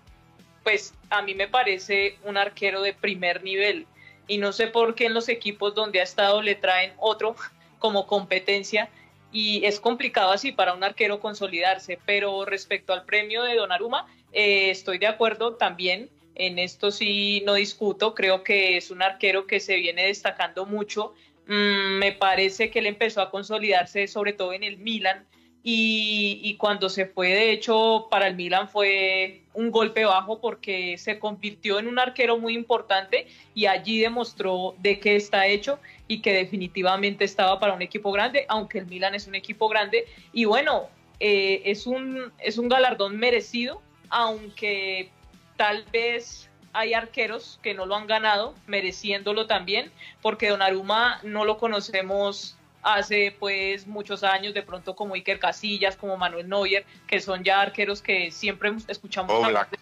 pues 0.63 0.95
a 1.11 1.23
mí 1.23 1.35
me 1.35 1.47
parece 1.47 2.17
un 2.25 2.37
arquero 2.37 2.83
de 2.83 2.95
primer 2.95 3.45
nivel. 3.45 3.87
Y 4.27 4.39
no 4.39 4.53
sé 4.53 4.69
por 4.69 4.95
qué 4.95 5.07
en 5.07 5.15
los 5.15 5.29
equipos 5.29 5.75
donde 5.75 6.01
ha 6.01 6.05
estado 6.05 6.41
le 6.41 6.55
traen 6.55 6.93
otro 6.99 7.37
como 7.79 8.07
competencia. 8.07 8.89
Y 9.31 9.65
es 9.65 9.81
complicado 9.81 10.31
así 10.31 10.53
para 10.53 10.75
un 10.75 10.85
arquero 10.85 11.19
consolidarse, 11.21 11.99
pero 12.07 12.45
respecto 12.45 12.93
al 12.93 13.05
premio 13.05 13.43
de 13.43 13.57
Donnarumma, 13.57 14.07
eh, 14.33 14.71
estoy 14.71 14.99
de 14.99 15.09
acuerdo 15.09 15.57
también 15.57 16.09
en 16.35 16.59
esto 16.59 16.91
sí 16.91 17.43
no 17.47 17.55
discuto, 17.55 18.15
creo 18.15 18.43
que 18.43 18.77
es 18.77 18.91
un 18.91 19.03
arquero 19.03 19.47
que 19.47 19.61
se 19.61 19.77
viene 19.77 20.07
destacando 20.07 20.67
mucho. 20.67 21.15
Mm, 21.47 21.99
me 21.99 22.13
parece 22.13 22.71
que 22.71 22.79
él 22.79 22.87
empezó 22.87 23.21
a 23.21 23.31
consolidarse 23.31 24.07
sobre 24.07 24.33
todo 24.33 24.53
en 24.53 24.63
el 24.63 24.79
Milan 24.79 25.27
y, 25.67 26.57
cuando 26.59 26.91
se 26.91 27.07
fue, 27.07 27.29
de 27.29 27.51
hecho, 27.51 28.09
para 28.11 28.27
el 28.27 28.37
Milan 28.37 28.69
fue 28.69 29.41
un 29.55 29.71
golpe 29.71 30.05
bajo 30.05 30.39
porque 30.39 30.99
se 30.99 31.19
convirtió 31.19 31.79
en 31.79 31.89
un 31.89 31.99
arquero 31.99 32.37
muy 32.37 32.55
importante 32.55 33.29
y 33.55 33.65
allí 33.65 33.99
demostró 33.99 34.75
de 34.81 35.01
qué 35.01 35.17
está 35.17 35.47
hecho 35.47 35.79
y 36.07 36.21
que 36.21 36.35
definitivamente 36.35 37.25
estaba 37.25 37.59
para 37.61 37.73
un 37.73 37.81
equipo 37.81 38.13
grande, 38.13 38.45
aunque 38.51 38.81
el 38.81 38.87
Milan 38.87 39.15
es 39.15 39.27
un 39.27 39.37
equipo 39.37 39.67
grande. 39.71 40.05
Y 40.35 40.45
bueno, 40.45 40.91
eh, 41.19 41.63
es, 41.65 41.87
un, 41.87 42.31
es 42.41 42.59
un 42.59 42.69
galardón 42.69 43.17
merecido, 43.17 43.81
aunque 44.11 45.09
Tal 45.57 45.85
vez 45.93 46.51
hay 46.73 46.93
arqueros 46.93 47.61
que 47.63 47.75
no 47.75 47.87
lo 47.87 47.95
han 47.95 48.07
ganado, 48.07 48.55
mereciéndolo 48.67 49.47
también, 49.47 49.93
porque 50.21 50.49
Donnarumma 50.49 51.21
no 51.23 51.45
lo 51.45 51.57
conocemos 51.59 52.57
hace 52.83 53.35
pues 53.39 53.87
muchos 53.87 54.23
años, 54.25 54.55
de 54.55 54.63
pronto 54.63 54.95
como 54.95 55.15
Iker 55.15 55.39
Casillas, 55.39 55.97
como 55.97 56.17
Manuel 56.17 56.49
Neuer, 56.49 56.85
que 57.07 57.21
son 57.21 57.43
ya 57.43 57.61
arqueros 57.61 58.03
que 58.03 58.31
siempre 58.31 58.71
escuchamos 58.89 59.47
de 59.47 59.79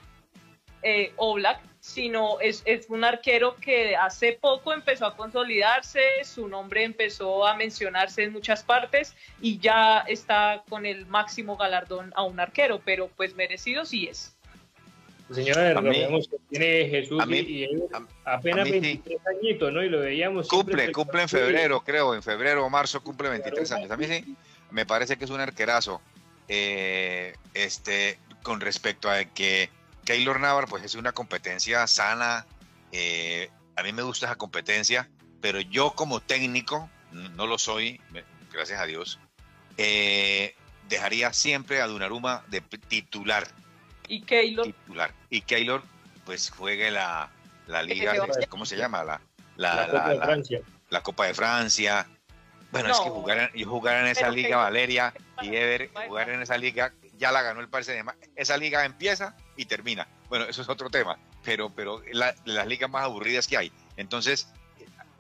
eh, 0.85 1.13
Oblak, 1.17 1.61
sino 1.81 2.41
es, 2.41 2.63
es, 2.65 2.87
un 2.89 3.05
arquero 3.05 3.57
que 3.57 3.97
hace 3.97 4.33
poco 4.33 4.73
empezó 4.73 5.07
a 5.07 5.17
consolidarse, 5.17 6.03
su 6.25 6.49
nombre 6.49 6.85
empezó 6.85 7.47
a 7.47 7.57
mencionarse 7.57 8.25
en 8.25 8.33
muchas 8.33 8.63
partes 8.63 9.15
y 9.41 9.59
ya 9.59 10.01
está 10.01 10.63
con 10.69 10.87
el 10.87 11.07
máximo 11.07 11.57
galardón 11.57 12.13
a 12.17 12.25
un 12.25 12.39
arquero, 12.39 12.81
pero 12.85 13.09
pues 13.17 13.35
merecido 13.35 13.85
sí 13.85 14.09
es. 14.09 14.32
Señora, 15.31 15.81
que 15.81 16.39
tiene 16.51 16.89
Jesús 16.89 17.25
y, 17.29 17.67
apenas 18.25 18.71
23 18.71 19.19
añitos, 19.27 19.73
¿no? 19.73 19.83
Y 19.83 19.89
lo 19.89 20.01
veíamos. 20.01 20.49
Cumple, 20.49 20.93
cumple 20.93 21.23
en 21.23 21.29
febrero, 21.29 21.81
creo, 21.81 22.15
en 22.15 22.23
febrero 22.23 22.67
o 22.67 22.71
marzo 22.71 23.03
cumple 23.03 23.29
23 23.31 23.73
años. 23.73 23.91
A 23.91 23.97
mí 23.97 24.07
sí, 24.07 24.37
me 24.71 24.87
parece 24.87 25.17
que 25.17 25.25
es 25.25 25.31
un 25.31 25.41
arquerazo. 25.41 26.01
Eh, 26.49 27.35
este, 27.55 28.19
con 28.43 28.61
respecto 28.61 29.11
a 29.11 29.25
que 29.25 29.71
Keylor 30.05 30.41
Navar, 30.41 30.67
pues 30.69 30.85
es 30.85 30.95
una 30.95 31.13
competencia 31.13 31.87
sana. 31.87 32.47
Eh, 32.91 33.49
a 33.77 33.83
mí 33.83 33.93
me 33.93 34.03
gusta 34.03 34.27
esa 34.27 34.37
competencia, 34.37 35.09
pero 35.41 35.61
yo 35.61 35.93
como 35.93 36.21
técnico, 36.21 36.91
no 37.13 37.47
lo 37.47 37.59
soy, 37.59 38.01
gracias 38.53 38.81
a 38.81 38.87
Dios, 38.87 39.19
eh, 39.79 40.55
dejaría 40.89 41.33
siempre 41.33 41.81
a 41.81 41.87
Dunaruma 41.87 42.45
de 42.49 42.61
titular 42.61 43.47
y 44.09 44.23
Keylor. 44.23 44.67
Titular. 44.67 45.13
Y 45.31 45.43
Keylor, 45.43 45.83
pues 46.25 46.51
juegue 46.51 46.91
la, 46.91 47.31
la 47.67 47.83
liga, 47.83 48.15
¿cómo 48.49 48.67
se 48.67 48.77
llama? 48.77 49.05
La, 49.05 49.21
la, 49.57 49.87
Copa 49.87 50.09
de 50.09 50.21
Francia. 50.21 50.61
La 50.91 51.03
Copa 51.03 51.27
de 51.27 51.35
Francia. 51.35 52.07
Bueno, 52.71 52.91
es 52.91 53.01
que 53.01 53.11
jugar, 53.11 53.53
jugar 53.67 54.05
en 54.05 54.07
esa 54.09 54.31
liga, 54.31 54.57
Valeria 54.57 55.13
y 55.43 55.55
Ever, 55.55 55.91
jugar 56.07 56.31
en 56.31 56.41
esa 56.41 56.57
liga, 56.57 56.93
ya 57.19 57.31
la 57.31 57.43
ganó 57.43 57.61
el 57.61 57.69
Paris 57.69 57.91
Esa 58.35 58.57
liga 58.57 58.85
empieza 58.85 59.37
y 59.57 59.67
termina. 59.67 60.09
Bueno, 60.31 60.47
eso 60.47 60.63
es 60.63 60.69
otro 60.71 60.89
tema, 60.89 61.19
pero, 61.45 61.69
pero 61.71 62.03
la, 62.13 62.35
las 62.47 62.67
ligas 62.67 62.91
más 62.91 63.05
aburridas 63.05 63.47
que 63.47 63.59
hay. 63.59 63.73
Entonces, 63.99 64.49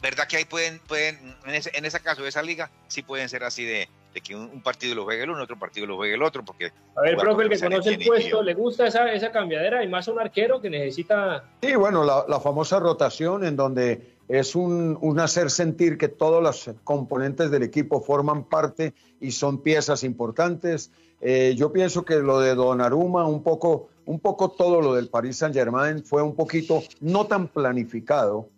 ¿verdad 0.00 0.26
que 0.26 0.38
ahí 0.38 0.46
pueden, 0.46 0.78
pueden 0.80 1.36
en 1.44 1.54
ese, 1.54 1.70
en 1.74 1.84
ese 1.84 2.00
caso 2.00 2.22
de 2.22 2.30
esa 2.30 2.42
liga, 2.42 2.70
sí 2.88 3.02
pueden 3.02 3.28
ser 3.28 3.44
así 3.44 3.64
de, 3.64 3.88
de 4.12 4.20
que 4.20 4.34
un, 4.34 4.62
partido 4.62 4.94
lo 4.94 5.04
juegue 5.04 5.22
el 5.22 5.30
uno, 5.30 5.42
otro 5.42 5.58
partido 5.58 5.86
lo 5.86 5.96
juegue 5.96 6.14
el 6.14 6.22
otro, 6.22 6.44
porque... 6.44 6.72
A 6.96 7.00
ver, 7.02 7.16
profe, 7.16 7.44
el 7.44 7.48
que 7.48 7.58
conoce 7.58 7.90
el 7.94 8.06
puesto, 8.06 8.42
¿le 8.42 8.54
gusta 8.54 8.86
esa, 8.86 9.12
esa 9.12 9.30
cambiadera? 9.30 9.82
Y 9.82 9.88
más 9.88 10.08
a 10.08 10.12
un 10.12 10.20
arquero 10.20 10.60
que 10.60 10.68
necesita... 10.70 11.44
Sí, 11.62 11.74
bueno, 11.74 12.04
la, 12.04 12.24
la 12.28 12.40
famosa 12.40 12.78
rotación 12.78 13.44
en 13.44 13.56
donde 13.56 14.12
es 14.28 14.54
un, 14.54 14.98
un, 15.00 15.20
hacer 15.20 15.50
sentir 15.50 15.98
que 15.98 16.08
todos 16.08 16.42
los 16.42 16.70
componentes 16.84 17.50
del 17.50 17.62
equipo 17.62 18.00
forman 18.00 18.44
parte 18.44 18.94
y 19.20 19.32
son 19.32 19.58
piezas 19.58 20.04
importantes. 20.04 20.90
Eh, 21.20 21.54
yo 21.56 21.72
pienso 21.72 22.04
que 22.04 22.16
lo 22.16 22.40
de 22.40 22.54
Donnarumma, 22.54 23.26
un 23.26 23.42
poco, 23.42 23.88
un 24.06 24.18
poco 24.20 24.50
todo 24.50 24.80
lo 24.80 24.94
del 24.94 25.08
Paris 25.08 25.36
Saint-Germain 25.36 26.04
fue 26.04 26.22
un 26.22 26.34
poquito 26.34 26.82
no 27.00 27.26
tan 27.26 27.46
planificado, 27.48 28.48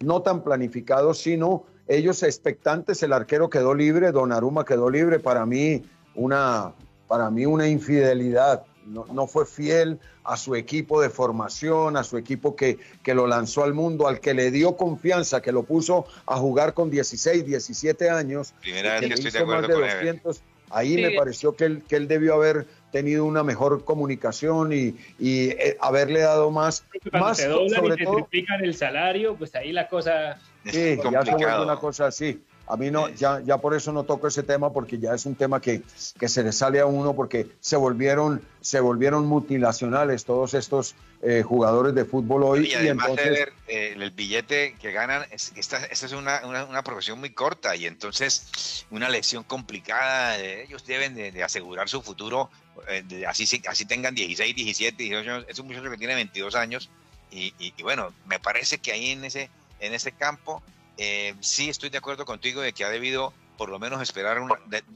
no 0.00 0.22
tan 0.22 0.44
planificado, 0.44 1.14
sino 1.14 1.64
ellos 1.88 2.22
expectantes, 2.22 3.02
el 3.02 3.12
arquero 3.12 3.50
quedó 3.50 3.74
libre, 3.74 4.12
Don 4.12 4.32
Aruma 4.32 4.64
quedó 4.64 4.90
libre, 4.90 5.18
para 5.18 5.46
mí 5.46 5.82
una, 6.14 6.72
para 7.08 7.30
mí 7.30 7.46
una 7.46 7.68
infidelidad, 7.68 8.64
no, 8.86 9.26
fue 9.26 9.46
fiel 9.46 9.98
a 10.24 10.36
su 10.36 10.56
equipo 10.56 11.00
de 11.00 11.08
formación, 11.08 11.96
a 11.96 12.02
su 12.02 12.16
equipo 12.18 12.56
que, 12.56 12.78
que 13.02 13.14
lo 13.14 13.26
lanzó 13.26 13.62
al 13.62 13.74
mundo, 13.74 14.08
al 14.08 14.20
que 14.20 14.34
le 14.34 14.50
dio 14.50 14.76
confianza, 14.76 15.40
que 15.40 15.52
lo 15.52 15.62
puso 15.62 16.06
a 16.26 16.36
jugar 16.36 16.74
con 16.74 16.90
16, 16.90 17.46
17 17.46 18.10
años. 18.10 18.54
Primera 18.60 19.00
vez 19.00 19.08
que 19.08 19.14
estoy 19.14 19.30
de 19.30 19.38
acuerdo 19.38 19.68
con 19.68 19.80
200, 19.80 20.42
Ahí 20.72 20.96
me 20.96 21.10
pareció 21.10 21.54
que 21.54 21.66
él, 21.66 21.82
que 21.86 21.96
él 21.96 22.08
debió 22.08 22.34
haber 22.34 22.66
tenido 22.92 23.26
una 23.26 23.42
mejor 23.42 23.84
comunicación 23.84 24.72
y, 24.72 24.96
y 25.18 25.50
eh, 25.50 25.76
haberle 25.80 26.20
dado 26.20 26.50
más. 26.50 26.86
más 27.12 27.36
te 27.36 27.44
sobre 27.44 27.94
y 27.94 27.96
te 27.98 28.06
triplican 28.06 28.64
el 28.64 28.74
salario, 28.74 29.36
pues 29.36 29.54
ahí 29.54 29.72
la 29.72 29.88
cosa. 29.88 30.40
Sí, 30.64 30.98
ya 31.10 31.24
se 31.24 31.32
vuelve 31.32 31.62
una 31.62 31.76
cosa 31.76 32.06
así. 32.06 32.42
A 32.68 32.76
mí 32.76 32.90
no, 32.90 33.08
ya, 33.08 33.40
ya 33.40 33.58
por 33.58 33.74
eso 33.74 33.92
no 33.92 34.04
toco 34.04 34.28
ese 34.28 34.42
tema, 34.44 34.72
porque 34.72 34.98
ya 34.98 35.14
es 35.14 35.26
un 35.26 35.34
tema 35.34 35.60
que, 35.60 35.82
que 36.18 36.28
se 36.28 36.42
le 36.42 36.52
sale 36.52 36.80
a 36.80 36.86
uno, 36.86 37.14
porque 37.14 37.48
se 37.60 37.76
volvieron, 37.76 38.40
se 38.60 38.80
volvieron 38.80 39.26
mutilacionales 39.26 40.24
todos 40.24 40.54
estos 40.54 40.94
eh, 41.22 41.42
jugadores 41.42 41.94
de 41.94 42.04
fútbol 42.04 42.44
hoy. 42.44 42.68
Y 42.68 42.74
además 42.74 43.16
de 43.16 43.30
ver 43.30 43.52
eh, 43.66 43.94
el 43.96 44.10
billete 44.12 44.76
que 44.80 44.92
ganan, 44.92 45.26
esta, 45.30 45.84
esta 45.84 46.06
es 46.06 46.12
una, 46.12 46.40
una, 46.46 46.82
profesión 46.82 47.18
muy 47.18 47.30
corta 47.30 47.74
y 47.74 47.86
entonces 47.86 48.86
una 48.90 49.08
lección 49.08 49.42
complicada. 49.42 50.38
ellos 50.38 50.86
deben 50.86 51.14
de, 51.14 51.42
asegurar 51.42 51.88
su 51.88 52.00
futuro, 52.00 52.48
eh, 52.88 53.24
así, 53.26 53.44
así 53.68 53.84
tengan 53.84 54.14
16, 54.14 54.54
17, 54.54 55.02
18 55.02 55.30
años. 55.30 55.46
Es 55.48 55.58
un 55.58 55.66
muchacho 55.66 55.90
que 55.90 55.98
tiene 55.98 56.14
22 56.14 56.54
años 56.54 56.90
y, 57.30 57.52
y, 57.58 57.74
y 57.76 57.82
bueno, 57.82 58.14
me 58.26 58.38
parece 58.38 58.78
que 58.78 58.92
ahí 58.92 59.10
en 59.10 59.24
ese, 59.24 59.50
en 59.82 59.92
ese 59.92 60.12
campo 60.12 60.62
eh, 60.96 61.34
sí 61.40 61.68
estoy 61.68 61.90
de 61.90 61.98
acuerdo 61.98 62.24
contigo 62.24 62.60
de 62.62 62.72
que 62.72 62.84
ha 62.84 62.88
debido 62.88 63.32
por 63.58 63.68
lo 63.68 63.78
menos 63.78 64.00
esperar 64.00 64.38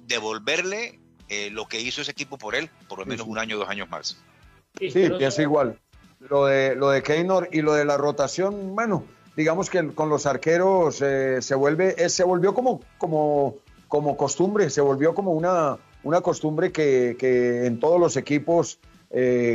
devolverle 0.07 0.99
eh, 1.29 1.51
lo 1.51 1.67
que 1.67 1.81
hizo 1.81 2.03
ese 2.03 2.13
equipo 2.13 2.39
por 2.39 2.55
él, 2.55 2.71
por 2.89 3.01
lo 3.01 3.07
menos 3.07 3.27
un 3.27 3.39
año, 3.39 3.59
dos 3.59 3.69
años 3.69 3.89
más. 3.91 4.17
Sí, 4.79 5.11
pienso 5.19 5.43
igual. 5.43 5.79
Lo 6.21 6.47
de, 6.47 6.75
lo 6.77 6.91
de 6.91 7.03
Keynor 7.03 7.49
y 7.53 7.63
lo 7.63 7.75
de 7.75 7.85
la 7.85 7.97
rotación, 7.97 8.75
bueno, 8.75 9.05
digamos 9.37 9.69
que 9.69 9.89
con 9.89 10.09
los 10.09 10.27
arqueros 10.27 11.03
eh, 11.03 11.43
se 11.43 11.55
vuelve, 11.55 12.09
se 12.09 12.25
volvió 12.25 12.55
como, 12.55 12.81
como, 12.99 13.57
como 13.89 14.17
costumbre, 14.17 14.71
se 14.71 14.81
volvió 14.81 15.15
como 15.15 15.33
una, 15.33 15.77
una 16.03 16.21
costumbre 16.21 16.73
que, 16.73 17.17
que 17.19 17.67
en 17.67 17.81
todos 17.81 18.01
los 18.01 18.17
equipos 18.17 18.79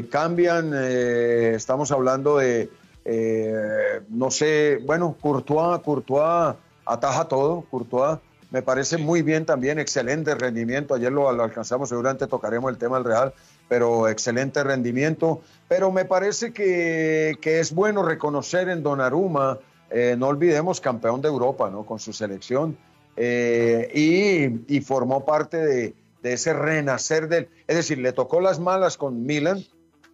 cambian. 0.09 0.73
estamos 0.73 1.91
hablando 1.91 2.37
de, 2.37 2.69
eh, 3.05 4.01
no 4.09 4.29
sé, 4.31 4.79
bueno, 4.85 5.15
Courtois, 5.19 5.79
Courtois 5.79 6.55
ataja 6.85 7.25
todo, 7.25 7.65
Courtois. 7.69 8.19
Me 8.51 8.61
parece 8.61 8.97
muy 8.97 9.21
bien 9.21 9.45
también, 9.45 9.79
excelente 9.79 10.35
rendimiento, 10.35 10.93
ayer 10.93 11.09
lo, 11.09 11.29
alcanzamos, 11.29 11.87
seguramente 11.87 12.27
tocaremos 12.27 12.69
el 12.69 12.77
tema 12.77 12.97
del 12.97 13.05
Real, 13.05 13.33
pero 13.69 14.09
excelente 14.09 14.61
rendimiento, 14.61 15.41
pero 15.69 15.89
me 15.89 16.03
parece 16.03 16.51
que, 16.51 17.37
es 17.41 17.73
bueno 17.73 18.03
reconocer 18.03 18.67
en 18.67 18.83
Donnarumma, 18.83 19.57
eh, 19.89 20.15
no 20.17 20.27
olvidemos, 20.27 20.81
campeón 20.81 21.21
de 21.21 21.29
Europa, 21.29 21.69
¿no? 21.69 21.85
Con 21.85 21.99
su 21.99 22.11
selección, 22.11 22.77
eh, 23.15 24.59
y, 24.67 24.81
formó 24.81 25.23
parte 25.23 25.57
de, 25.57 25.95
ese 26.21 26.51
renacer 26.51 27.29
del, 27.29 27.47
es 27.67 27.75
decir, 27.77 27.99
le 27.99 28.11
tocó 28.11 28.41
las 28.41 28.59
malas 28.59 28.97
con 28.97 29.25
Milan, 29.25 29.63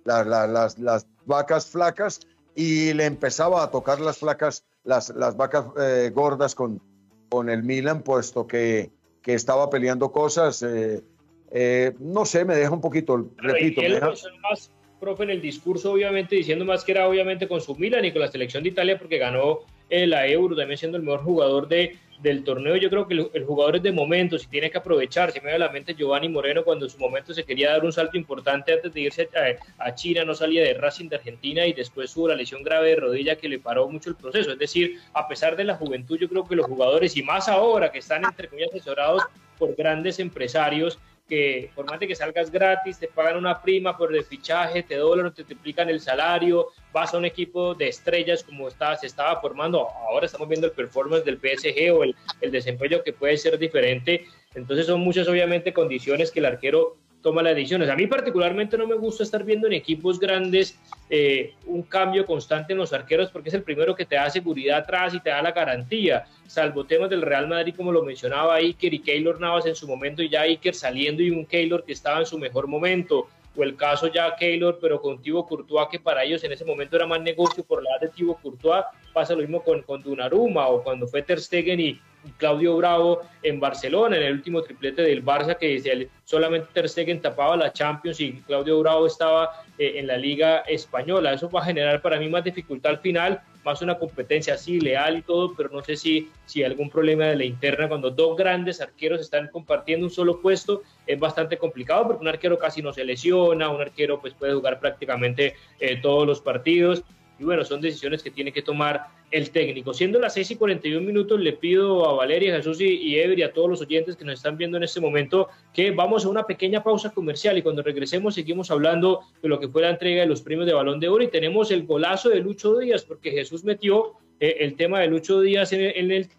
las, 0.05 0.77
las 0.77 1.07
vacas 1.25 1.65
flacas, 1.65 2.19
y 2.57 2.91
le 2.95 3.05
empezaba 3.05 3.61
a 3.61 3.69
tocar 3.69 4.01
las 4.01 4.17
placas, 4.17 4.65
las, 4.83 5.11
las 5.11 5.37
vacas 5.37 5.67
eh, 5.79 6.11
gordas 6.11 6.55
con, 6.55 6.81
con 7.29 7.51
el 7.51 7.61
Milan, 7.61 8.01
puesto 8.01 8.47
que, 8.47 8.89
que 9.21 9.35
estaba 9.35 9.69
peleando 9.69 10.11
cosas. 10.11 10.63
Eh, 10.63 11.03
eh, 11.51 11.93
no 11.99 12.25
sé, 12.25 12.45
me 12.45 12.55
deja 12.55 12.71
un 12.71 12.81
poquito, 12.81 13.29
repito. 13.37 13.81
me 13.83 13.99
más, 13.99 14.71
profe, 14.99 15.25
en 15.25 15.29
el 15.29 15.41
discurso, 15.41 15.91
obviamente, 15.91 16.35
diciendo 16.35 16.65
más 16.65 16.83
que 16.83 16.93
era 16.93 17.07
obviamente 17.07 17.47
con 17.47 17.61
su 17.61 17.75
Milan 17.75 18.05
y 18.05 18.11
con 18.11 18.21
la 18.21 18.31
selección 18.31 18.63
de 18.63 18.69
Italia, 18.69 18.97
porque 18.97 19.19
ganó 19.19 19.59
la 19.91 20.27
Euro, 20.27 20.55
también 20.55 20.79
siendo 20.79 20.97
el 20.97 21.03
mejor 21.03 21.21
jugador 21.21 21.67
de, 21.67 21.95
del 22.19 22.43
torneo. 22.43 22.75
Yo 22.75 22.89
creo 22.89 23.07
que 23.07 23.13
el, 23.13 23.45
jugador 23.45 23.77
es 23.77 23.83
de 23.83 23.91
momento, 23.91 24.37
si 24.37 24.47
tiene 24.47 24.71
que 24.71 24.77
aprovechar. 24.77 25.31
Si 25.31 25.39
me 25.41 25.51
da 25.51 25.57
la 25.57 25.69
mente 25.69 25.93
Giovanni 25.93 26.29
Moreno 26.29 26.63
cuando 26.63 26.85
en 26.85 26.91
su 26.91 26.97
momento 26.97 27.33
se 27.33 27.43
quería 27.43 27.71
dar 27.71 27.85
un 27.85 27.93
salto 27.93 28.17
importante 28.17 28.73
antes 28.73 28.93
de 28.93 29.01
irse 29.01 29.29
a, 29.77 29.95
China, 29.95 30.25
no 30.25 30.35
salía 30.35 30.63
de 30.63 30.73
Racing 30.73 31.09
de 31.09 31.17
Argentina 31.17 31.65
y 31.65 31.73
después 31.73 32.13
tuvo 32.13 32.29
la 32.29 32.35
lesión 32.35 32.63
grave 32.63 32.89
de 32.89 32.95
rodilla 32.97 33.35
que 33.35 33.49
le 33.49 33.59
paró 33.59 33.87
mucho 33.87 34.09
el 34.09 34.15
proceso. 34.15 34.51
Es 34.51 34.59
decir, 34.59 34.99
a 35.13 35.27
pesar 35.27 35.55
de 35.55 35.63
la 35.63 35.75
juventud, 35.75 36.17
yo 36.19 36.29
creo 36.29 36.47
que 36.47 36.55
los 36.55 36.65
jugadores, 36.65 37.15
y 37.17 37.23
más 37.23 37.47
ahora 37.47 37.91
que 37.91 37.99
están 37.99 38.25
entre 38.25 38.47
comillas 38.47 38.69
asesorados 38.71 39.23
por 39.57 39.75
grandes 39.75 40.19
empresarios, 40.19 40.99
que 41.27 41.71
por 41.75 41.85
más 41.85 41.99
de 41.99 42.07
que 42.07 42.15
salgas 42.15 42.51
gratis, 42.51 42.99
te 42.99 43.07
pagan 43.07 43.37
una 43.37 43.61
prima 43.61 43.97
por 43.97 44.15
el 44.15 44.23
fichaje, 44.23 44.83
te 44.83 44.95
doblan, 44.95 45.33
te 45.33 45.43
triplican 45.43 45.89
el 45.89 45.99
salario, 45.99 46.67
vas 46.93 47.13
a 47.13 47.17
un 47.17 47.25
equipo 47.25 47.75
de 47.75 47.89
estrellas 47.89 48.43
como 48.43 48.67
está, 48.67 48.95
se 48.95 49.07
estaba 49.07 49.39
formando, 49.41 49.87
ahora 49.89 50.25
estamos 50.25 50.47
viendo 50.47 50.67
el 50.67 50.73
performance 50.73 51.25
del 51.25 51.37
PSG 51.37 51.93
o 51.93 52.03
el, 52.03 52.15
el 52.41 52.51
desempeño 52.51 53.03
que 53.03 53.13
puede 53.13 53.37
ser 53.37 53.57
diferente, 53.57 54.25
entonces 54.55 54.85
son 54.85 55.01
muchas 55.01 55.27
obviamente 55.27 55.73
condiciones 55.73 56.31
que 56.31 56.39
el 56.39 56.45
arquero 56.45 56.97
toma 57.27 57.43
las 57.43 57.55
decisiones. 57.55 57.89
A 57.89 57.95
mí 57.97 58.07
particularmente 58.07 58.77
no 58.77 58.87
me 58.87 58.95
gusta 58.95 59.21
estar 59.21 59.43
viendo 59.43 59.67
en 59.67 59.73
equipos 59.73 60.17
grandes 60.17 60.79
eh, 61.09 61.55
un 61.65 61.81
cambio 61.83 62.25
constante 62.25 62.71
en 62.71 62.79
los 62.79 62.93
arqueros 62.93 63.29
porque 63.31 63.49
es 63.49 63.55
el 63.55 63.63
primero 63.63 63.93
que 63.93 64.05
te 64.05 64.15
da 64.15 64.29
seguridad 64.29 64.77
atrás 64.77 65.13
y 65.13 65.19
te 65.19 65.29
da 65.29 65.41
la 65.41 65.51
garantía, 65.51 66.25
salvo 66.47 66.85
temas 66.85 67.09
del 67.09 67.21
Real 67.21 67.49
Madrid 67.49 67.73
como 67.75 67.91
lo 67.91 68.01
mencionaba 68.01 68.55
Iker 68.55 68.93
y 68.93 68.99
Keylor 68.99 69.41
Navas 69.41 69.65
en 69.65 69.75
su 69.75 69.89
momento 69.89 70.23
y 70.23 70.29
ya 70.29 70.43
Iker 70.43 70.73
saliendo 70.73 71.21
y 71.21 71.29
un 71.29 71.45
Keylor 71.45 71.83
que 71.83 71.91
estaba 71.91 72.19
en 72.19 72.25
su 72.25 72.39
mejor 72.39 72.65
momento 72.65 73.27
o 73.57 73.63
el 73.63 73.75
caso 73.75 74.07
ya 74.07 74.33
Keylor, 74.33 74.79
pero 74.79 75.01
con 75.01 75.21
Thibaut 75.21 75.49
Courtois, 75.49 75.89
que 75.91 75.99
para 75.99 76.23
ellos 76.23 76.41
en 76.45 76.53
ese 76.53 76.63
momento 76.63 76.95
era 76.95 77.07
más 77.07 77.19
negocio 77.19 77.61
por 77.65 77.83
la 77.83 77.97
de 77.99 78.07
Thibaut 78.07 78.39
Courtois, 78.41 78.85
pasa 79.11 79.33
lo 79.33 79.41
mismo 79.41 79.61
con, 79.61 79.81
con 79.81 80.01
Dunaruma 80.01 80.67
o 80.69 80.81
cuando 80.81 81.07
fue 81.07 81.23
Ter 81.23 81.41
Stegen 81.41 81.81
y, 81.81 81.99
Claudio 82.37 82.75
Bravo 82.77 83.21
en 83.43 83.59
Barcelona, 83.59 84.17
en 84.17 84.23
el 84.23 84.33
último 84.33 84.61
triplete 84.61 85.01
del 85.01 85.23
Barça, 85.23 85.57
que 85.57 86.09
solamente 86.23 86.67
Ter 86.73 86.89
Stegen 86.89 87.21
tapaba 87.21 87.55
la 87.55 87.71
Champions 87.71 88.19
y 88.19 88.33
Claudio 88.41 88.79
Bravo 88.79 89.07
estaba 89.07 89.63
eh, 89.77 89.93
en 89.95 90.07
la 90.07 90.17
Liga 90.17 90.59
Española. 90.59 91.33
Eso 91.33 91.49
va 91.49 91.61
a 91.61 91.65
generar 91.65 92.01
para 92.01 92.19
mí 92.19 92.27
más 92.29 92.43
dificultad 92.43 92.91
al 92.93 92.99
final, 92.99 93.41
más 93.63 93.81
una 93.81 93.97
competencia 93.97 94.55
así, 94.55 94.79
leal 94.79 95.17
y 95.17 95.21
todo, 95.21 95.53
pero 95.55 95.69
no 95.69 95.83
sé 95.83 95.95
si, 95.95 96.29
si 96.45 96.63
algún 96.63 96.89
problema 96.89 97.25
de 97.25 97.35
la 97.35 97.45
interna 97.45 97.87
cuando 97.87 98.09
dos 98.09 98.37
grandes 98.37 98.81
arqueros 98.81 99.21
están 99.21 99.49
compartiendo 99.49 100.05
un 100.05 100.11
solo 100.11 100.41
puesto, 100.41 100.83
es 101.05 101.19
bastante 101.19 101.57
complicado 101.57 102.07
porque 102.07 102.21
un 102.21 102.27
arquero 102.27 102.57
casi 102.57 102.81
no 102.81 102.93
se 102.93 103.03
lesiona, 103.03 103.69
un 103.69 103.81
arquero 103.81 104.19
pues 104.19 104.33
puede 104.33 104.53
jugar 104.53 104.79
prácticamente 104.79 105.55
eh, 105.79 105.97
todos 106.01 106.25
los 106.25 106.41
partidos 106.41 107.03
y 107.39 107.43
bueno, 107.43 107.63
son 107.63 107.81
decisiones 107.81 108.23
que 108.23 108.31
tiene 108.31 108.51
que 108.51 108.61
tomar 108.61 109.07
el 109.29 109.51
técnico. 109.51 109.93
Siendo 109.93 110.19
las 110.19 110.33
6 110.33 110.51
y 110.51 110.55
41 110.55 111.05
minutos, 111.05 111.39
le 111.39 111.53
pido 111.53 112.07
a 112.09 112.13
Valeria, 112.13 112.55
Jesús 112.55 112.81
y, 112.81 112.85
y 112.85 113.41
a 113.43 113.53
todos 113.53 113.69
los 113.69 113.81
oyentes 113.81 114.15
que 114.15 114.25
nos 114.25 114.35
están 114.35 114.57
viendo 114.57 114.77
en 114.77 114.83
este 114.83 114.99
momento, 114.99 115.49
que 115.73 115.91
vamos 115.91 116.25
a 116.25 116.29
una 116.29 116.43
pequeña 116.43 116.83
pausa 116.83 117.11
comercial 117.11 117.57
y 117.57 117.61
cuando 117.61 117.83
regresemos 117.83 118.35
seguimos 118.35 118.71
hablando 118.71 119.21
de 119.41 119.49
lo 119.49 119.59
que 119.59 119.67
fue 119.67 119.83
la 119.83 119.91
entrega 119.91 120.21
de 120.21 120.27
los 120.27 120.41
premios 120.41 120.65
de 120.65 120.73
Balón 120.73 120.99
de 120.99 121.09
Oro 121.09 121.23
y 121.23 121.27
tenemos 121.27 121.69
el 121.71 121.85
golazo 121.85 122.29
de 122.29 122.39
Lucho 122.39 122.77
Díaz, 122.77 123.03
porque 123.05 123.31
Jesús 123.31 123.63
metió 123.63 124.13
eh, 124.39 124.57
el 124.59 124.75
tema 124.75 124.99
de 124.99 125.07
Lucho 125.07 125.41
Díaz 125.41 125.73
en, 125.73 126.11
el 126.11 126.29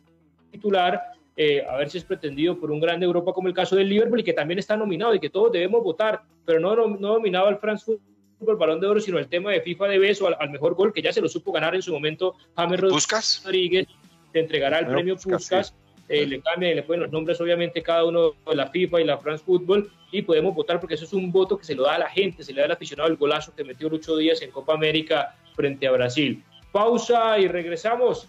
titular 0.51 1.01
eh, 1.37 1.65
a 1.69 1.77
ver 1.77 1.89
si 1.89 1.99
es 1.99 2.05
pretendido 2.05 2.59
por 2.59 2.73
un 2.73 2.81
grande 2.81 3.07
Europa 3.07 3.33
como 3.33 3.47
el 3.47 3.55
caso 3.55 3.77
del 3.77 3.89
Liverpool 3.89 4.21
y 4.21 4.25
que 4.25 4.33
también 4.33 4.59
está 4.59 4.77
nominado 4.77 5.15
y 5.15 5.21
que 5.21 5.31
todos 5.31 5.53
debemos 5.53 5.85
votar, 5.85 6.23
pero 6.45 6.59
no, 6.59 6.75
no, 6.75 6.89
no 6.89 7.15
nominado 7.15 7.47
al 7.47 7.59
France 7.59 7.99
el 8.47 8.57
balón 8.57 8.81
de 8.81 8.87
oro, 8.87 9.01
sino 9.01 9.19
el 9.19 9.29
tema 9.29 9.51
de 9.51 9.61
FIFA 9.61 9.89
de 9.89 9.99
beso 9.99 10.29
al, 10.29 10.51
mejor 10.51 10.75
gol, 10.75 10.93
que 10.93 11.03
ya 11.03 11.13
se 11.13 11.21
lo 11.21 11.29
supo 11.29 11.53
ganar 11.53 11.75
en 11.75 11.83
su 11.83 11.93
momento 11.93 12.35
James 12.57 12.81
Rodríguez, 12.81 13.87
te 14.33 14.41
entregará 14.41 14.79
el 14.79 14.87
premio 14.87 15.17
Puskas, 15.17 15.75
eh, 16.09 16.27
le 16.27 16.41
cambia 16.41 16.71
y 16.71 16.75
le 16.75 16.83
ponen 16.83 17.03
los 17.03 17.13
nombres 17.13 17.41
obviamente 17.41 17.83
cada 17.83 18.05
uno 18.05 18.33
de 18.47 18.55
la 18.55 18.69
FIFA 18.69 19.01
y 19.01 19.05
la 19.05 19.19
France 19.19 19.45
Football 19.45 19.91
y 20.11 20.23
podemos 20.23 20.55
votar 20.55 20.81
porque 20.81 20.95
eso 20.95 21.05
es 21.05 21.13
un 21.13 21.31
voto 21.31 21.59
que 21.59 21.65
se 21.65 21.75
lo 21.75 21.83
da 21.83 21.97
a 21.97 21.99
la 21.99 22.09
gente, 22.09 22.43
se 22.43 22.53
le 22.53 22.61
da 22.61 22.67
al 22.67 22.73
aficionado 22.73 23.11
el 23.11 23.17
golazo 23.17 23.55
que 23.55 23.65
metió 23.65 23.89
Lucho 23.89 24.17
Díaz 24.17 24.41
en 24.41 24.51
Copa 24.51 24.73
América 24.75 25.37
frente 25.55 25.87
a 25.87 25.91
Brasil. 25.91 26.43
Pausa 26.73 27.39
y 27.39 27.49
regresamos. 27.49 28.29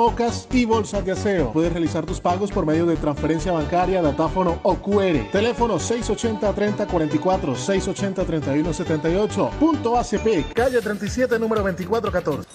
tapabocas 0.00 0.48
y 0.50 0.64
bolsas 0.64 1.04
de 1.04 1.12
aseo. 1.12 1.52
Puedes 1.52 1.72
realizar 1.72 2.06
tus 2.06 2.20
pagos 2.20 2.50
por 2.50 2.64
medio 2.64 2.86
de 2.86 2.96
transferencia 2.96 3.52
bancaria, 3.52 4.00
datáfono 4.00 4.58
o 4.62 4.74
QR. 4.76 5.30
Teléfono 5.30 5.78
680-3044, 5.78 7.54
680-3178. 7.54 9.50
Punto 9.50 9.98
ACP, 9.98 10.54
calle 10.54 10.80
37, 10.80 11.38
número 11.38 11.62
2414. 11.62 12.48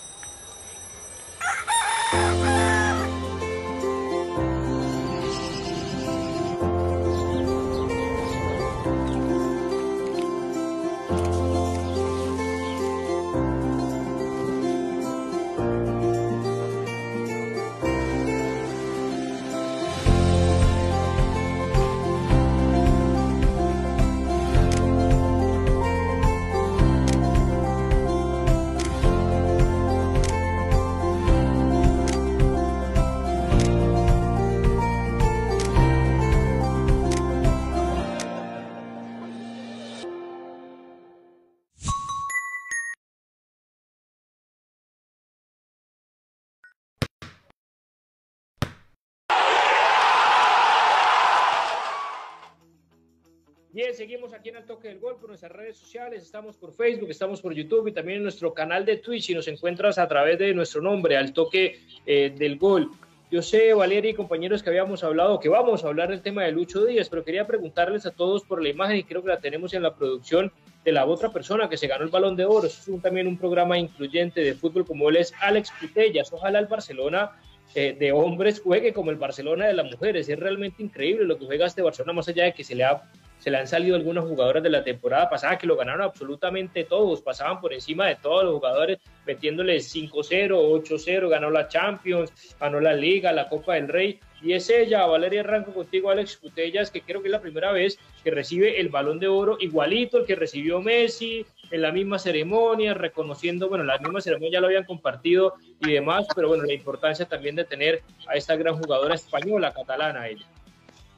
Bien, 53.76 53.94
seguimos 53.94 54.32
aquí 54.32 54.48
en 54.48 54.56
el 54.56 54.64
Toque 54.64 54.88
del 54.88 55.00
Gol 55.00 55.18
por 55.18 55.28
nuestras 55.28 55.52
redes 55.52 55.76
sociales. 55.76 56.24
Estamos 56.24 56.56
por 56.56 56.72
Facebook, 56.72 57.10
estamos 57.10 57.42
por 57.42 57.54
YouTube 57.54 57.90
y 57.90 57.92
también 57.92 58.20
en 58.20 58.24
nuestro 58.24 58.54
canal 58.54 58.86
de 58.86 58.96
Twitch. 58.96 59.32
Y 59.32 59.36
nos 59.36 59.50
encuentras 59.50 59.98
a 59.98 60.08
través 60.08 60.40
de 60.40 60.54
nuestro 60.54 60.82
nombre, 60.82 61.18
al 61.18 61.34
Toque 61.34 61.82
eh, 62.06 62.34
del 62.38 62.58
Gol. 62.58 62.90
Yo 63.30 63.42
sé, 63.42 63.74
Valeria 63.74 64.12
y 64.12 64.14
compañeros, 64.14 64.64
que 64.64 64.70
habíamos 64.70 65.04
hablado, 65.04 65.42
que 65.42 65.50
vamos 65.50 65.84
a 65.84 65.90
hablar 65.90 66.08
del 66.08 66.22
tema 66.22 66.46
de 66.46 66.54
Lucho 66.54 66.86
Díaz, 66.86 67.10
pero 67.10 67.26
quería 67.26 67.46
preguntarles 67.46 68.06
a 68.06 68.12
todos 68.12 68.46
por 68.46 68.64
la 68.64 68.70
imagen 68.70 68.96
y 68.96 69.04
creo 69.04 69.22
que 69.22 69.28
la 69.28 69.42
tenemos 69.42 69.74
en 69.74 69.84
la 69.84 69.94
producción 69.94 70.54
de 70.86 70.94
la 70.94 71.06
otra 71.06 71.34
persona 71.34 71.68
que 71.68 71.76
se 71.76 71.88
ganó 71.88 72.06
el 72.06 72.12
balón 72.12 72.38
de 72.38 72.46
oro. 72.46 72.68
Es 72.68 72.90
también 73.04 73.28
un 73.28 73.38
programa 73.38 73.78
incluyente 73.78 74.40
de 74.40 74.54
fútbol 74.54 74.86
como 74.86 75.10
él 75.10 75.18
es 75.18 75.34
Alex 75.42 75.74
Putellas. 75.82 76.32
Ojalá 76.32 76.60
el 76.60 76.68
Barcelona 76.68 77.34
eh, 77.74 77.94
de 78.00 78.14
hombres 78.14 78.62
juegue 78.62 78.94
como 78.94 79.12
el 79.12 79.18
Barcelona 79.18 79.68
de 79.68 79.74
las 79.74 79.92
mujeres. 79.92 80.30
Es 80.30 80.40
realmente 80.40 80.82
increíble 80.82 81.26
lo 81.26 81.38
que 81.38 81.46
juega 81.46 81.66
este 81.66 81.82
Barcelona, 81.82 82.14
más 82.14 82.30
allá 82.30 82.46
de 82.46 82.54
que 82.54 82.64
se 82.64 82.74
le 82.74 82.86
ha 82.86 83.04
se 83.46 83.52
le 83.52 83.58
han 83.58 83.68
salido 83.68 83.96
algunas 83.96 84.24
jugadoras 84.24 84.64
de 84.64 84.72
la 84.72 84.84
temporada 84.84 85.30
pasada 85.30 85.60
que 85.60 85.68
lo 85.68 85.76
ganaron 85.78 86.02
absolutamente 86.02 86.84
todos, 86.84 87.22
pasaban 87.22 87.62
por 87.62 87.74
encima 87.74 88.08
de 88.08 88.16
todos 88.16 88.44
los 88.44 88.56
jugadores, 88.56 88.98
metiéndoles 89.28 89.96
5-0, 89.96 90.50
8-0, 90.50 91.30
ganó 91.30 91.52
la 91.52 91.68
Champions, 91.68 92.34
ganó 92.60 92.80
la 92.80 92.94
Liga, 92.94 93.32
la 93.32 93.48
Copa 93.48 93.76
del 93.76 93.88
Rey, 93.88 94.20
y 94.42 94.54
es 94.54 94.68
ella, 94.72 95.06
Valeria 95.06 95.42
Arranco 95.42 95.76
contigo, 95.76 96.10
Alex 96.10 96.38
Cutellas, 96.38 96.90
que 96.90 97.02
creo 97.02 97.22
que 97.22 97.28
es 97.28 97.32
la 97.32 97.40
primera 97.40 97.72
vez 97.72 98.00
que 98.24 98.32
recibe 98.32 98.82
el 98.82 98.90
balón 98.90 99.20
de 99.20 99.28
oro 99.28 99.58
igualito 99.60 100.18
el 100.18 100.26
que 100.26 100.34
recibió 100.34 100.82
Messi, 100.82 101.46
en 101.70 101.84
la 101.84 101.92
misma 101.92 102.18
ceremonia, 102.18 102.96
reconociendo, 102.96 103.70
bueno, 103.70 103.84
la 103.84 104.00
misma 104.00 104.22
ceremonia 104.22 104.54
ya 104.54 104.62
lo 104.62 104.68
habían 104.68 104.86
compartido 104.86 105.54
y 105.82 105.92
demás, 105.92 106.26
pero 106.34 106.48
bueno, 106.48 106.64
la 106.64 106.74
importancia 106.74 107.28
también 107.28 107.56
de 107.56 107.66
tener 107.66 108.02
a 108.28 108.36
esta 108.38 108.56
gran 108.56 108.76
jugadora 108.82 109.14
española, 109.14 109.72
catalana, 109.72 110.28
ella 110.28 110.48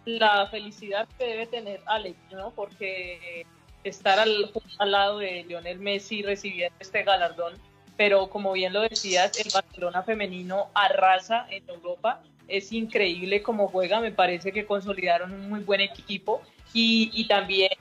la 0.07 0.47
felicidad 0.47 1.07
que 1.17 1.25
debe 1.25 1.47
tener 1.47 1.81
Alex, 1.85 2.17
¿no? 2.31 2.51
Porque 2.51 3.45
estar 3.83 4.19
al, 4.19 4.51
al 4.79 4.91
lado 4.91 5.19
de 5.19 5.43
Lionel 5.43 5.79
Messi 5.79 6.23
recibiendo 6.23 6.75
este 6.79 7.03
galardón, 7.03 7.53
pero 7.97 8.29
como 8.29 8.53
bien 8.53 8.73
lo 8.73 8.81
decías, 8.81 9.37
el 9.39 9.51
Barcelona 9.53 10.03
femenino 10.03 10.69
arrasa 10.73 11.45
en 11.49 11.67
Europa, 11.69 12.21
es 12.47 12.71
increíble 12.71 13.41
cómo 13.41 13.67
juega, 13.67 13.99
me 13.99 14.11
parece 14.11 14.53
que 14.53 14.65
consolidaron 14.65 15.33
un 15.33 15.49
muy 15.49 15.59
buen 15.59 15.81
equipo 15.81 16.41
y, 16.73 17.11
y 17.13 17.27
también 17.27 17.71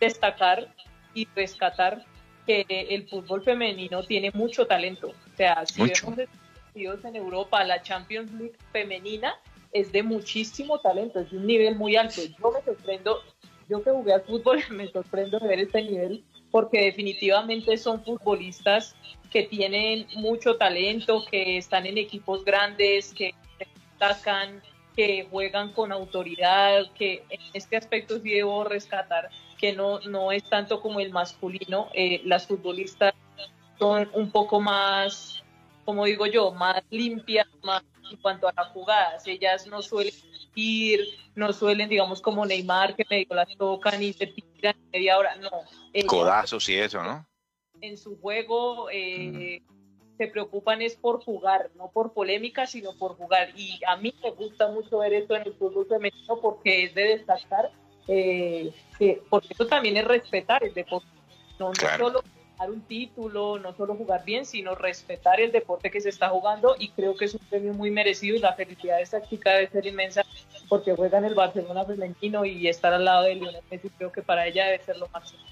destacar 0.00 0.68
y 1.14 1.28
rescatar 1.36 2.04
que 2.46 2.64
el 2.68 3.06
fútbol 3.06 3.42
femenino 3.42 4.02
tiene 4.02 4.30
mucho 4.32 4.66
talento. 4.66 5.08
O 5.08 5.36
sea, 5.36 5.66
si 5.66 5.82
vemos 5.82 6.28
partidos 6.64 7.04
en 7.04 7.16
Europa, 7.16 7.62
la 7.64 7.82
Champions 7.82 8.32
League 8.32 8.56
femenina, 8.72 9.34
es 9.80 9.92
de 9.92 10.02
muchísimo 10.02 10.78
talento, 10.80 11.20
es 11.20 11.30
de 11.30 11.38
un 11.38 11.46
nivel 11.46 11.76
muy 11.76 11.96
alto. 11.96 12.20
Yo 12.22 12.50
me 12.50 12.62
sorprendo, 12.64 13.20
yo 13.68 13.82
que 13.82 13.90
jugué 13.90 14.14
al 14.14 14.22
fútbol, 14.22 14.62
me 14.70 14.88
sorprendo 14.88 15.38
de 15.38 15.48
ver 15.48 15.60
este 15.60 15.82
nivel 15.82 16.24
porque 16.50 16.84
definitivamente 16.84 17.76
son 17.76 18.02
futbolistas 18.02 18.94
que 19.30 19.42
tienen 19.42 20.06
mucho 20.16 20.56
talento, 20.56 21.24
que 21.30 21.58
están 21.58 21.84
en 21.86 21.98
equipos 21.98 22.44
grandes, 22.44 23.12
que 23.12 23.34
destacan, 23.58 24.62
que 24.94 25.26
juegan 25.30 25.72
con 25.72 25.92
autoridad, 25.92 26.90
que 26.94 27.24
en 27.28 27.40
este 27.52 27.76
aspecto 27.76 28.18
sí 28.20 28.30
debo 28.30 28.64
rescatar 28.64 29.28
que 29.58 29.72
no, 29.74 30.00
no 30.00 30.32
es 30.32 30.44
tanto 30.44 30.80
como 30.80 31.00
el 31.00 31.10
masculino, 31.10 31.88
eh, 31.94 32.20
las 32.24 32.46
futbolistas 32.46 33.14
son 33.78 34.08
un 34.14 34.30
poco 34.30 34.60
más, 34.60 35.42
como 35.84 36.04
digo 36.04 36.26
yo, 36.26 36.52
más 36.52 36.82
limpias, 36.90 37.46
más 37.62 37.82
en 38.10 38.16
cuanto 38.18 38.48
a 38.48 38.52
las 38.56 38.68
jugadas. 38.68 39.26
Ellas 39.26 39.66
no 39.66 39.82
suelen 39.82 40.14
ir, 40.54 41.00
no 41.34 41.52
suelen, 41.52 41.88
digamos, 41.88 42.20
como 42.20 42.44
Neymar, 42.44 42.96
que 42.96 43.04
medio 43.08 43.34
las 43.34 43.48
tocan 43.56 44.02
y 44.02 44.12
se 44.12 44.26
tiran 44.26 44.76
media 44.92 45.18
hora. 45.18 45.36
No. 45.36 45.50
Codazos 46.06 46.68
y 46.68 46.76
eso, 46.76 47.02
¿no? 47.02 47.26
En 47.80 47.96
su 47.96 48.18
juego 48.20 48.88
eh, 48.90 49.62
se 50.16 50.26
preocupan 50.28 50.82
es 50.82 50.96
por 50.96 51.22
jugar, 51.22 51.70
no 51.76 51.90
por 51.90 52.12
polémica, 52.12 52.66
sino 52.66 52.96
por 52.96 53.16
jugar. 53.16 53.50
Y 53.56 53.80
a 53.86 53.96
mí 53.96 54.14
me 54.22 54.30
gusta 54.30 54.68
mucho 54.68 54.98
ver 54.98 55.12
esto 55.12 55.36
en 55.36 55.42
el 55.42 55.54
fútbol 55.54 55.86
femenino 55.86 56.40
porque 56.40 56.84
es 56.84 56.94
de 56.94 57.02
destacar, 57.02 57.70
eh, 58.08 58.72
porque 59.28 59.48
eso 59.50 59.66
también 59.66 59.96
es 59.96 60.04
respetar 60.04 60.64
el 60.64 60.72
deporte. 60.72 61.08
No, 61.58 61.68
no 61.68 61.96
solo 61.98 62.22
un 62.64 62.80
título, 62.82 63.58
no 63.58 63.74
solo 63.74 63.94
jugar 63.94 64.24
bien, 64.24 64.46
sino 64.46 64.74
respetar 64.74 65.40
el 65.40 65.52
deporte 65.52 65.90
que 65.90 66.00
se 66.00 66.08
está 66.08 66.28
jugando 66.30 66.74
y 66.78 66.88
creo 66.88 67.16
que 67.16 67.26
es 67.26 67.34
un 67.34 67.40
premio 67.48 67.74
muy 67.74 67.90
merecido 67.90 68.36
y 68.36 68.40
la 68.40 68.54
felicidad 68.54 68.96
de 68.96 69.02
esta 69.02 69.22
chica 69.22 69.52
debe 69.52 69.68
ser 69.68 69.86
inmensa 69.86 70.24
porque 70.68 70.94
juega 70.94 71.18
en 71.18 71.26
el 71.26 71.34
Barcelona 71.34 71.84
femenino 71.84 72.44
y 72.44 72.66
estar 72.66 72.92
al 72.92 73.04
lado 73.04 73.24
de 73.24 73.34
Lionel 73.34 73.62
Messi 73.70 73.90
creo 73.90 74.10
que 74.10 74.22
para 74.22 74.46
ella 74.46 74.66
debe 74.66 74.82
ser 74.82 74.96
lo 74.96 75.08
máximo. 75.08 75.42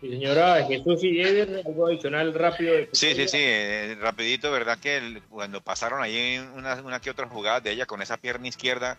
Sí, 0.00 0.10
señora 0.10 0.62
Jesús 0.66 1.02
y 1.02 1.22
algo 1.22 1.86
adicional 1.86 2.34
rápido. 2.34 2.74
sí, 2.92 3.14
sí, 3.14 3.28
sí, 3.28 3.38
eh, 3.40 3.96
rapidito, 3.98 4.52
¿verdad? 4.52 4.78
Que 4.78 5.22
cuando 5.30 5.62
pasaron 5.62 6.02
ahí 6.02 6.38
una, 6.54 6.74
una 6.82 7.00
que 7.00 7.10
otra 7.10 7.26
jugada 7.26 7.60
de 7.60 7.72
ella 7.72 7.86
con 7.86 8.02
esa 8.02 8.18
pierna 8.18 8.46
izquierda, 8.46 8.98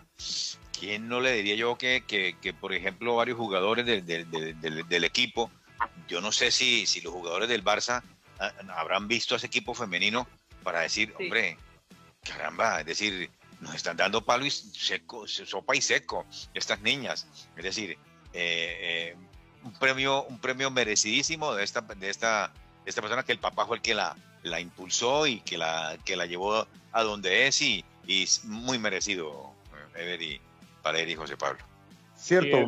¿quién 0.78 1.08
no 1.08 1.20
le 1.20 1.32
diría 1.34 1.54
yo 1.54 1.78
que, 1.78 2.02
que, 2.04 2.34
que 2.42 2.52
por 2.52 2.72
ejemplo, 2.72 3.14
varios 3.14 3.38
jugadores 3.38 3.86
del, 3.86 4.04
del, 4.04 4.28
del, 4.28 4.88
del 4.88 5.04
equipo 5.04 5.52
yo 6.08 6.20
no 6.20 6.32
sé 6.32 6.50
si, 6.50 6.86
si 6.86 7.00
los 7.00 7.12
jugadores 7.12 7.48
del 7.48 7.64
Barça 7.64 8.02
ah, 8.38 8.52
habrán 8.76 9.08
visto 9.08 9.34
a 9.34 9.36
ese 9.38 9.46
equipo 9.46 9.74
femenino 9.74 10.26
para 10.62 10.80
decir, 10.80 11.14
hombre, 11.18 11.56
caramba, 12.24 12.80
es 12.80 12.86
decir, 12.86 13.30
nos 13.60 13.74
están 13.74 13.96
dando 13.96 14.24
palo 14.24 14.46
y 14.46 14.50
seco, 14.50 15.26
sopa 15.26 15.76
y 15.76 15.80
seco 15.80 16.26
estas 16.54 16.80
niñas. 16.80 17.26
Es 17.56 17.64
decir, 17.64 17.92
eh, 18.32 19.14
eh, 19.14 19.16
un 19.62 19.72
premio, 19.72 20.24
un 20.24 20.38
premio 20.38 20.70
merecidísimo 20.70 21.54
de 21.54 21.64
esta, 21.64 21.80
de 21.80 22.10
esta, 22.10 22.52
de 22.84 22.90
esta 22.90 23.02
persona 23.02 23.22
que 23.22 23.32
el 23.32 23.38
papá 23.38 23.66
fue 23.66 23.76
el 23.76 23.82
que 23.82 23.94
la, 23.94 24.16
la 24.42 24.60
impulsó 24.60 25.26
y 25.26 25.40
que 25.40 25.58
la, 25.58 25.98
que 26.04 26.16
la 26.16 26.26
llevó 26.26 26.66
a 26.92 27.02
donde 27.02 27.46
es 27.46 27.60
y, 27.62 27.84
y 28.06 28.26
muy 28.44 28.78
merecido, 28.78 29.52
Ever 29.94 30.22
y 30.22 30.40
Valeria 30.82 31.12
y 31.12 31.16
José 31.16 31.36
Pablo. 31.36 31.64
Cierto, 32.18 32.66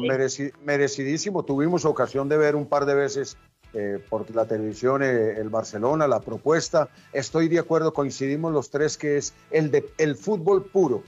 merecidísimo. 0.65 1.45
Tuvimos 1.45 1.85
ocasión 1.85 2.29
de 2.29 2.37
ver 2.37 2.55
un 2.55 2.67
par 2.67 2.87
de 2.87 2.95
veces 2.95 3.37
eh, 3.73 3.99
por 4.09 4.33
la 4.35 4.47
televisión 4.47 5.03
eh, 5.03 5.39
el 5.39 5.49
Barcelona, 5.49 6.07
la 6.07 6.21
propuesta. 6.21 6.89
Estoy 7.13 7.49
de 7.49 7.59
acuerdo, 7.59 7.93
coincidimos 7.93 8.53
los 8.53 8.71
tres 8.71 8.97
que 8.97 9.17
es 9.17 9.35
el, 9.51 9.73
de, 9.73 9.89
el 9.99 10.15
fútbol 10.15 10.65
puro. 10.65 11.03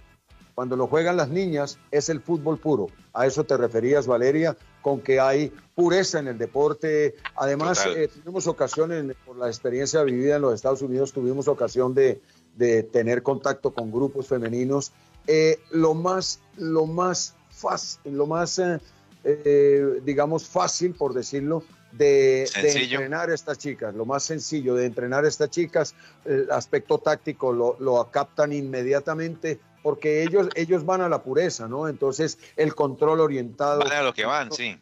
Cuando 0.57 0.77
lo 0.77 0.89
juegan 0.89 1.17
las 1.17 1.29
niñas 1.29 1.79
es 1.93 2.09
el 2.09 2.21
fútbol 2.21 2.59
puro. 2.59 2.89
A 3.15 3.27
eso 3.27 3.45
te 3.45 3.57
referías, 3.57 4.07
Valeria, 4.09 4.57
con 4.81 5.01
que 5.01 5.21
hay 5.21 5.53
pureza 5.75 6.19
en 6.19 6.27
el 6.27 6.37
deporte. 6.37 7.15
Además, 7.37 7.87
eh, 7.87 8.09
tuvimos 8.09 8.49
ocasión, 8.49 9.15
por 9.25 9.37
la 9.37 9.47
experiencia 9.47 10.03
vivida 10.03 10.37
en 10.37 10.43
los 10.43 10.55
Estados 10.55 10.83
Unidos, 10.83 11.13
tuvimos 11.13 11.47
ocasión 11.47 11.95
de, 11.95 12.21
de 12.57 12.83
tener 12.83 13.23
contacto 13.23 13.73
con 13.73 13.93
grupos 13.93 14.27
femeninos. 14.27 14.93
lo 15.71 15.95
más, 15.95 16.41
lo 16.57 16.87
más 16.87 17.35
fácil, 17.53 18.01
lo 18.17 18.27
más, 18.27 18.61
digamos, 20.03 20.49
fácil, 20.49 20.95
por 20.95 21.15
decirlo, 21.15 21.63
de, 21.93 22.49
entrenar 22.55 23.31
a 23.31 23.35
estas 23.35 23.59
chicas, 23.59 23.95
lo 23.95 24.07
más 24.07 24.23
sencillo 24.23 24.75
de 24.75 24.87
entrenar 24.87 25.25
a 25.25 25.29
estas 25.29 25.51
chicas, 25.51 25.95
el 26.25 26.51
aspecto 26.51 26.99
táctico 26.99 27.53
lo, 27.53 27.77
lo 27.79 28.11
captan 28.11 28.53
inmediatamente 28.53 29.61
porque 29.83 30.23
ellos, 30.23 30.49
ellos 30.55 30.87
van 30.87 31.01
a 31.01 31.09
la 31.09 31.23
pureza, 31.23 31.69
¿no? 31.69 31.89
Entonces 31.89 32.39
el 32.57 32.75
control 32.75 33.21
orientado. 33.21 33.81
Van 33.81 33.93
a 33.93 34.03
lo 34.03 34.15
que 34.15 34.25
van, 34.25 34.51
sí 34.53 34.79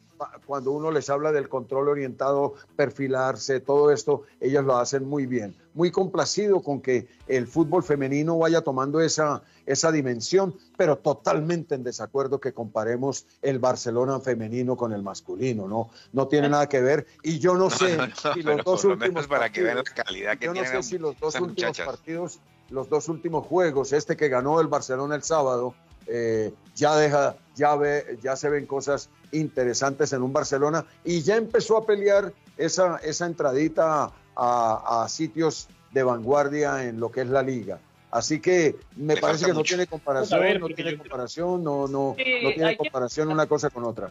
cuando 0.47 0.73
uno 0.73 0.91
les 0.91 1.09
habla 1.11 1.33
del 1.33 1.49
control 1.49 1.89
orientado, 1.89 2.55
perfilarse, 2.77 3.61
todo 3.61 3.91
esto, 3.91 4.23
ellas 4.41 4.65
lo 4.65 4.77
hacen 4.77 5.09
muy 5.09 5.27
bien. 5.27 5.55
Muy 5.75 5.91
complacido 5.91 6.63
con 6.63 6.81
que 6.81 7.09
el 7.29 7.47
fútbol 7.47 7.83
femenino 7.83 8.39
vaya 8.39 8.63
tomando 8.63 9.01
esa, 9.01 9.43
esa 9.67 9.93
dimensión, 9.93 10.55
pero 10.77 10.99
totalmente 10.99 11.75
en 11.75 11.85
desacuerdo 11.85 12.41
que 12.41 12.53
comparemos 12.53 13.27
el 13.43 13.59
Barcelona 13.59 14.21
femenino 14.21 14.77
con 14.77 14.93
el 14.93 15.03
masculino, 15.03 15.69
¿no? 15.69 15.91
No 16.13 16.29
tiene 16.29 16.49
nada 16.49 16.69
que 16.69 16.81
ver. 16.81 17.07
Y 17.23 17.39
yo 17.39 17.55
no, 17.55 17.71
sé 17.71 17.99
si 18.35 18.43
los 18.43 18.65
dos 18.65 18.85
últimos 18.85 19.27
para 19.27 19.51
que 19.51 19.63
vean 19.63 19.77
la 19.77 19.85
calidad 19.85 20.39
que 20.39 20.47
yo 20.47 20.55
no 20.55 20.65
sé 20.65 20.83
si 20.83 20.99
los 20.99 21.19
dos 21.19 21.41
últimos 21.41 21.79
partidos, 21.79 22.41
los 22.71 22.89
dos 22.89 23.09
últimos 23.09 23.47
juegos, 23.47 23.93
este 23.93 24.17
que 24.17 24.29
ganó 24.29 24.61
el 24.61 24.67
Barcelona 24.67 25.15
el 25.15 25.23
sábado, 25.23 25.75
eh, 26.11 26.53
ya 26.75 26.97
deja, 26.97 27.37
ya 27.55 27.77
ve, 27.77 28.19
ya 28.21 28.37
se 28.37 28.51
ven 28.51 28.67
cosas 28.67 29.11
interesantes 29.33 30.13
en 30.13 30.23
un 30.23 30.33
Barcelona 30.33 30.85
y 31.05 31.23
ya 31.23 31.37
empezó 31.37 31.77
a 31.77 31.87
pelear 31.87 32.33
esa, 32.57 32.97
esa 32.99 33.27
entradita 33.27 34.11
a, 34.37 35.07
sitios 35.09 35.69
de 35.93 36.03
vanguardia 36.03 36.85
en 36.85 36.99
lo 36.99 37.11
que 37.11 37.21
es 37.21 37.29
la 37.29 37.43
liga. 37.43 37.79
Así 38.11 38.41
que 38.41 38.77
me 38.97 39.17
parece 39.17 39.47
que 39.47 39.53
no 39.53 39.63
tiene 39.63 39.87
comparación, 39.87 40.61
no 40.61 40.69
tiene 40.69 40.99
comparación, 40.99 41.63
no, 41.63 41.87
no, 41.87 42.17
no 42.17 42.53
tiene 42.55 42.77
comparación 42.77 43.29
una 43.29 43.47
cosa 43.47 43.71
con 43.71 43.85
otra. 43.85 44.11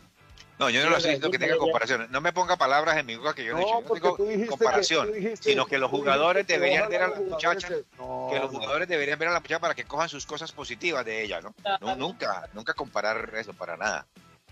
No, 0.60 0.70
yo 0.70 0.84
no 0.84 0.90
lo 0.90 0.98
estoy 0.98 1.12
diciendo 1.12 1.32
que 1.32 1.40
tenga 1.40 1.58
comparación. 1.58 2.08
No 2.12 2.20
me 2.20 2.34
ponga 2.34 2.58
palabras 2.58 2.98
en 2.98 3.06
mi 3.06 3.16
boca 3.16 3.34
que 3.34 3.46
yo 3.46 3.54
no, 3.54 3.60
he 3.60 3.64
dicho. 3.64 4.18
Yo 4.18 4.48
comparación, 4.48 5.10
sino 5.40 5.66
que 5.66 5.78
los 5.78 5.90
jugadores 5.90 6.46
deberían 6.46 6.90
ver 6.90 7.04
a 7.04 7.08
las 7.08 7.22
muchachas, 7.22 7.72
que 7.72 8.40
los 8.40 8.52
jugadores 8.52 8.90
deberían 8.90 9.18
ver 9.18 9.30
a 9.30 9.32
la 9.32 9.40
muchacha 9.40 9.62
para 9.62 9.74
que 9.74 9.86
cojan 9.86 10.10
sus 10.10 10.26
cosas 10.26 10.52
positivas 10.52 11.06
de 11.06 11.24
ella, 11.24 11.40
¿no? 11.40 11.56
no 11.80 11.96
nunca, 11.96 12.50
nunca 12.54 12.74
comparar 12.74 13.34
eso 13.36 13.54
para 13.54 13.78
nada. 13.78 14.06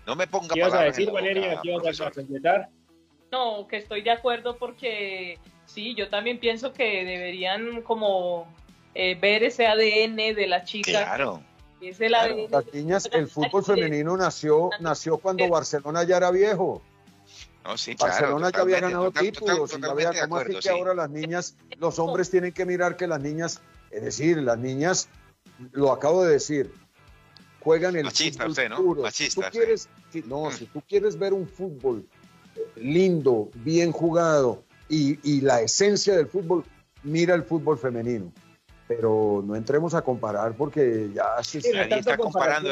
No 0.06 0.16
me 0.16 0.26
ponga 0.26 0.54
¿Qué 0.54 0.62
palabras. 0.62 0.80
a 0.80 0.84
decir, 0.86 1.10
Valeria? 1.10 1.60
¿Qué 1.62 1.76
vas 1.76 2.00
a 2.00 2.10
completar? 2.10 2.70
No, 3.30 3.68
que 3.68 3.76
estoy 3.76 4.00
de 4.00 4.10
acuerdo 4.10 4.56
porque 4.56 5.38
sí, 5.66 5.94
yo 5.94 6.08
también 6.08 6.38
pienso 6.38 6.72
que 6.72 7.04
deberían 7.04 7.82
como 7.82 8.50
eh, 8.94 9.14
ver 9.20 9.42
ese 9.42 9.66
ADN 9.66 10.16
de 10.34 10.46
la 10.46 10.64
chica. 10.64 11.04
Claro 11.04 11.42
las 11.80 12.72
niñas, 12.72 13.08
el 13.12 13.28
fútbol 13.28 13.64
femenino 13.64 14.16
nació, 14.16 14.70
nació 14.80 15.18
cuando 15.18 15.48
Barcelona 15.48 16.04
ya 16.04 16.16
era 16.16 16.30
viejo. 16.30 16.82
Barcelona 17.64 18.50
ya 18.50 18.60
había 18.60 18.80
ganado 18.80 19.10
títulos. 19.12 19.72
y 19.78 19.84
había, 19.84 20.12
¿Cómo 20.22 20.38
así 20.38 20.58
que 20.58 20.70
ahora 20.70 20.94
las 20.94 21.10
niñas, 21.10 21.56
los 21.78 21.98
hombres 21.98 22.30
tienen 22.30 22.52
que 22.52 22.64
mirar 22.64 22.96
que 22.96 23.06
las 23.06 23.20
niñas, 23.20 23.60
es 23.90 24.02
decir, 24.02 24.38
las 24.38 24.58
niñas, 24.58 25.08
lo 25.72 25.92
acabo 25.92 26.24
de 26.24 26.32
decir, 26.32 26.72
juegan 27.60 27.96
el 27.96 28.10
fútbol 28.10 28.54
¿no? 28.70 28.76
puro. 28.76 29.10
si 29.10 29.28
tú 29.28 29.42
quieres, 29.50 29.88
no, 30.24 30.44
mm. 30.46 30.52
si 30.52 30.66
tú 30.66 30.82
quieres 30.88 31.18
ver 31.18 31.34
un 31.34 31.46
fútbol 31.46 32.08
lindo, 32.76 33.50
bien 33.54 33.92
jugado 33.92 34.64
y, 34.88 35.18
y 35.28 35.42
la 35.42 35.60
esencia 35.60 36.16
del 36.16 36.26
fútbol, 36.26 36.64
mira 37.02 37.34
el 37.34 37.44
fútbol 37.44 37.78
femenino 37.78 38.32
pero 38.88 39.44
no 39.46 39.54
entremos 39.54 39.94
a 39.94 40.00
comparar 40.00 40.54
porque 40.54 41.10
ya 41.14 41.42
sí, 41.42 41.60
nadie 41.72 41.98
está 41.98 42.16
comparando, 42.16 42.70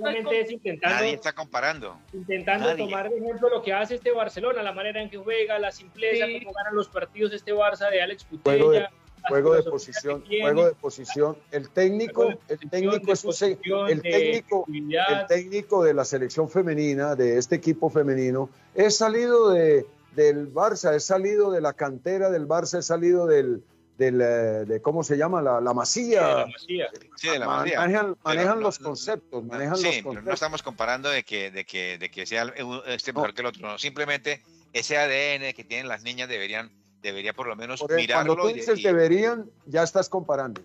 nadie 0.00 1.14
está 1.14 1.32
comparando. 1.32 1.98
Intentando 2.12 2.76
tomar 2.76 3.10
de 3.10 3.18
ejemplo 3.18 3.50
lo 3.50 3.60
que 3.60 3.72
hace 3.72 3.96
este 3.96 4.12
Barcelona, 4.12 4.62
la 4.62 4.72
manera 4.72 5.02
en 5.02 5.10
que 5.10 5.18
juega, 5.18 5.58
la 5.58 5.72
simpleza, 5.72 6.26
cómo 6.38 6.52
ganan 6.52 6.76
los 6.76 6.88
partidos 6.88 7.32
este 7.32 7.52
Barça 7.52 7.90
de 7.90 8.00
Alex 8.00 8.24
Putella. 8.24 8.90
Juego 9.28 9.52
de, 9.52 9.62
posición, 9.64 10.24
juego 10.26 10.64
de 10.64 10.74
posición. 10.74 11.36
El 11.50 11.68
técnico, 11.68 12.32
el 12.48 12.70
técnico 12.70 13.12
es 13.12 13.22
un, 13.22 13.90
el 13.90 14.00
técnico, 14.00 14.64
el 14.66 15.26
técnico 15.28 15.84
de 15.84 15.92
la 15.92 16.06
selección 16.06 16.48
femenina, 16.48 17.14
de 17.16 17.36
este 17.36 17.56
equipo 17.56 17.90
femenino, 17.90 18.48
es 18.74 18.96
salido 18.96 19.50
de, 19.50 19.84
del 20.16 20.50
Barça, 20.54 20.94
es 20.94 21.04
salido 21.04 21.50
de 21.50 21.60
la 21.60 21.74
cantera 21.74 22.30
del 22.30 22.48
Barça, 22.48 22.78
es 22.78 22.86
salido 22.86 23.26
del, 23.26 23.62
eh, 24.06 24.64
de 24.66 24.82
cómo 24.82 25.02
se 25.04 25.16
llama, 25.16 25.42
la, 25.42 25.60
la 25.60 25.74
masía. 25.74 26.46
Sí, 26.58 27.28
de 27.28 27.38
la 27.38 27.46
masía. 27.46 27.80
Manejan, 28.24 28.60
los 28.60 28.78
conceptos, 28.78 29.44
manejan 29.44 29.72
los 29.72 29.82
conceptos. 29.82 30.24
no 30.24 30.32
estamos 30.32 30.62
comparando 30.62 31.10
de 31.10 31.22
que, 31.24 31.50
de 31.50 31.64
que, 31.64 31.98
de 31.98 32.10
que 32.10 32.26
sea 32.26 32.52
este 32.86 33.12
mejor 33.12 33.34
que 33.34 33.42
el 33.42 33.46
otro, 33.46 33.62
no, 33.62 33.78
simplemente 33.78 34.42
ese 34.72 34.96
ADN 34.96 35.52
que 35.52 35.64
tienen 35.64 35.88
las 35.88 36.02
niñas 36.02 36.28
deberían, 36.28 36.70
debería 37.02 37.32
por 37.32 37.46
lo 37.46 37.56
menos 37.56 37.84
mirarlo. 37.88 38.36
Cuando 38.36 38.48
tú 38.48 38.54
dices 38.54 38.82
deberían, 38.82 39.50
ya 39.66 39.82
estás 39.82 40.08
comparando. 40.08 40.62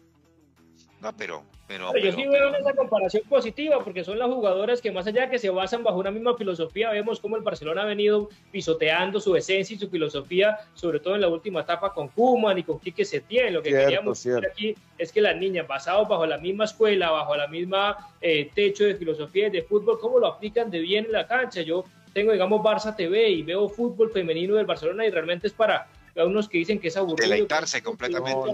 No, 1.05 1.15
pero, 1.15 1.43
pero, 1.67 1.95
yo 1.95 2.11
sí 2.13 2.25
veo 2.25 2.55
esa 2.55 2.73
comparación 2.73 3.21
positiva 3.29 3.83
porque 3.83 4.03
son 4.03 4.17
las 4.17 4.27
jugadoras 4.27 4.81
que 4.81 4.91
más 4.91 5.05
allá 5.05 5.29
que 5.29 5.37
se 5.37 5.51
basan 5.51 5.83
bajo 5.83 5.99
una 5.99 6.09
misma 6.09 6.35
filosofía, 6.35 6.89
vemos 6.89 7.19
cómo 7.19 7.35
el 7.35 7.43
Barcelona 7.43 7.83
ha 7.83 7.85
venido 7.85 8.29
pisoteando 8.51 9.19
su 9.19 9.35
esencia 9.35 9.75
y 9.75 9.77
su 9.77 9.87
filosofía, 9.87 10.57
sobre 10.73 10.99
todo 10.99 11.13
en 11.13 11.21
la 11.21 11.27
última 11.27 11.61
etapa 11.61 11.93
con 11.93 12.07
Kuman 12.07 12.57
y 12.57 12.63
con 12.63 12.79
Quique 12.79 13.05
Setién. 13.05 13.53
Lo 13.53 13.61
que 13.61 13.69
queríamos 13.69 14.23
decir 14.23 14.43
aquí 14.51 14.75
es 14.97 15.11
que 15.11 15.21
las 15.21 15.37
niñas 15.37 15.67
basadas 15.67 16.07
bajo 16.07 16.25
la 16.25 16.39
misma 16.39 16.65
escuela, 16.65 17.11
bajo 17.11 17.35
la 17.35 17.47
misma 17.47 17.95
eh, 18.19 18.49
techo 18.55 18.85
de 18.85 18.95
filosofía 18.95 19.45
y 19.45 19.51
de 19.51 19.61
fútbol, 19.61 19.99
cómo 19.99 20.17
lo 20.17 20.25
aplican 20.25 20.71
de 20.71 20.79
bien 20.79 21.05
en 21.05 21.11
la 21.11 21.27
cancha. 21.27 21.61
Yo 21.61 21.85
tengo, 22.13 22.31
digamos, 22.31 22.61
Barça 22.61 22.95
TV 22.95 23.29
y 23.29 23.43
veo 23.43 23.69
fútbol 23.69 24.09
femenino 24.09 24.55
del 24.55 24.65
Barcelona 24.65 25.05
y 25.05 25.11
realmente 25.11 25.45
es 25.45 25.53
para 25.53 25.87
hay 26.15 26.25
unos 26.25 26.47
que 26.47 26.57
dicen 26.57 26.79
que 26.79 26.87
es 26.87 26.97
aburrido. 26.97 27.29
Deleitarse 27.29 27.83
completamente. 27.83 28.51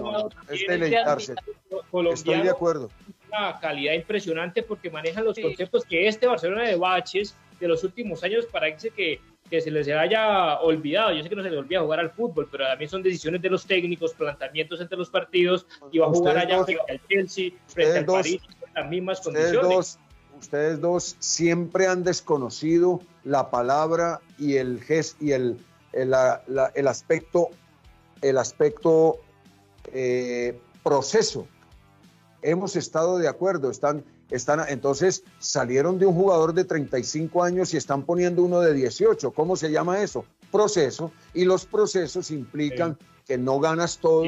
es 0.50 0.66
deleitarse. 0.66 1.34
Estoy 2.12 2.42
de 2.42 2.50
acuerdo. 2.50 2.90
Una 3.28 3.58
calidad 3.60 3.94
impresionante 3.94 4.62
porque 4.62 4.90
manejan 4.90 5.24
los 5.24 5.38
conceptos 5.38 5.84
que 5.84 6.06
este 6.06 6.26
Barcelona 6.26 6.64
de 6.64 6.76
Baches 6.76 7.34
de 7.58 7.68
los 7.68 7.82
últimos 7.84 8.22
años 8.24 8.46
parece 8.50 8.90
que, 8.90 9.20
que 9.48 9.60
se 9.60 9.70
les 9.70 9.88
haya 9.88 10.60
olvidado. 10.60 11.12
Yo 11.12 11.22
sé 11.22 11.28
que 11.28 11.36
no 11.36 11.42
se 11.42 11.50
les 11.50 11.58
olvida 11.58 11.80
jugar 11.80 12.00
al 12.00 12.10
fútbol, 12.10 12.48
pero 12.50 12.66
también 12.66 12.90
son 12.90 13.02
decisiones 13.02 13.40
de 13.40 13.50
los 13.50 13.66
técnicos, 13.66 14.12
planteamientos 14.12 14.80
entre 14.80 14.98
los 14.98 15.08
partidos 15.08 15.66
y 15.90 15.98
va 15.98 16.06
a 16.06 16.10
jugar 16.10 16.38
allá 16.38 16.64
frente 16.64 16.82
al 16.92 17.00
Chelsea, 17.08 17.50
frente 17.66 17.98
al 17.98 18.04
París, 18.06 18.42
las 18.74 18.88
mismas 18.88 19.20
condiciones. 19.20 19.98
ustedes 20.38 20.80
dos 20.80 21.16
siempre 21.20 21.86
han 21.86 22.04
desconocido 22.04 23.00
la 23.24 23.50
palabra 23.50 24.20
y 24.38 24.56
el 24.56 24.82
gesto 24.82 25.24
y 25.24 25.32
el 25.32 25.58
el, 25.92 26.14
el 26.74 26.88
aspecto, 26.88 27.50
el 28.20 28.38
aspecto 28.38 29.20
eh, 29.92 30.58
proceso. 30.82 31.46
Hemos 32.42 32.76
estado 32.76 33.18
de 33.18 33.28
acuerdo, 33.28 33.70
están, 33.70 34.04
están, 34.30 34.64
entonces 34.68 35.22
salieron 35.38 35.98
de 35.98 36.06
un 36.06 36.14
jugador 36.14 36.52
de 36.52 36.64
35 36.64 37.42
años 37.42 37.72
y 37.72 37.76
están 37.76 38.02
poniendo 38.04 38.42
uno 38.42 38.60
de 38.60 38.74
18. 38.74 39.30
¿Cómo 39.30 39.56
se 39.56 39.70
llama 39.70 40.02
eso? 40.02 40.24
Proceso. 40.50 41.12
Y 41.34 41.44
los 41.44 41.64
procesos 41.64 42.30
implican 42.30 42.98
que 43.26 43.38
no 43.38 43.60
ganas 43.60 43.98
todo. 43.98 44.24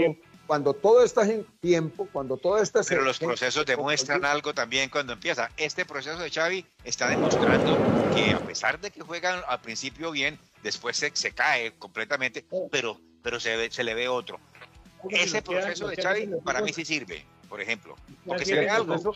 Cuando 0.46 0.74
todo 0.74 1.02
está 1.02 1.22
en 1.22 1.44
tiempo, 1.60 2.06
cuando 2.12 2.36
todo 2.36 2.58
está... 2.58 2.82
Pero 2.86 3.02
los 3.02 3.18
procesos 3.18 3.64
demuestran 3.64 4.24
algo 4.24 4.52
también 4.52 4.90
cuando 4.90 5.14
empieza. 5.14 5.50
Este 5.56 5.86
proceso 5.86 6.18
de 6.18 6.30
Xavi 6.30 6.66
está 6.84 7.08
demostrando 7.08 7.78
que 8.14 8.32
a 8.32 8.40
pesar 8.40 8.78
de 8.78 8.90
que 8.90 9.00
juegan 9.00 9.40
al 9.48 9.60
principio 9.62 10.10
bien, 10.10 10.38
después 10.62 10.98
se, 10.98 11.10
se 11.14 11.32
cae 11.32 11.72
completamente, 11.78 12.44
pero, 12.70 13.00
pero 13.22 13.40
se, 13.40 13.70
se 13.70 13.82
le 13.84 13.94
ve 13.94 14.06
otro. 14.06 14.38
Ese 15.08 15.42
proceso 15.42 15.88
de 15.88 15.96
Xavi 15.96 16.30
para 16.44 16.60
mí 16.60 16.72
sí 16.72 16.84
sirve, 16.84 17.24
por 17.44 17.60
ejemplo, 17.60 17.96
porque 18.24 18.44
se 18.44 18.54
ve 18.54 18.68
algo. 18.68 19.14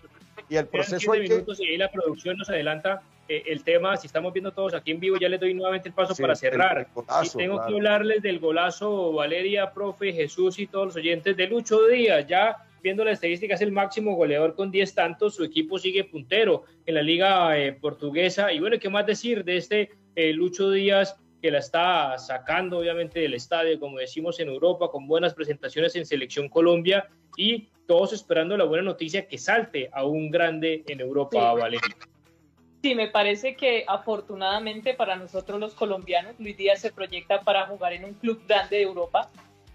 Y 0.48 0.56
el 0.56 0.66
proceso 0.66 1.12
hay 1.12 1.28
y 1.58 1.76
la 1.76 1.90
producción 1.90 2.38
nos 2.38 2.48
adelanta 2.48 3.02
eh, 3.28 3.44
el 3.46 3.62
tema, 3.62 3.96
si 3.96 4.06
estamos 4.06 4.32
viendo 4.32 4.52
todos 4.52 4.72
aquí 4.72 4.90
en 4.90 5.00
vivo, 5.00 5.18
ya 5.18 5.28
les 5.28 5.38
doy 5.38 5.52
nuevamente 5.52 5.88
el 5.88 5.94
paso 5.94 6.14
para 6.16 6.34
cerrar. 6.34 6.88
y 7.22 7.36
tengo 7.36 7.64
que 7.66 7.74
hablarles 7.74 8.22
del 8.22 8.38
golazo 8.38 9.12
Valeria, 9.12 9.72
profe, 9.72 10.12
Jesús 10.12 10.58
y 10.58 10.66
todos 10.66 10.86
los 10.86 10.96
oyentes 10.96 11.36
de 11.36 11.46
Lucho 11.46 11.86
Díaz, 11.86 12.26
ya 12.26 12.56
viendo 12.82 13.04
la 13.04 13.12
estadística, 13.12 13.54
es 13.54 13.60
el 13.60 13.72
máximo 13.72 14.14
goleador 14.14 14.54
con 14.54 14.70
10 14.70 14.94
tantos. 14.94 15.34
Su 15.34 15.44
equipo 15.44 15.78
sigue 15.78 16.04
puntero 16.04 16.64
en 16.86 16.94
la 16.94 17.02
liga 17.02 17.58
eh, 17.58 17.72
portuguesa. 17.72 18.52
Y 18.52 18.60
bueno, 18.60 18.78
¿qué 18.78 18.88
más 18.88 19.04
decir 19.04 19.44
de 19.44 19.56
este 19.58 19.90
eh, 20.14 20.32
Lucho 20.32 20.70
Díaz 20.70 21.16
que 21.40 21.50
la 21.50 21.58
está 21.58 22.18
sacando 22.18 22.78
obviamente 22.78 23.20
del 23.20 23.34
estadio, 23.34 23.78
como 23.78 23.98
decimos 23.98 24.40
en 24.40 24.48
Europa, 24.48 24.90
con 24.90 25.06
buenas 25.06 25.34
presentaciones 25.34 25.94
en 25.96 26.06
Selección 26.06 26.48
Colombia 26.48 27.08
y 27.36 27.68
todos 27.86 28.12
esperando 28.12 28.56
la 28.56 28.64
buena 28.64 28.84
noticia 28.84 29.26
que 29.26 29.38
salte 29.38 29.88
a 29.92 30.04
un 30.04 30.30
grande 30.30 30.84
en 30.86 31.00
Europa, 31.00 31.54
Valeria. 31.54 31.96
Sí, 32.82 32.94
me 32.94 33.08
parece 33.08 33.56
que 33.56 33.84
afortunadamente 33.88 34.94
para 34.94 35.16
nosotros 35.16 35.58
los 35.58 35.74
colombianos, 35.74 36.34
Luis 36.38 36.56
Díaz 36.56 36.80
se 36.80 36.92
proyecta 36.92 37.40
para 37.40 37.66
jugar 37.66 37.92
en 37.92 38.04
un 38.04 38.14
club 38.14 38.40
grande 38.46 38.76
de 38.76 38.82
Europa. 38.82 39.30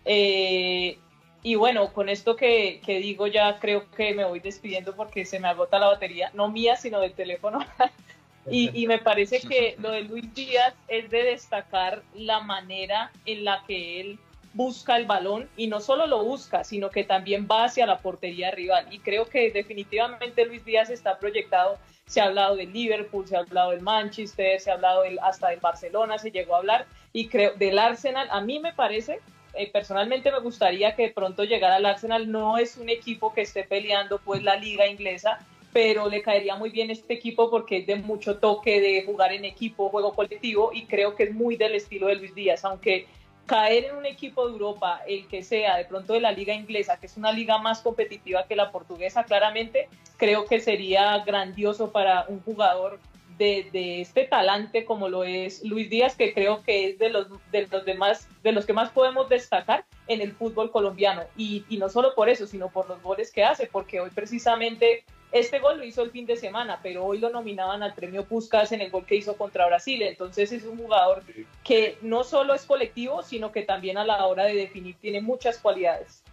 Eh, 0.05 0.97
y 1.41 1.55
bueno, 1.55 1.91
con 1.91 2.07
esto 2.07 2.37
que, 2.37 2.81
que, 2.85 2.99
digo 2.99 3.27
ya 3.27 3.59
creo 3.59 3.89
que 3.91 4.13
me 4.13 4.23
voy 4.23 4.39
despidiendo 4.39 4.95
porque 4.95 5.25
se 5.25 5.39
me 5.39 5.49
agota 5.49 5.79
la 5.79 5.87
batería, 5.87 6.31
no 6.33 6.49
mía, 6.49 6.77
sino 6.77 7.01
del 7.01 7.13
teléfono. 7.13 7.59
y, 8.53 8.87
me 8.87 8.99
parece 8.99 9.39
que 9.41 9.75
lo 9.79 9.91
de 9.91 10.03
Luis 10.03 10.33
Díaz 10.33 10.75
es 10.87 11.09
de 11.09 11.23
destacar 11.23 12.03
la 12.13 12.39
manera 12.39 13.11
en 13.25 13.43
la 13.43 13.63
que 13.65 13.99
él 13.99 14.19
busca 14.53 14.97
el 14.97 15.05
balón 15.05 15.49
y 15.57 15.67
no 15.67 15.79
solo 15.79 16.05
lo 16.05 16.23
busca, 16.23 16.63
sino 16.63 16.91
que 16.91 17.03
también 17.03 17.47
va 17.49 17.65
hacia 17.65 17.87
la 17.87 17.99
portería 17.99 18.51
rival. 18.51 18.87
Y 18.91 18.99
creo 18.99 19.25
que 19.25 19.51
definitivamente 19.51 20.45
Luis 20.45 20.63
Díaz 20.63 20.89
está 20.91 21.17
proyectado. 21.17 21.77
Se 22.05 22.21
ha 22.21 22.25
hablado 22.25 22.55
del 22.55 22.71
Liverpool, 22.71 23.27
se 23.27 23.35
ha 23.35 23.39
hablado 23.39 23.71
del 23.71 23.81
Manchester, 23.81 24.59
se 24.59 24.69
ha 24.69 24.75
hablado 24.75 25.03
hasta 25.23 25.49
del 25.49 25.59
Barcelona, 25.59 26.19
se 26.19 26.31
llegó 26.31 26.55
a 26.55 26.59
hablar 26.59 26.85
y 27.11 27.29
creo 27.29 27.53
del 27.55 27.79
Arsenal. 27.79 28.27
A 28.29 28.41
mí 28.41 28.59
me 28.59 28.73
parece, 28.73 29.19
eh, 29.55 29.71
personalmente 29.71 30.31
me 30.31 30.39
gustaría 30.39 30.95
que 30.95 31.09
pronto 31.09 31.43
llegara 31.43 31.77
al 31.77 31.85
Arsenal. 31.85 32.31
No 32.31 32.59
es 32.59 32.77
un 32.77 32.89
equipo 32.89 33.33
que 33.33 33.41
esté 33.41 33.63
peleando 33.63 34.19
pues 34.19 34.43
la 34.43 34.55
liga 34.55 34.85
inglesa, 34.85 35.39
pero 35.73 36.07
le 36.07 36.21
caería 36.21 36.55
muy 36.55 36.69
bien 36.69 36.91
este 36.91 37.15
equipo 37.15 37.49
porque 37.49 37.77
es 37.77 37.87
de 37.87 37.95
mucho 37.95 38.37
toque 38.37 38.79
de 38.79 39.03
jugar 39.05 39.33
en 39.33 39.43
equipo, 39.43 39.89
juego 39.89 40.13
colectivo 40.13 40.71
y 40.71 40.85
creo 40.85 41.15
que 41.15 41.23
es 41.23 41.33
muy 41.33 41.57
del 41.57 41.73
estilo 41.73 42.07
de 42.07 42.15
Luis 42.15 42.35
Díaz, 42.35 42.63
aunque 42.63 43.07
caer 43.47 43.85
en 43.85 43.95
un 43.95 44.05
equipo 44.05 44.45
de 44.45 44.53
Europa, 44.53 45.01
el 45.07 45.27
que 45.27 45.43
sea, 45.43 45.77
de 45.77 45.85
pronto 45.85 46.13
de 46.13 46.21
la 46.21 46.31
liga 46.31 46.53
inglesa, 46.53 46.97
que 46.97 47.07
es 47.07 47.17
una 47.17 47.31
liga 47.31 47.57
más 47.57 47.81
competitiva 47.81 48.47
que 48.47 48.55
la 48.55 48.71
portuguesa, 48.71 49.23
claramente, 49.23 49.89
creo 50.17 50.45
que 50.45 50.61
sería 50.61 51.17
grandioso 51.25 51.91
para 51.91 52.25
un 52.29 52.39
jugador 52.41 52.99
de, 53.37 53.69
de, 53.71 54.01
este 54.01 54.25
talante 54.25 54.85
como 54.85 55.09
lo 55.09 55.23
es 55.23 55.63
Luis 55.63 55.89
Díaz, 55.89 56.15
que 56.15 56.33
creo 56.33 56.63
que 56.63 56.89
es 56.89 56.99
de 56.99 57.09
los, 57.09 57.27
de 57.51 57.67
los 57.67 57.85
demás, 57.85 58.27
de 58.43 58.51
los 58.51 58.65
que 58.65 58.73
más 58.73 58.89
podemos 58.89 59.29
destacar 59.29 59.85
en 60.07 60.21
el 60.21 60.33
fútbol 60.33 60.71
colombiano. 60.71 61.23
Y, 61.37 61.65
y 61.69 61.77
no 61.77 61.89
solo 61.89 62.15
por 62.15 62.29
eso, 62.29 62.47
sino 62.47 62.69
por 62.69 62.87
los 62.89 63.01
goles 63.01 63.31
que 63.31 63.43
hace, 63.43 63.67
porque 63.67 63.99
hoy 63.99 64.09
precisamente 64.09 65.03
este 65.33 65.57
gol 65.59 65.79
lo 65.79 65.83
hizo 65.83 66.03
el 66.03 66.11
fin 66.11 66.27
de 66.27 66.37
semana, 66.37 66.79
pero 66.83 67.03
hoy 67.03 67.17
lo 67.17 67.31
nominaban 67.31 67.81
al 67.81 67.95
premio 67.95 68.23
Puskas 68.23 68.71
en 68.71 68.81
el 68.81 68.91
gol 68.91 69.05
que 69.05 69.15
hizo 69.15 69.35
contra 69.35 69.65
Brasil. 69.65 70.03
Entonces 70.03 70.51
es 70.51 70.63
un 70.63 70.77
jugador 70.77 71.23
que 71.63 71.97
no 72.03 72.23
solo 72.23 72.53
es 72.53 72.65
colectivo, 72.65 73.23
sino 73.23 73.51
que 73.51 73.63
también 73.63 73.97
a 73.97 74.05
la 74.05 74.27
hora 74.27 74.43
de 74.45 74.53
definir 74.53 74.95
tiene 75.01 75.21
muchas 75.21 75.57
cualidades. 75.57 76.23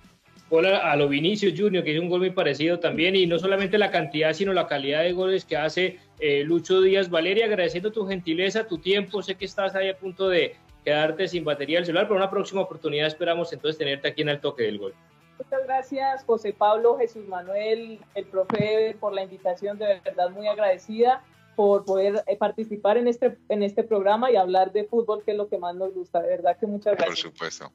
Hola 0.52 0.78
a 0.78 0.96
lo 0.96 1.06
Vinicio 1.06 1.52
Junior, 1.56 1.84
que 1.84 1.94
es 1.94 2.00
un 2.00 2.08
gol 2.08 2.18
muy 2.18 2.30
parecido 2.30 2.80
también, 2.80 3.14
y 3.14 3.24
no 3.24 3.38
solamente 3.38 3.78
la 3.78 3.92
cantidad, 3.92 4.32
sino 4.32 4.52
la 4.52 4.66
calidad 4.66 5.04
de 5.04 5.12
goles 5.12 5.44
que 5.44 5.56
hace 5.56 6.00
eh, 6.18 6.42
Lucho 6.42 6.80
Díaz. 6.80 7.08
Valeria, 7.08 7.44
agradeciendo 7.44 7.92
tu 7.92 8.04
gentileza, 8.04 8.66
tu 8.66 8.78
tiempo, 8.78 9.22
sé 9.22 9.36
que 9.36 9.44
estás 9.44 9.76
ahí 9.76 9.88
a 9.88 9.96
punto 9.96 10.28
de 10.28 10.56
quedarte 10.84 11.28
sin 11.28 11.44
batería 11.44 11.78
del 11.78 11.86
celular, 11.86 12.08
pero 12.08 12.16
una 12.16 12.30
próxima 12.30 12.62
oportunidad 12.62 13.06
esperamos 13.06 13.52
entonces 13.52 13.78
tenerte 13.78 14.08
aquí 14.08 14.22
en 14.22 14.30
el 14.30 14.40
toque 14.40 14.64
del 14.64 14.78
gol. 14.78 14.92
Muchas 15.38 15.64
gracias, 15.64 16.24
José 16.24 16.52
Pablo, 16.52 16.98
Jesús 16.98 17.28
Manuel, 17.28 18.00
el 18.16 18.24
profe, 18.24 18.96
por 18.98 19.12
la 19.12 19.22
invitación, 19.22 19.78
de 19.78 20.00
verdad 20.04 20.30
muy 20.30 20.48
agradecida 20.48 21.22
por 21.56 21.84
poder 21.84 22.22
eh, 22.26 22.36
participar 22.36 22.96
en 22.96 23.08
este, 23.08 23.36
en 23.48 23.62
este 23.62 23.84
programa 23.84 24.30
y 24.30 24.36
hablar 24.36 24.72
de 24.72 24.84
fútbol, 24.84 25.22
que 25.24 25.32
es 25.32 25.36
lo 25.36 25.48
que 25.48 25.58
más 25.58 25.74
nos 25.74 25.92
gusta. 25.94 26.20
De 26.20 26.28
verdad 26.28 26.56
que 26.58 26.66
muchas 26.66 26.96
gracias. 26.96 27.22
Por 27.22 27.50
supuesto. 27.50 27.72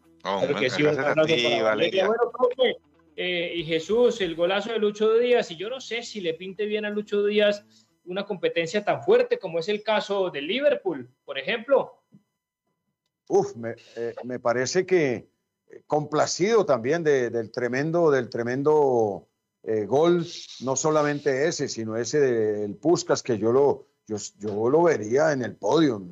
y 3.15 3.63
Jesús, 3.63 4.21
el 4.21 4.35
golazo 4.35 4.71
de 4.71 4.79
Lucho 4.79 5.17
Díaz, 5.17 5.51
y 5.51 5.55
yo 5.55 5.69
no 5.69 5.79
sé 5.79 6.03
si 6.03 6.21
le 6.21 6.33
pinte 6.33 6.65
bien 6.65 6.85
a 6.85 6.89
Lucho 6.89 7.23
Díaz 7.23 7.65
una 8.05 8.25
competencia 8.25 8.83
tan 8.83 9.03
fuerte 9.03 9.39
como 9.39 9.59
es 9.59 9.69
el 9.69 9.83
caso 9.83 10.29
del 10.29 10.47
Liverpool, 10.47 11.09
por 11.25 11.37
ejemplo. 11.39 12.01
Uf, 13.27 13.55
me, 13.55 13.75
eh, 13.95 14.13
me 14.23 14.39
parece 14.39 14.85
que, 14.85 15.27
complacido 15.87 16.65
también 16.65 17.03
del 17.03 17.51
tremendo, 17.51 18.11
del 18.11 18.29
tremendo 18.29 19.27
eh, 19.67 19.87
gol, 19.87 20.25
no 20.61 20.75
solamente 20.75 21.47
ese, 21.47 21.67
sino 21.67 21.95
ese 21.95 22.19
del 22.19 22.75
Puskas, 22.75 23.23
que 23.23 23.39
yo 23.39 23.51
lo, 23.51 23.87
yo, 24.05 24.17
yo 24.37 24.69
lo 24.69 24.83
vería 24.83 25.31
en 25.31 25.41
el 25.41 25.55
podio, 25.55 26.05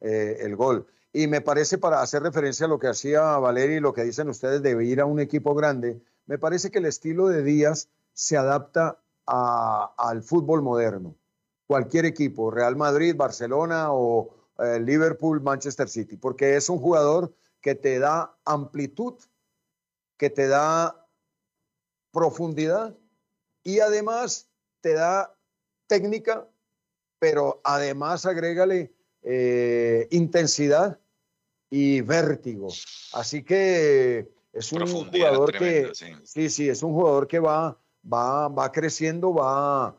eh, 0.00 0.36
el 0.40 0.56
gol. 0.56 0.86
Y 1.10 1.26
me 1.26 1.40
parece, 1.40 1.78
para 1.78 2.02
hacer 2.02 2.22
referencia 2.22 2.66
a 2.66 2.68
lo 2.68 2.78
que 2.78 2.88
hacía 2.88 3.38
Valeria 3.38 3.78
y 3.78 3.80
lo 3.80 3.94
que 3.94 4.04
dicen 4.04 4.28
ustedes 4.28 4.62
de 4.62 4.84
ir 4.84 5.00
a 5.00 5.06
un 5.06 5.20
equipo 5.20 5.54
grande, 5.54 6.02
me 6.26 6.36
parece 6.36 6.70
que 6.70 6.80
el 6.80 6.84
estilo 6.84 7.28
de 7.28 7.42
Díaz 7.42 7.88
se 8.12 8.36
adapta 8.36 9.00
al 9.24 10.22
fútbol 10.22 10.60
moderno. 10.60 11.14
Cualquier 11.66 12.04
equipo, 12.04 12.50
Real 12.50 12.76
Madrid, 12.76 13.16
Barcelona 13.16 13.90
o 13.90 14.34
eh, 14.58 14.80
Liverpool, 14.80 15.40
Manchester 15.40 15.88
City, 15.88 16.18
porque 16.18 16.56
es 16.56 16.68
un 16.68 16.78
jugador 16.78 17.34
que 17.62 17.74
te 17.74 17.98
da 17.98 18.36
amplitud, 18.44 19.14
que 20.18 20.28
te 20.28 20.46
da 20.46 21.06
profundidad 22.10 22.97
y 23.68 23.80
además 23.80 24.48
te 24.80 24.94
da 24.94 25.34
técnica, 25.86 26.48
pero 27.18 27.60
además 27.62 28.24
agrégale 28.24 28.94
eh, 29.22 30.08
intensidad 30.10 30.98
y 31.68 32.00
vértigo. 32.00 32.68
Así 33.12 33.42
que 33.42 34.26
es 34.54 34.72
un 34.72 34.86
jugador 34.86 35.52
que 35.52 35.90
sí. 36.24 36.48
sí. 36.48 36.70
es 36.70 36.82
un 36.82 36.94
jugador 36.94 37.26
que 37.26 37.40
va 37.40 37.76
va 38.10 38.48
va 38.48 38.72
creciendo, 38.72 39.34
va 39.34 39.94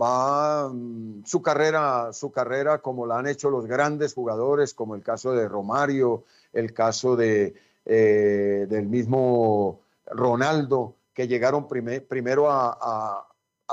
va 0.00 0.68
mm, 0.68 1.24
su 1.24 1.42
carrera 1.42 2.12
su 2.12 2.32
carrera 2.32 2.78
como 2.78 3.06
la 3.06 3.20
han 3.20 3.28
hecho 3.28 3.50
los 3.50 3.66
grandes 3.66 4.14
jugadores 4.14 4.74
como 4.74 4.96
el 4.96 5.02
caso 5.04 5.30
de 5.30 5.46
Romario, 5.46 6.24
el 6.52 6.74
caso 6.74 7.14
de, 7.14 7.54
eh, 7.84 8.66
del 8.68 8.86
mismo 8.86 9.78
Ronaldo, 10.06 10.96
que 11.14 11.28
llegaron 11.28 11.68
primero 11.68 12.50
a, 12.50 13.28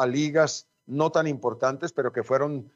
ligas 0.07 0.67
no 0.85 1.11
tan 1.11 1.27
importantes, 1.27 1.91
pero 1.91 2.13
que 2.13 2.23
fueron 2.23 2.71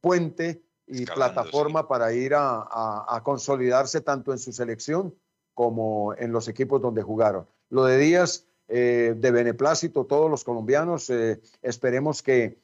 puente 0.00 0.62
y 0.86 1.06
plataforma 1.06 1.86
para 1.88 2.12
ir 2.12 2.32
a, 2.34 3.20
consolidarse 3.24 4.00
tanto 4.00 4.32
en 4.32 4.38
su 4.38 4.52
selección 4.52 5.14
como 5.54 6.14
en 6.18 6.32
los 6.32 6.48
equipos 6.48 6.82
donde 6.82 7.02
jugaron. 7.02 7.46
Lo 7.70 7.84
de 7.84 7.96
Díaz, 7.98 8.46
eh, 8.68 9.14
de 9.16 9.30
beneplácito, 9.30 10.04
todos 10.04 10.28
los 10.28 10.42
colombianos, 10.42 11.08
eh, 11.10 11.40
esperemos 11.62 12.22
que 12.22 12.58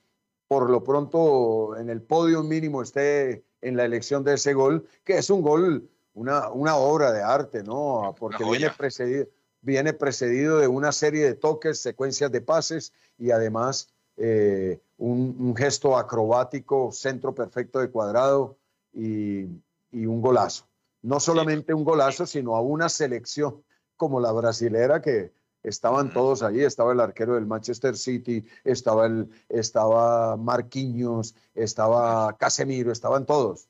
por 0.49 0.69
lo 0.69 0.83
pronto 0.83 1.77
en 1.77 1.89
el 1.89 2.03
podio 2.03 2.43
mínimo 2.43 2.83
esté 2.83 3.45
en 3.61 3.77
la 3.77 3.85
elección 3.85 4.25
de 4.25 4.35
ese 4.35 4.55
gol, 4.55 4.89
que 5.05 5.19
es 5.19 5.31
un 5.31 5.43
gol 5.43 5.89
una, 6.15 6.51
una 6.51 6.77
obra 6.77 7.13
de 7.13 7.23
arte, 7.23 7.63
¿no? 7.63 8.15
Porque 8.19 8.45
viene 8.45 8.71
precedido, 8.77 9.27
viene 9.63 9.93
precedido 9.93 10.59
de 10.59 10.69
una 10.69 10.93
serie 10.93 11.25
de 11.25 11.35
toques, 11.35 11.81
secuencias 11.81 12.31
de 12.33 12.41
pases 12.41 12.93
y 13.19 13.31
además 13.31 13.89
eh, 14.17 14.81
un, 14.99 15.55
gesto 15.57 15.97
acrobático, 15.97 16.93
centro 16.93 17.35
perfecto 17.35 17.79
de 17.79 17.91
cuadrado 17.91 18.59
y, 18.93 19.45
un 19.93 20.21
golazo. 20.21 20.67
No 21.03 21.19
solamente 21.21 21.73
un 21.73 21.85
golazo, 21.85 22.27
sino 22.27 22.55
a 22.55 22.61
una 22.61 22.89
selección 22.89 23.65
como 23.97 24.21
la 24.21 24.31
brasilera 24.31 25.01
que 25.01 25.33
estaban 25.63 26.13
todos 26.13 26.43
allí, 26.43 26.63
estaba 26.63 26.93
el 26.93 27.01
arquero 27.01 27.35
del 27.35 27.47
Manchester 27.47 27.97
City, 27.97 28.45
estaba, 28.63 29.07
el, 29.07 29.31
estaba 29.49 30.37
Marquinhos, 30.37 31.35
estaba 31.55 32.37
Casemiro, 32.37 32.93
estaban 32.93 33.25
todos. 33.25 33.70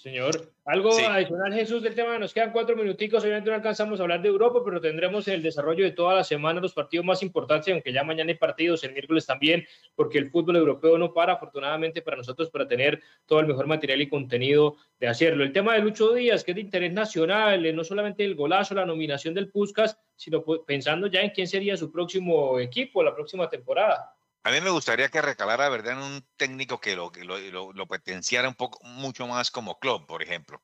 Señor, 0.00 0.52
algo 0.64 0.96
adicional, 0.96 1.52
Jesús, 1.52 1.82
del 1.82 1.96
tema. 1.96 2.20
Nos 2.20 2.32
quedan 2.32 2.52
cuatro 2.52 2.76
minuticos. 2.76 3.24
Obviamente 3.24 3.50
no 3.50 3.56
alcanzamos 3.56 3.98
a 3.98 4.04
hablar 4.04 4.22
de 4.22 4.28
Europa, 4.28 4.60
pero 4.64 4.80
tendremos 4.80 5.26
el 5.26 5.42
desarrollo 5.42 5.84
de 5.84 5.90
toda 5.90 6.14
la 6.14 6.22
semana, 6.22 6.60
los 6.60 6.72
partidos 6.72 7.04
más 7.04 7.20
importantes, 7.20 7.74
aunque 7.74 7.92
ya 7.92 8.04
mañana 8.04 8.30
hay 8.30 8.36
partidos, 8.36 8.84
el 8.84 8.92
miércoles 8.92 9.26
también, 9.26 9.66
porque 9.96 10.18
el 10.18 10.30
fútbol 10.30 10.54
europeo 10.54 10.96
no 10.98 11.12
para, 11.12 11.32
afortunadamente 11.32 12.00
para 12.00 12.16
nosotros, 12.16 12.48
para 12.48 12.68
tener 12.68 13.02
todo 13.26 13.40
el 13.40 13.48
mejor 13.48 13.66
material 13.66 14.00
y 14.00 14.08
contenido 14.08 14.76
de 15.00 15.08
hacerlo. 15.08 15.42
El 15.42 15.52
tema 15.52 15.74
de 15.74 15.80
Lucho 15.80 16.14
Díaz, 16.14 16.44
que 16.44 16.52
es 16.52 16.54
de 16.54 16.60
interés 16.60 16.92
nacional, 16.92 17.66
eh, 17.66 17.72
no 17.72 17.82
solamente 17.82 18.24
el 18.24 18.36
golazo, 18.36 18.76
la 18.76 18.86
nominación 18.86 19.34
del 19.34 19.50
Puskas, 19.50 19.98
sino 20.14 20.44
pensando 20.64 21.08
ya 21.08 21.22
en 21.22 21.30
quién 21.30 21.48
sería 21.48 21.76
su 21.76 21.90
próximo 21.90 22.60
equipo 22.60 23.02
la 23.02 23.16
próxima 23.16 23.50
temporada. 23.50 24.14
A 24.48 24.50
mí 24.50 24.62
me 24.62 24.70
gustaría 24.70 25.10
que 25.10 25.20
recalara, 25.20 25.68
¿verdad?, 25.68 25.92
en 25.92 25.98
un 25.98 26.26
técnico 26.38 26.80
que 26.80 26.96
lo, 26.96 27.12
lo, 27.14 27.70
lo, 27.74 27.86
potenciara 27.86 28.48
un 28.48 28.54
poco, 28.54 28.82
mucho 28.82 29.26
más 29.26 29.50
como 29.50 29.78
club, 29.78 30.06
por 30.06 30.22
ejemplo. 30.22 30.62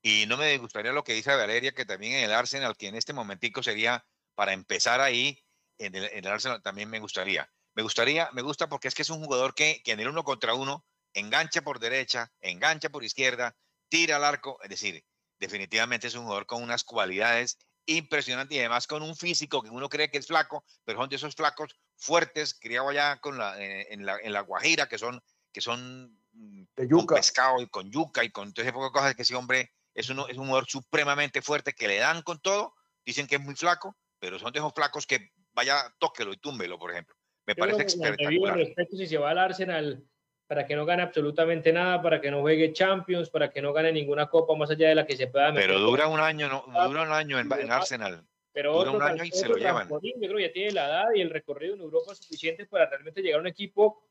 Y 0.00 0.24
no 0.26 0.38
me 0.38 0.56
gustaría 0.56 0.92
lo 0.92 1.04
que 1.04 1.12
dice 1.12 1.36
Valeria, 1.36 1.72
que 1.72 1.84
también 1.84 2.14
en 2.14 2.24
el 2.24 2.32
Arsenal, 2.32 2.78
que 2.78 2.86
en 2.86 2.94
este 2.94 3.12
momentico 3.12 3.62
sería 3.62 4.06
para 4.34 4.54
empezar 4.54 5.02
ahí, 5.02 5.38
en 5.76 5.96
el, 5.96 6.04
en 6.04 6.24
el 6.24 6.28
Arsenal 6.28 6.62
también 6.62 6.88
me 6.88 6.98
gustaría. 6.98 7.52
Me 7.74 7.82
gustaría, 7.82 8.30
me 8.32 8.40
gusta 8.40 8.70
porque 8.70 8.88
es 8.88 8.94
que 8.94 9.02
es 9.02 9.10
un 9.10 9.22
jugador 9.22 9.54
que, 9.54 9.82
que 9.84 9.92
en 9.92 10.00
el 10.00 10.08
uno 10.08 10.24
contra 10.24 10.54
uno 10.54 10.86
engancha 11.12 11.60
por 11.60 11.78
derecha, 11.78 12.32
engancha 12.40 12.88
por 12.88 13.04
izquierda, 13.04 13.54
tira 13.90 14.16
al 14.16 14.24
arco, 14.24 14.58
es 14.62 14.70
decir, 14.70 15.04
definitivamente 15.38 16.06
es 16.06 16.14
un 16.14 16.22
jugador 16.22 16.46
con 16.46 16.62
unas 16.62 16.84
cualidades 16.84 17.58
impresionantes 17.84 18.56
y 18.56 18.60
además 18.60 18.86
con 18.86 19.02
un 19.02 19.14
físico 19.14 19.62
que 19.62 19.68
uno 19.68 19.90
cree 19.90 20.10
que 20.10 20.16
es 20.16 20.26
flaco, 20.26 20.64
pero 20.86 20.98
son 21.00 21.10
de 21.10 21.16
esos 21.16 21.34
flacos 21.34 21.76
fuertes, 22.00 22.54
criados 22.54 22.90
allá 22.90 23.20
con 23.20 23.38
la, 23.38 23.60
eh, 23.62 23.86
en, 23.90 24.04
la, 24.04 24.16
en 24.22 24.32
la 24.32 24.40
Guajira, 24.40 24.88
que 24.88 24.98
son, 24.98 25.22
que 25.52 25.60
son 25.60 26.18
mm, 26.32 26.64
con 26.90 27.06
pescado 27.06 27.60
y 27.60 27.68
con 27.68 27.90
yuca 27.90 28.24
y 28.24 28.30
con 28.30 28.52
todo 28.52 28.64
ese 28.64 28.72
poco 28.72 28.86
de 28.86 28.92
cosas 28.92 29.14
que 29.14 29.22
ese 29.22 29.36
hombre 29.36 29.70
es, 29.94 30.08
uno, 30.10 30.26
es 30.26 30.36
un 30.36 30.46
jugador 30.46 30.66
supremamente 30.68 31.42
fuerte 31.42 31.74
que 31.74 31.88
le 31.88 31.98
dan 31.98 32.22
con 32.22 32.40
todo, 32.40 32.74
dicen 33.04 33.26
que 33.26 33.36
es 33.36 33.40
muy 33.40 33.54
flaco, 33.54 33.96
pero 34.18 34.38
son 34.38 34.52
de 34.52 34.58
esos 34.58 34.72
flacos 34.74 35.06
que 35.06 35.30
vaya, 35.52 35.94
tóquelo 35.98 36.32
y 36.32 36.38
túmbelo, 36.38 36.78
por 36.78 36.90
ejemplo. 36.90 37.14
Me 37.46 37.54
parece 37.54 37.82
espectacular. 37.82 38.56
Respecto 38.56 38.96
si 38.96 39.06
se 39.06 39.18
va 39.18 39.30
al 39.30 39.38
Arsenal 39.38 40.04
para 40.46 40.66
que 40.66 40.74
no 40.74 40.84
gane 40.84 41.02
absolutamente 41.02 41.72
nada, 41.72 42.02
para 42.02 42.20
que 42.20 42.28
no 42.28 42.40
juegue 42.40 42.72
Champions, 42.72 43.30
para 43.30 43.50
que 43.50 43.62
no 43.62 43.72
gane 43.72 43.92
ninguna 43.92 44.28
copa 44.28 44.56
más 44.56 44.68
allá 44.70 44.88
de 44.88 44.96
la 44.96 45.06
que 45.06 45.16
se 45.16 45.28
pueda 45.28 45.52
meter. 45.52 45.68
Pero 45.68 45.78
dura 45.78 46.08
un 46.08 46.18
año, 46.18 46.48
no, 46.48 46.88
dura 46.88 47.02
un 47.02 47.12
año 47.12 47.38
en, 47.38 47.70
Arsenal. 47.70 48.26
Pero 48.52 48.72
dura 48.72 48.90
un 48.90 49.02
año 49.02 49.24
y 49.24 49.30
se 49.30 49.48
lo 49.48 49.56
llevan. 49.56 49.88
Yo 49.88 49.98
creo 50.00 50.36
que 50.36 50.42
ya 50.42 50.52
tiene 50.52 50.72
la 50.72 50.86
edad 50.86 51.04
y 51.14 51.20
el 51.20 51.30
recorrido 51.30 51.74
en 51.74 51.80
Europa 51.80 52.14
suficiente 52.14 52.66
para 52.66 52.88
realmente 52.88 53.22
llegar 53.22 53.38
a 53.38 53.42
un 53.42 53.46
equipo 53.46 54.02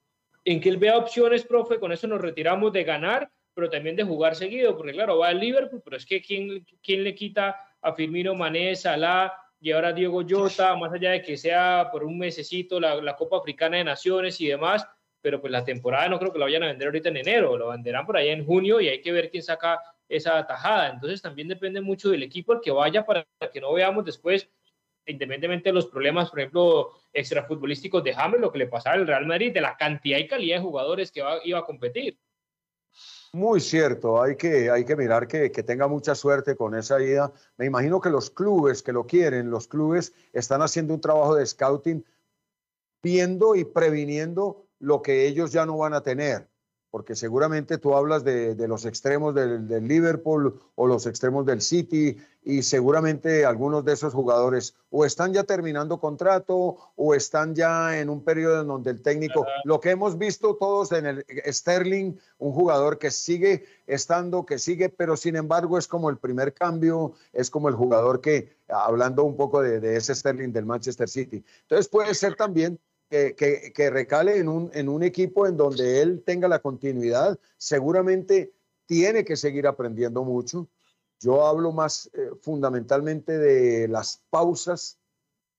en 0.46 0.62
que 0.62 0.70
él 0.70 0.78
vea 0.78 0.98
opciones, 0.98 1.44
profe. 1.46 1.80
Con 1.80 1.92
eso 1.92 2.08
nos 2.08 2.22
retiramos 2.22 2.72
de 2.72 2.84
ganar, 2.84 3.30
pero 3.54 3.70
también 3.70 3.96
de 3.96 4.04
jugar 4.04 4.36
seguido, 4.36 4.78
porque 4.78 4.94
claro, 4.94 5.18
va 5.18 5.30
al 5.30 5.40
Liverpool, 5.40 5.82
pero 5.84 5.98
es 5.98 6.06
que 6.06 6.22
¿quién, 6.22 6.66
quién 6.82 7.04
le 7.04 7.14
quita 7.14 7.56
a 7.82 7.94
Firmino, 7.94 8.36
Mané, 8.36 8.76
Salah, 8.76 9.34
y 9.60 9.72
ahora 9.72 9.92
Diego 9.92 10.24
Jota, 10.28 10.76
más 10.76 10.94
allá 10.94 11.12
de 11.12 11.22
que 11.22 11.36
sea 11.36 11.90
por 11.92 12.04
un 12.04 12.18
mesecito 12.18 12.80
la, 12.80 12.96
la 12.96 13.16
Copa 13.16 13.38
Africana 13.38 13.78
de 13.78 13.84
Naciones 13.84 14.40
y 14.40 14.48
demás, 14.48 14.88
pero 15.22 15.42
pues 15.42 15.52
la 15.52 15.66
temporada 15.66 16.08
no 16.08 16.18
creo 16.18 16.32
que 16.32 16.40
la 16.40 16.46
vayan 16.46 16.64
a 16.64 16.68
vender 16.68 16.88
ahorita 16.88 17.10
en 17.10 17.18
enero, 17.18 17.58
lo 17.58 17.70
venderán 17.70 18.06
por 18.06 18.16
ahí 18.16 18.30
en 18.30 18.46
junio 18.46 18.80
y 18.80 18.88
hay 18.88 19.02
que 19.02 19.12
ver 19.12 19.30
quién 19.30 19.44
saca 19.44 19.82
esa 20.10 20.46
tajada. 20.46 20.90
Entonces 20.90 21.22
también 21.22 21.48
depende 21.48 21.80
mucho 21.80 22.10
del 22.10 22.24
equipo 22.24 22.54
al 22.54 22.62
que 22.62 22.72
vaya 22.72 23.06
para 23.06 23.26
que 23.54 23.62
no 23.62 23.74
veamos 23.74 24.04
después, 24.04 24.50
independientemente 25.06 25.70
de 25.70 25.74
los 25.74 25.86
problemas, 25.86 26.30
por 26.30 26.40
ejemplo, 26.40 26.90
extrafutbolísticos 27.14 28.04
de 28.04 28.14
James, 28.14 28.42
lo 28.42 28.52
que 28.52 28.60
le 28.60 28.68
pasaba 28.68 28.96
al 28.96 29.08
Real 29.08 29.26
Madrid, 29.26 29.54
de 29.54 29.62
la 29.62 29.78
cantidad 29.78 30.18
y 30.18 30.28
calidad 30.28 30.58
de 30.58 30.64
jugadores 30.64 31.12
que 31.12 31.24
iba 31.46 31.60
a 31.60 31.66
competir. 31.66 32.20
Muy 33.32 33.60
cierto, 33.60 34.20
hay 34.20 34.36
que, 34.36 34.72
hay 34.72 34.84
que 34.84 34.96
mirar 34.96 35.28
que, 35.28 35.52
que, 35.52 35.62
tenga 35.62 35.88
mucha 35.88 36.16
suerte 36.16 36.56
con 36.56 36.74
esa 36.74 37.00
ida. 37.00 37.32
Me 37.58 37.68
imagino 37.68 38.02
que 38.02 38.10
los 38.10 38.32
clubes 38.32 38.82
que 38.82 38.92
lo 38.92 39.06
quieren, 39.06 39.52
los 39.52 39.68
clubes 39.68 40.14
están 40.34 40.64
haciendo 40.64 40.96
un 40.96 41.02
trabajo 41.02 41.36
de 41.36 41.46
scouting 41.46 42.04
viendo 43.04 43.56
y 43.56 43.66
previniendo 43.66 44.66
lo 44.80 45.02
que 45.02 45.28
ellos 45.28 45.52
ya 45.52 45.66
no 45.66 45.78
van 45.78 45.94
a 45.94 46.02
tener, 46.02 46.49
porque 46.92 47.16
seguramente 47.16 47.78
tú 47.78 47.96
hablas 47.96 48.24
de, 48.24 48.56
los 48.68 48.86
extremos 48.86 49.36
del, 49.36 49.68
Liverpool 49.88 50.60
o 50.76 50.88
los 50.88 51.06
extremos 51.06 51.46
del 51.46 51.62
City 51.62 52.18
y 52.44 52.64
seguramente 52.64 53.46
algunos 53.46 53.86
de 53.86 53.94
esos 53.94 54.14
jugadores 54.14 54.76
o 54.90 55.06
están 55.06 55.34
ya 55.34 55.44
terminando 55.44 56.00
contrato 56.00 56.78
o 56.96 57.14
están 57.14 57.54
ya 57.54 58.00
en 58.00 58.10
un 58.10 58.24
periodo 58.24 58.62
en 58.62 58.68
donde 58.68 58.92
el 58.92 59.02
técnico, 59.02 59.46
lo 59.66 59.80
que 59.80 59.92
hemos 59.92 60.18
visto 60.18 60.56
todos 60.56 60.92
en 60.92 61.06
el 61.06 61.26
Sterling, 61.46 62.14
un 62.40 62.54
jugador 62.54 62.98
que 62.98 63.12
sigue 63.12 63.66
estando, 63.86 64.46
que 64.46 64.58
sigue, 64.58 64.90
pero 64.90 65.16
sin 65.16 65.36
embargo 65.36 65.78
es 65.78 65.88
como 65.88 66.10
el 66.10 66.18
primer 66.18 66.54
cambio, 66.54 67.14
es 67.34 67.50
como 67.50 67.70
el 67.70 67.76
jugador 67.76 68.20
que, 68.22 68.58
hablando 68.68 69.24
un 69.24 69.36
poco 69.36 69.62
de, 69.62 69.80
de 69.80 69.98
ese 69.98 70.16
Sterling 70.16 70.52
del 70.52 70.66
Manchester 70.66 71.08
City. 71.08 71.44
Entonces 71.62 71.88
puede 71.88 72.16
ser 72.16 72.36
también 72.36 72.80
que, 73.10 73.90
recale 73.92 74.38
en 74.38 74.48
un, 74.48 74.70
en 74.74 74.88
un 74.88 75.04
equipo 75.04 75.48
en 75.48 75.58
donde 75.58 76.02
él 76.02 76.24
tenga 76.26 76.48
la 76.48 76.60
continuidad, 76.60 77.40
seguramente 77.58 78.54
tiene 78.86 79.26
que 79.26 79.36
seguir 79.36 79.68
aprendiendo 79.68 80.24
mucho. 80.24 80.68
Yo 81.20 81.46
hablo 81.46 81.72
más 81.72 82.10
eh, 82.14 82.30
fundamentalmente 82.42 83.38
de 83.38 83.88
las 83.88 84.22
pausas. 84.30 84.98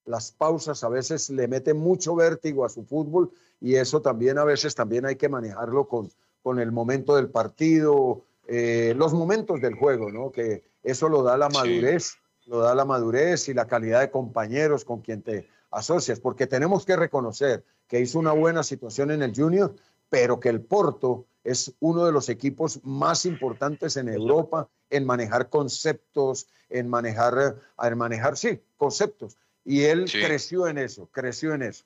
Las 0.05 0.33
pausas 0.33 0.83
a 0.85 0.89
veces 0.89 1.29
le 1.31 1.49
meten 1.49 1.77
mucho 1.77 2.15
vértigo 2.15 2.65
a 2.65 2.69
su 2.69 2.85
fútbol 2.85 3.31
y 3.61 3.75
eso 3.75 4.01
también 4.01 4.39
a 4.39 4.45
veces 4.45 4.75
también 4.75 5.05
hay 5.05 5.17
que 5.17 5.29
manejarlo 5.29 5.87
con, 5.87 6.11
con 6.43 6.59
el 6.59 6.73
momento 6.73 7.17
del 7.17 7.29
partido, 7.29 8.25
eh, 8.47 8.95
los 8.97 9.13
momentos 9.13 9.61
del 9.61 9.75
juego, 9.75 10.11
¿no? 10.11 10.33
Que 10.33 10.65
eso 10.83 11.09
lo 11.09 11.23
da 11.23 11.37
la 11.37 11.49
madurez, 11.49 12.15
lo 12.47 12.61
da 12.61 12.75
la 12.75 12.85
madurez 12.85 13.49
y 13.49 13.55
la 13.55 13.67
calidad 13.67 14.01
de 14.01 14.11
compañeros 14.11 14.85
con 14.85 15.03
quien 15.03 15.23
te 15.23 15.47
asocias, 15.71 16.21
porque 16.21 16.47
tenemos 16.47 16.85
que 16.85 16.97
reconocer 16.97 17.65
que 17.87 18.01
hizo 18.01 18.19
una 18.19 18.33
buena 18.33 18.63
situación 18.63 19.11
en 19.11 19.23
el 19.23 19.35
Junior, 19.35 19.75
pero 20.09 20.41
que 20.41 20.49
el 20.49 20.61
Porto 20.61 21.27
es 21.45 21.75
uno 21.81 22.05
de 22.05 22.13
los 22.13 22.29
equipos 22.29 22.81
más 22.85 23.25
importantes 23.25 23.97
en 23.97 24.09
Europa 24.09 24.69
en 24.91 25.07
manejar 25.07 25.49
conceptos, 25.49 26.49
en 26.69 26.89
manejar, 26.89 27.57
en 27.83 27.99
manejar, 27.99 28.37
sí, 28.37 28.61
conceptos. 28.77 29.37
Y 29.65 29.85
él 29.85 30.07
creció 30.11 30.67
en 30.67 30.79
eso, 30.79 31.09
creció 31.13 31.55
en 31.55 31.63
eso. 31.63 31.85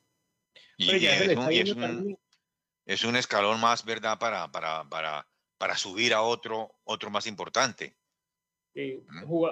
Y, 0.76 1.07
es, 2.87 3.05
un, 3.05 3.16
escalón 3.16 3.61
más, 3.61 3.85
¿verdad? 3.85 4.18
Para, 4.18 4.51
para, 4.51 4.85
para, 4.89 5.26
para 5.59 5.76
subir 5.76 6.12
a 6.12 6.22
otro, 6.22 6.74
otro 6.85 7.11
más 7.11 7.26
importante. 7.26 7.95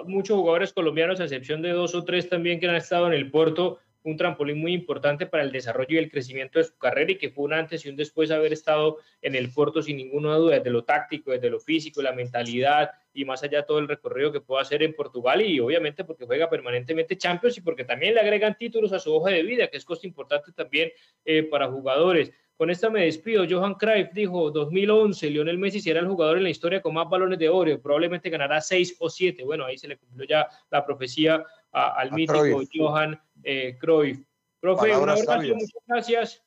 muchos 0.05 0.37
jugadores 0.37 0.73
colombianos, 0.73 1.19
a 1.19 1.23
excepción 1.23 1.61
de 1.61 1.71
dos 1.71 1.95
o 1.95 2.03
tres 2.03 2.29
también 2.29 2.59
que 2.59 2.67
han 2.67 2.75
estado 2.75 3.07
en 3.07 3.13
el 3.13 3.31
Porto, 3.31 3.79
un 4.03 4.17
trampolín 4.17 4.59
muy 4.59 4.73
importante 4.73 5.25
para 5.25 5.43
el 5.43 5.51
desarrollo 5.51 5.95
y 5.95 5.97
el 5.97 6.11
crecimiento 6.11 6.59
de 6.59 6.65
su 6.65 6.77
carrera 6.77 7.11
y 7.11 7.17
que 7.17 7.29
fue 7.29 7.45
un 7.45 7.53
antes 7.53 7.85
y 7.85 7.89
un 7.89 7.95
después 7.95 8.29
de 8.29 8.35
haber 8.35 8.53
estado 8.53 8.97
en 9.21 9.35
el 9.35 9.51
Porto 9.51 9.81
sin 9.81 9.97
ninguna 9.97 10.35
duda, 10.35 10.57
desde 10.57 10.69
lo 10.69 10.83
táctico, 10.83 11.31
desde 11.31 11.49
lo 11.49 11.59
físico, 11.59 12.01
la 12.01 12.11
mentalidad 12.11 12.91
y 13.13 13.25
más 13.25 13.43
allá 13.43 13.65
todo 13.65 13.79
el 13.79 13.87
recorrido 13.87 14.31
que 14.31 14.41
pueda 14.41 14.61
hacer 14.61 14.83
en 14.83 14.93
Portugal 14.93 15.41
y 15.41 15.59
obviamente 15.59 16.03
porque 16.03 16.25
juega 16.25 16.49
permanentemente 16.49 17.17
Champions 17.17 17.57
y 17.57 17.61
porque 17.61 17.85
también 17.85 18.15
le 18.15 18.21
agregan 18.21 18.57
títulos 18.57 18.91
a 18.91 18.99
su 18.99 19.13
hoja 19.13 19.31
de 19.31 19.43
vida, 19.43 19.67
que 19.67 19.77
es 19.77 19.85
cosa 19.85 20.05
importante 20.05 20.51
también 20.51 20.91
eh, 21.25 21.43
para 21.43 21.67
jugadores. 21.67 22.31
Con 22.63 22.69
esta 22.69 22.89
me 22.89 23.03
despido. 23.03 23.43
Johan 23.49 23.73
Cruyff 23.73 24.13
dijo 24.13 24.49
2011, 24.49 25.29
Lionel 25.31 25.57
Messi 25.57 25.81
será 25.81 25.99
el 25.99 26.07
jugador 26.07 26.37
en 26.37 26.43
la 26.43 26.49
historia 26.49 26.81
con 26.81 26.93
más 26.93 27.09
balones 27.09 27.37
de 27.37 27.49
oro, 27.49 27.77
probablemente 27.81 28.29
ganará 28.29 28.61
seis 28.61 28.95
o 28.99 29.09
siete. 29.09 29.43
Bueno, 29.43 29.65
ahí 29.65 29.77
se 29.77 29.89
le 29.89 29.97
cumplió 29.97 30.25
ya 30.25 30.47
la 30.71 30.85
profecía 30.85 31.43
al 31.73 32.13
mítico 32.13 32.61
Johan 32.73 33.21
eh, 33.43 33.77
Cruyff. 33.77 34.25
Profe, 34.61 34.95
un 34.95 35.09
abrazo, 35.09 35.55
muchas 35.55 35.83
gracias. 35.85 36.43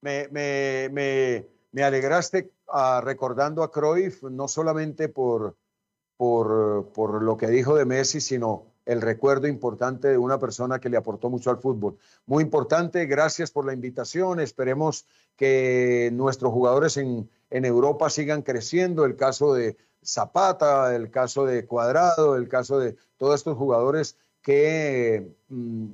Me, 0.00 0.26
me, 0.32 0.88
me, 0.90 1.46
me 1.70 1.84
alegraste 1.84 2.50
a, 2.66 2.96
ah, 2.96 3.00
recordando 3.00 3.62
a 3.62 3.70
Cruyff, 3.70 4.24
no 4.24 4.48
solamente 4.48 5.08
por, 5.08 5.56
por, 6.16 6.90
por 6.92 7.22
lo 7.22 7.36
que 7.36 7.46
dijo 7.46 7.76
de 7.76 7.84
Messi, 7.84 8.20
sino 8.20 8.71
el 8.84 9.00
recuerdo 9.00 9.46
importante 9.46 10.08
de 10.08 10.18
una 10.18 10.38
persona 10.38 10.78
que 10.80 10.88
le 10.88 10.96
aportó 10.96 11.30
mucho 11.30 11.50
al 11.50 11.58
fútbol. 11.58 11.96
Muy 12.26 12.42
importante, 12.42 13.06
gracias 13.06 13.50
por 13.50 13.64
la 13.64 13.72
invitación. 13.72 14.40
Esperemos 14.40 15.06
que 15.36 16.10
nuestros 16.12 16.52
jugadores 16.52 16.96
en, 16.96 17.28
Europa 17.50 18.10
sigan 18.10 18.42
creciendo. 18.42 19.04
El 19.04 19.16
caso 19.16 19.54
de 19.54 19.76
Zapata, 20.04 20.94
el 20.94 21.10
caso 21.10 21.44
de 21.46 21.66
Cuadrado, 21.66 22.36
el 22.36 22.48
caso 22.48 22.78
de 22.78 22.96
todos 23.16 23.36
estos 23.36 23.56
jugadores 23.56 24.18
que 24.40 25.30
mm, 25.48 25.86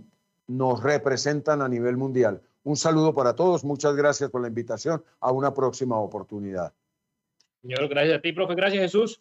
nos 0.47 0.83
representan 0.83 1.61
a 1.61 1.69
nivel 1.69 1.97
mundial. 1.97 2.41
Un 2.65 2.77
saludo 2.77 3.15
para 3.15 3.35
todos, 3.35 3.65
muchas 3.65 3.97
gracias 3.97 4.31
por 4.31 4.41
la 4.41 4.49
invitación. 4.49 5.03
A 5.21 5.33
una 5.33 5.53
próxima 5.53 5.99
oportunidad. 5.99 6.73
Señor, 7.63 7.89
gracias 7.89 8.19
a 8.19 8.21
ti, 8.21 8.33
profe. 8.33 8.55
Gracias, 8.55 8.83
Jesús. 8.83 9.21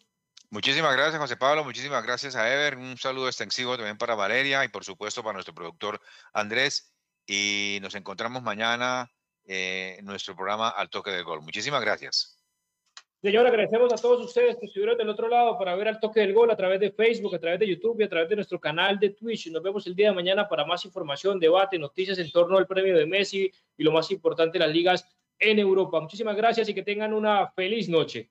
Muchísimas 0.50 0.94
gracias, 0.96 1.20
José 1.20 1.36
Pablo. 1.36 1.62
Muchísimas 1.62 2.02
gracias 2.02 2.34
a 2.34 2.52
Ever. 2.52 2.76
Un 2.76 2.96
saludo 2.96 3.26
extensivo 3.26 3.76
también 3.76 3.98
para 3.98 4.14
Valeria 4.14 4.64
y, 4.64 4.68
por 4.68 4.84
supuesto, 4.84 5.22
para 5.22 5.34
nuestro 5.34 5.54
productor 5.54 6.00
Andrés. 6.32 6.94
Y 7.26 7.78
nos 7.82 7.94
encontramos 7.94 8.42
mañana 8.42 9.10
en 9.44 10.04
nuestro 10.04 10.34
programa 10.34 10.70
Al 10.70 10.88
Toque 10.88 11.10
del 11.10 11.24
Gol. 11.24 11.42
Muchísimas 11.42 11.82
gracias. 11.82 12.38
Señor, 13.20 13.46
agradecemos 13.48 13.92
a 13.92 13.96
todos 13.96 14.24
ustedes 14.24 14.56
que 14.58 14.66
estuvieron 14.66 14.96
del 14.96 15.08
otro 15.08 15.28
lado 15.28 15.58
para 15.58 15.74
ver 15.74 15.88
al 15.88 15.98
toque 15.98 16.20
del 16.20 16.32
gol 16.32 16.52
a 16.52 16.56
través 16.56 16.78
de 16.78 16.92
Facebook, 16.92 17.34
a 17.34 17.40
través 17.40 17.58
de 17.58 17.66
YouTube 17.66 18.00
y 18.00 18.04
a 18.04 18.08
través 18.08 18.28
de 18.28 18.36
nuestro 18.36 18.60
canal 18.60 18.96
de 19.00 19.10
Twitch. 19.10 19.50
Nos 19.50 19.60
vemos 19.60 19.84
el 19.88 19.96
día 19.96 20.10
de 20.10 20.14
mañana 20.14 20.48
para 20.48 20.64
más 20.64 20.84
información, 20.84 21.40
debate, 21.40 21.80
noticias 21.80 22.16
en 22.18 22.30
torno 22.30 22.58
al 22.58 22.68
premio 22.68 22.96
de 22.96 23.06
Messi 23.06 23.50
y 23.76 23.82
lo 23.82 23.90
más 23.90 24.08
importante, 24.12 24.60
las 24.60 24.70
ligas 24.70 25.04
en 25.40 25.58
Europa. 25.58 26.00
Muchísimas 26.00 26.36
gracias 26.36 26.68
y 26.68 26.74
que 26.74 26.84
tengan 26.84 27.12
una 27.12 27.48
feliz 27.48 27.88
noche. 27.88 28.30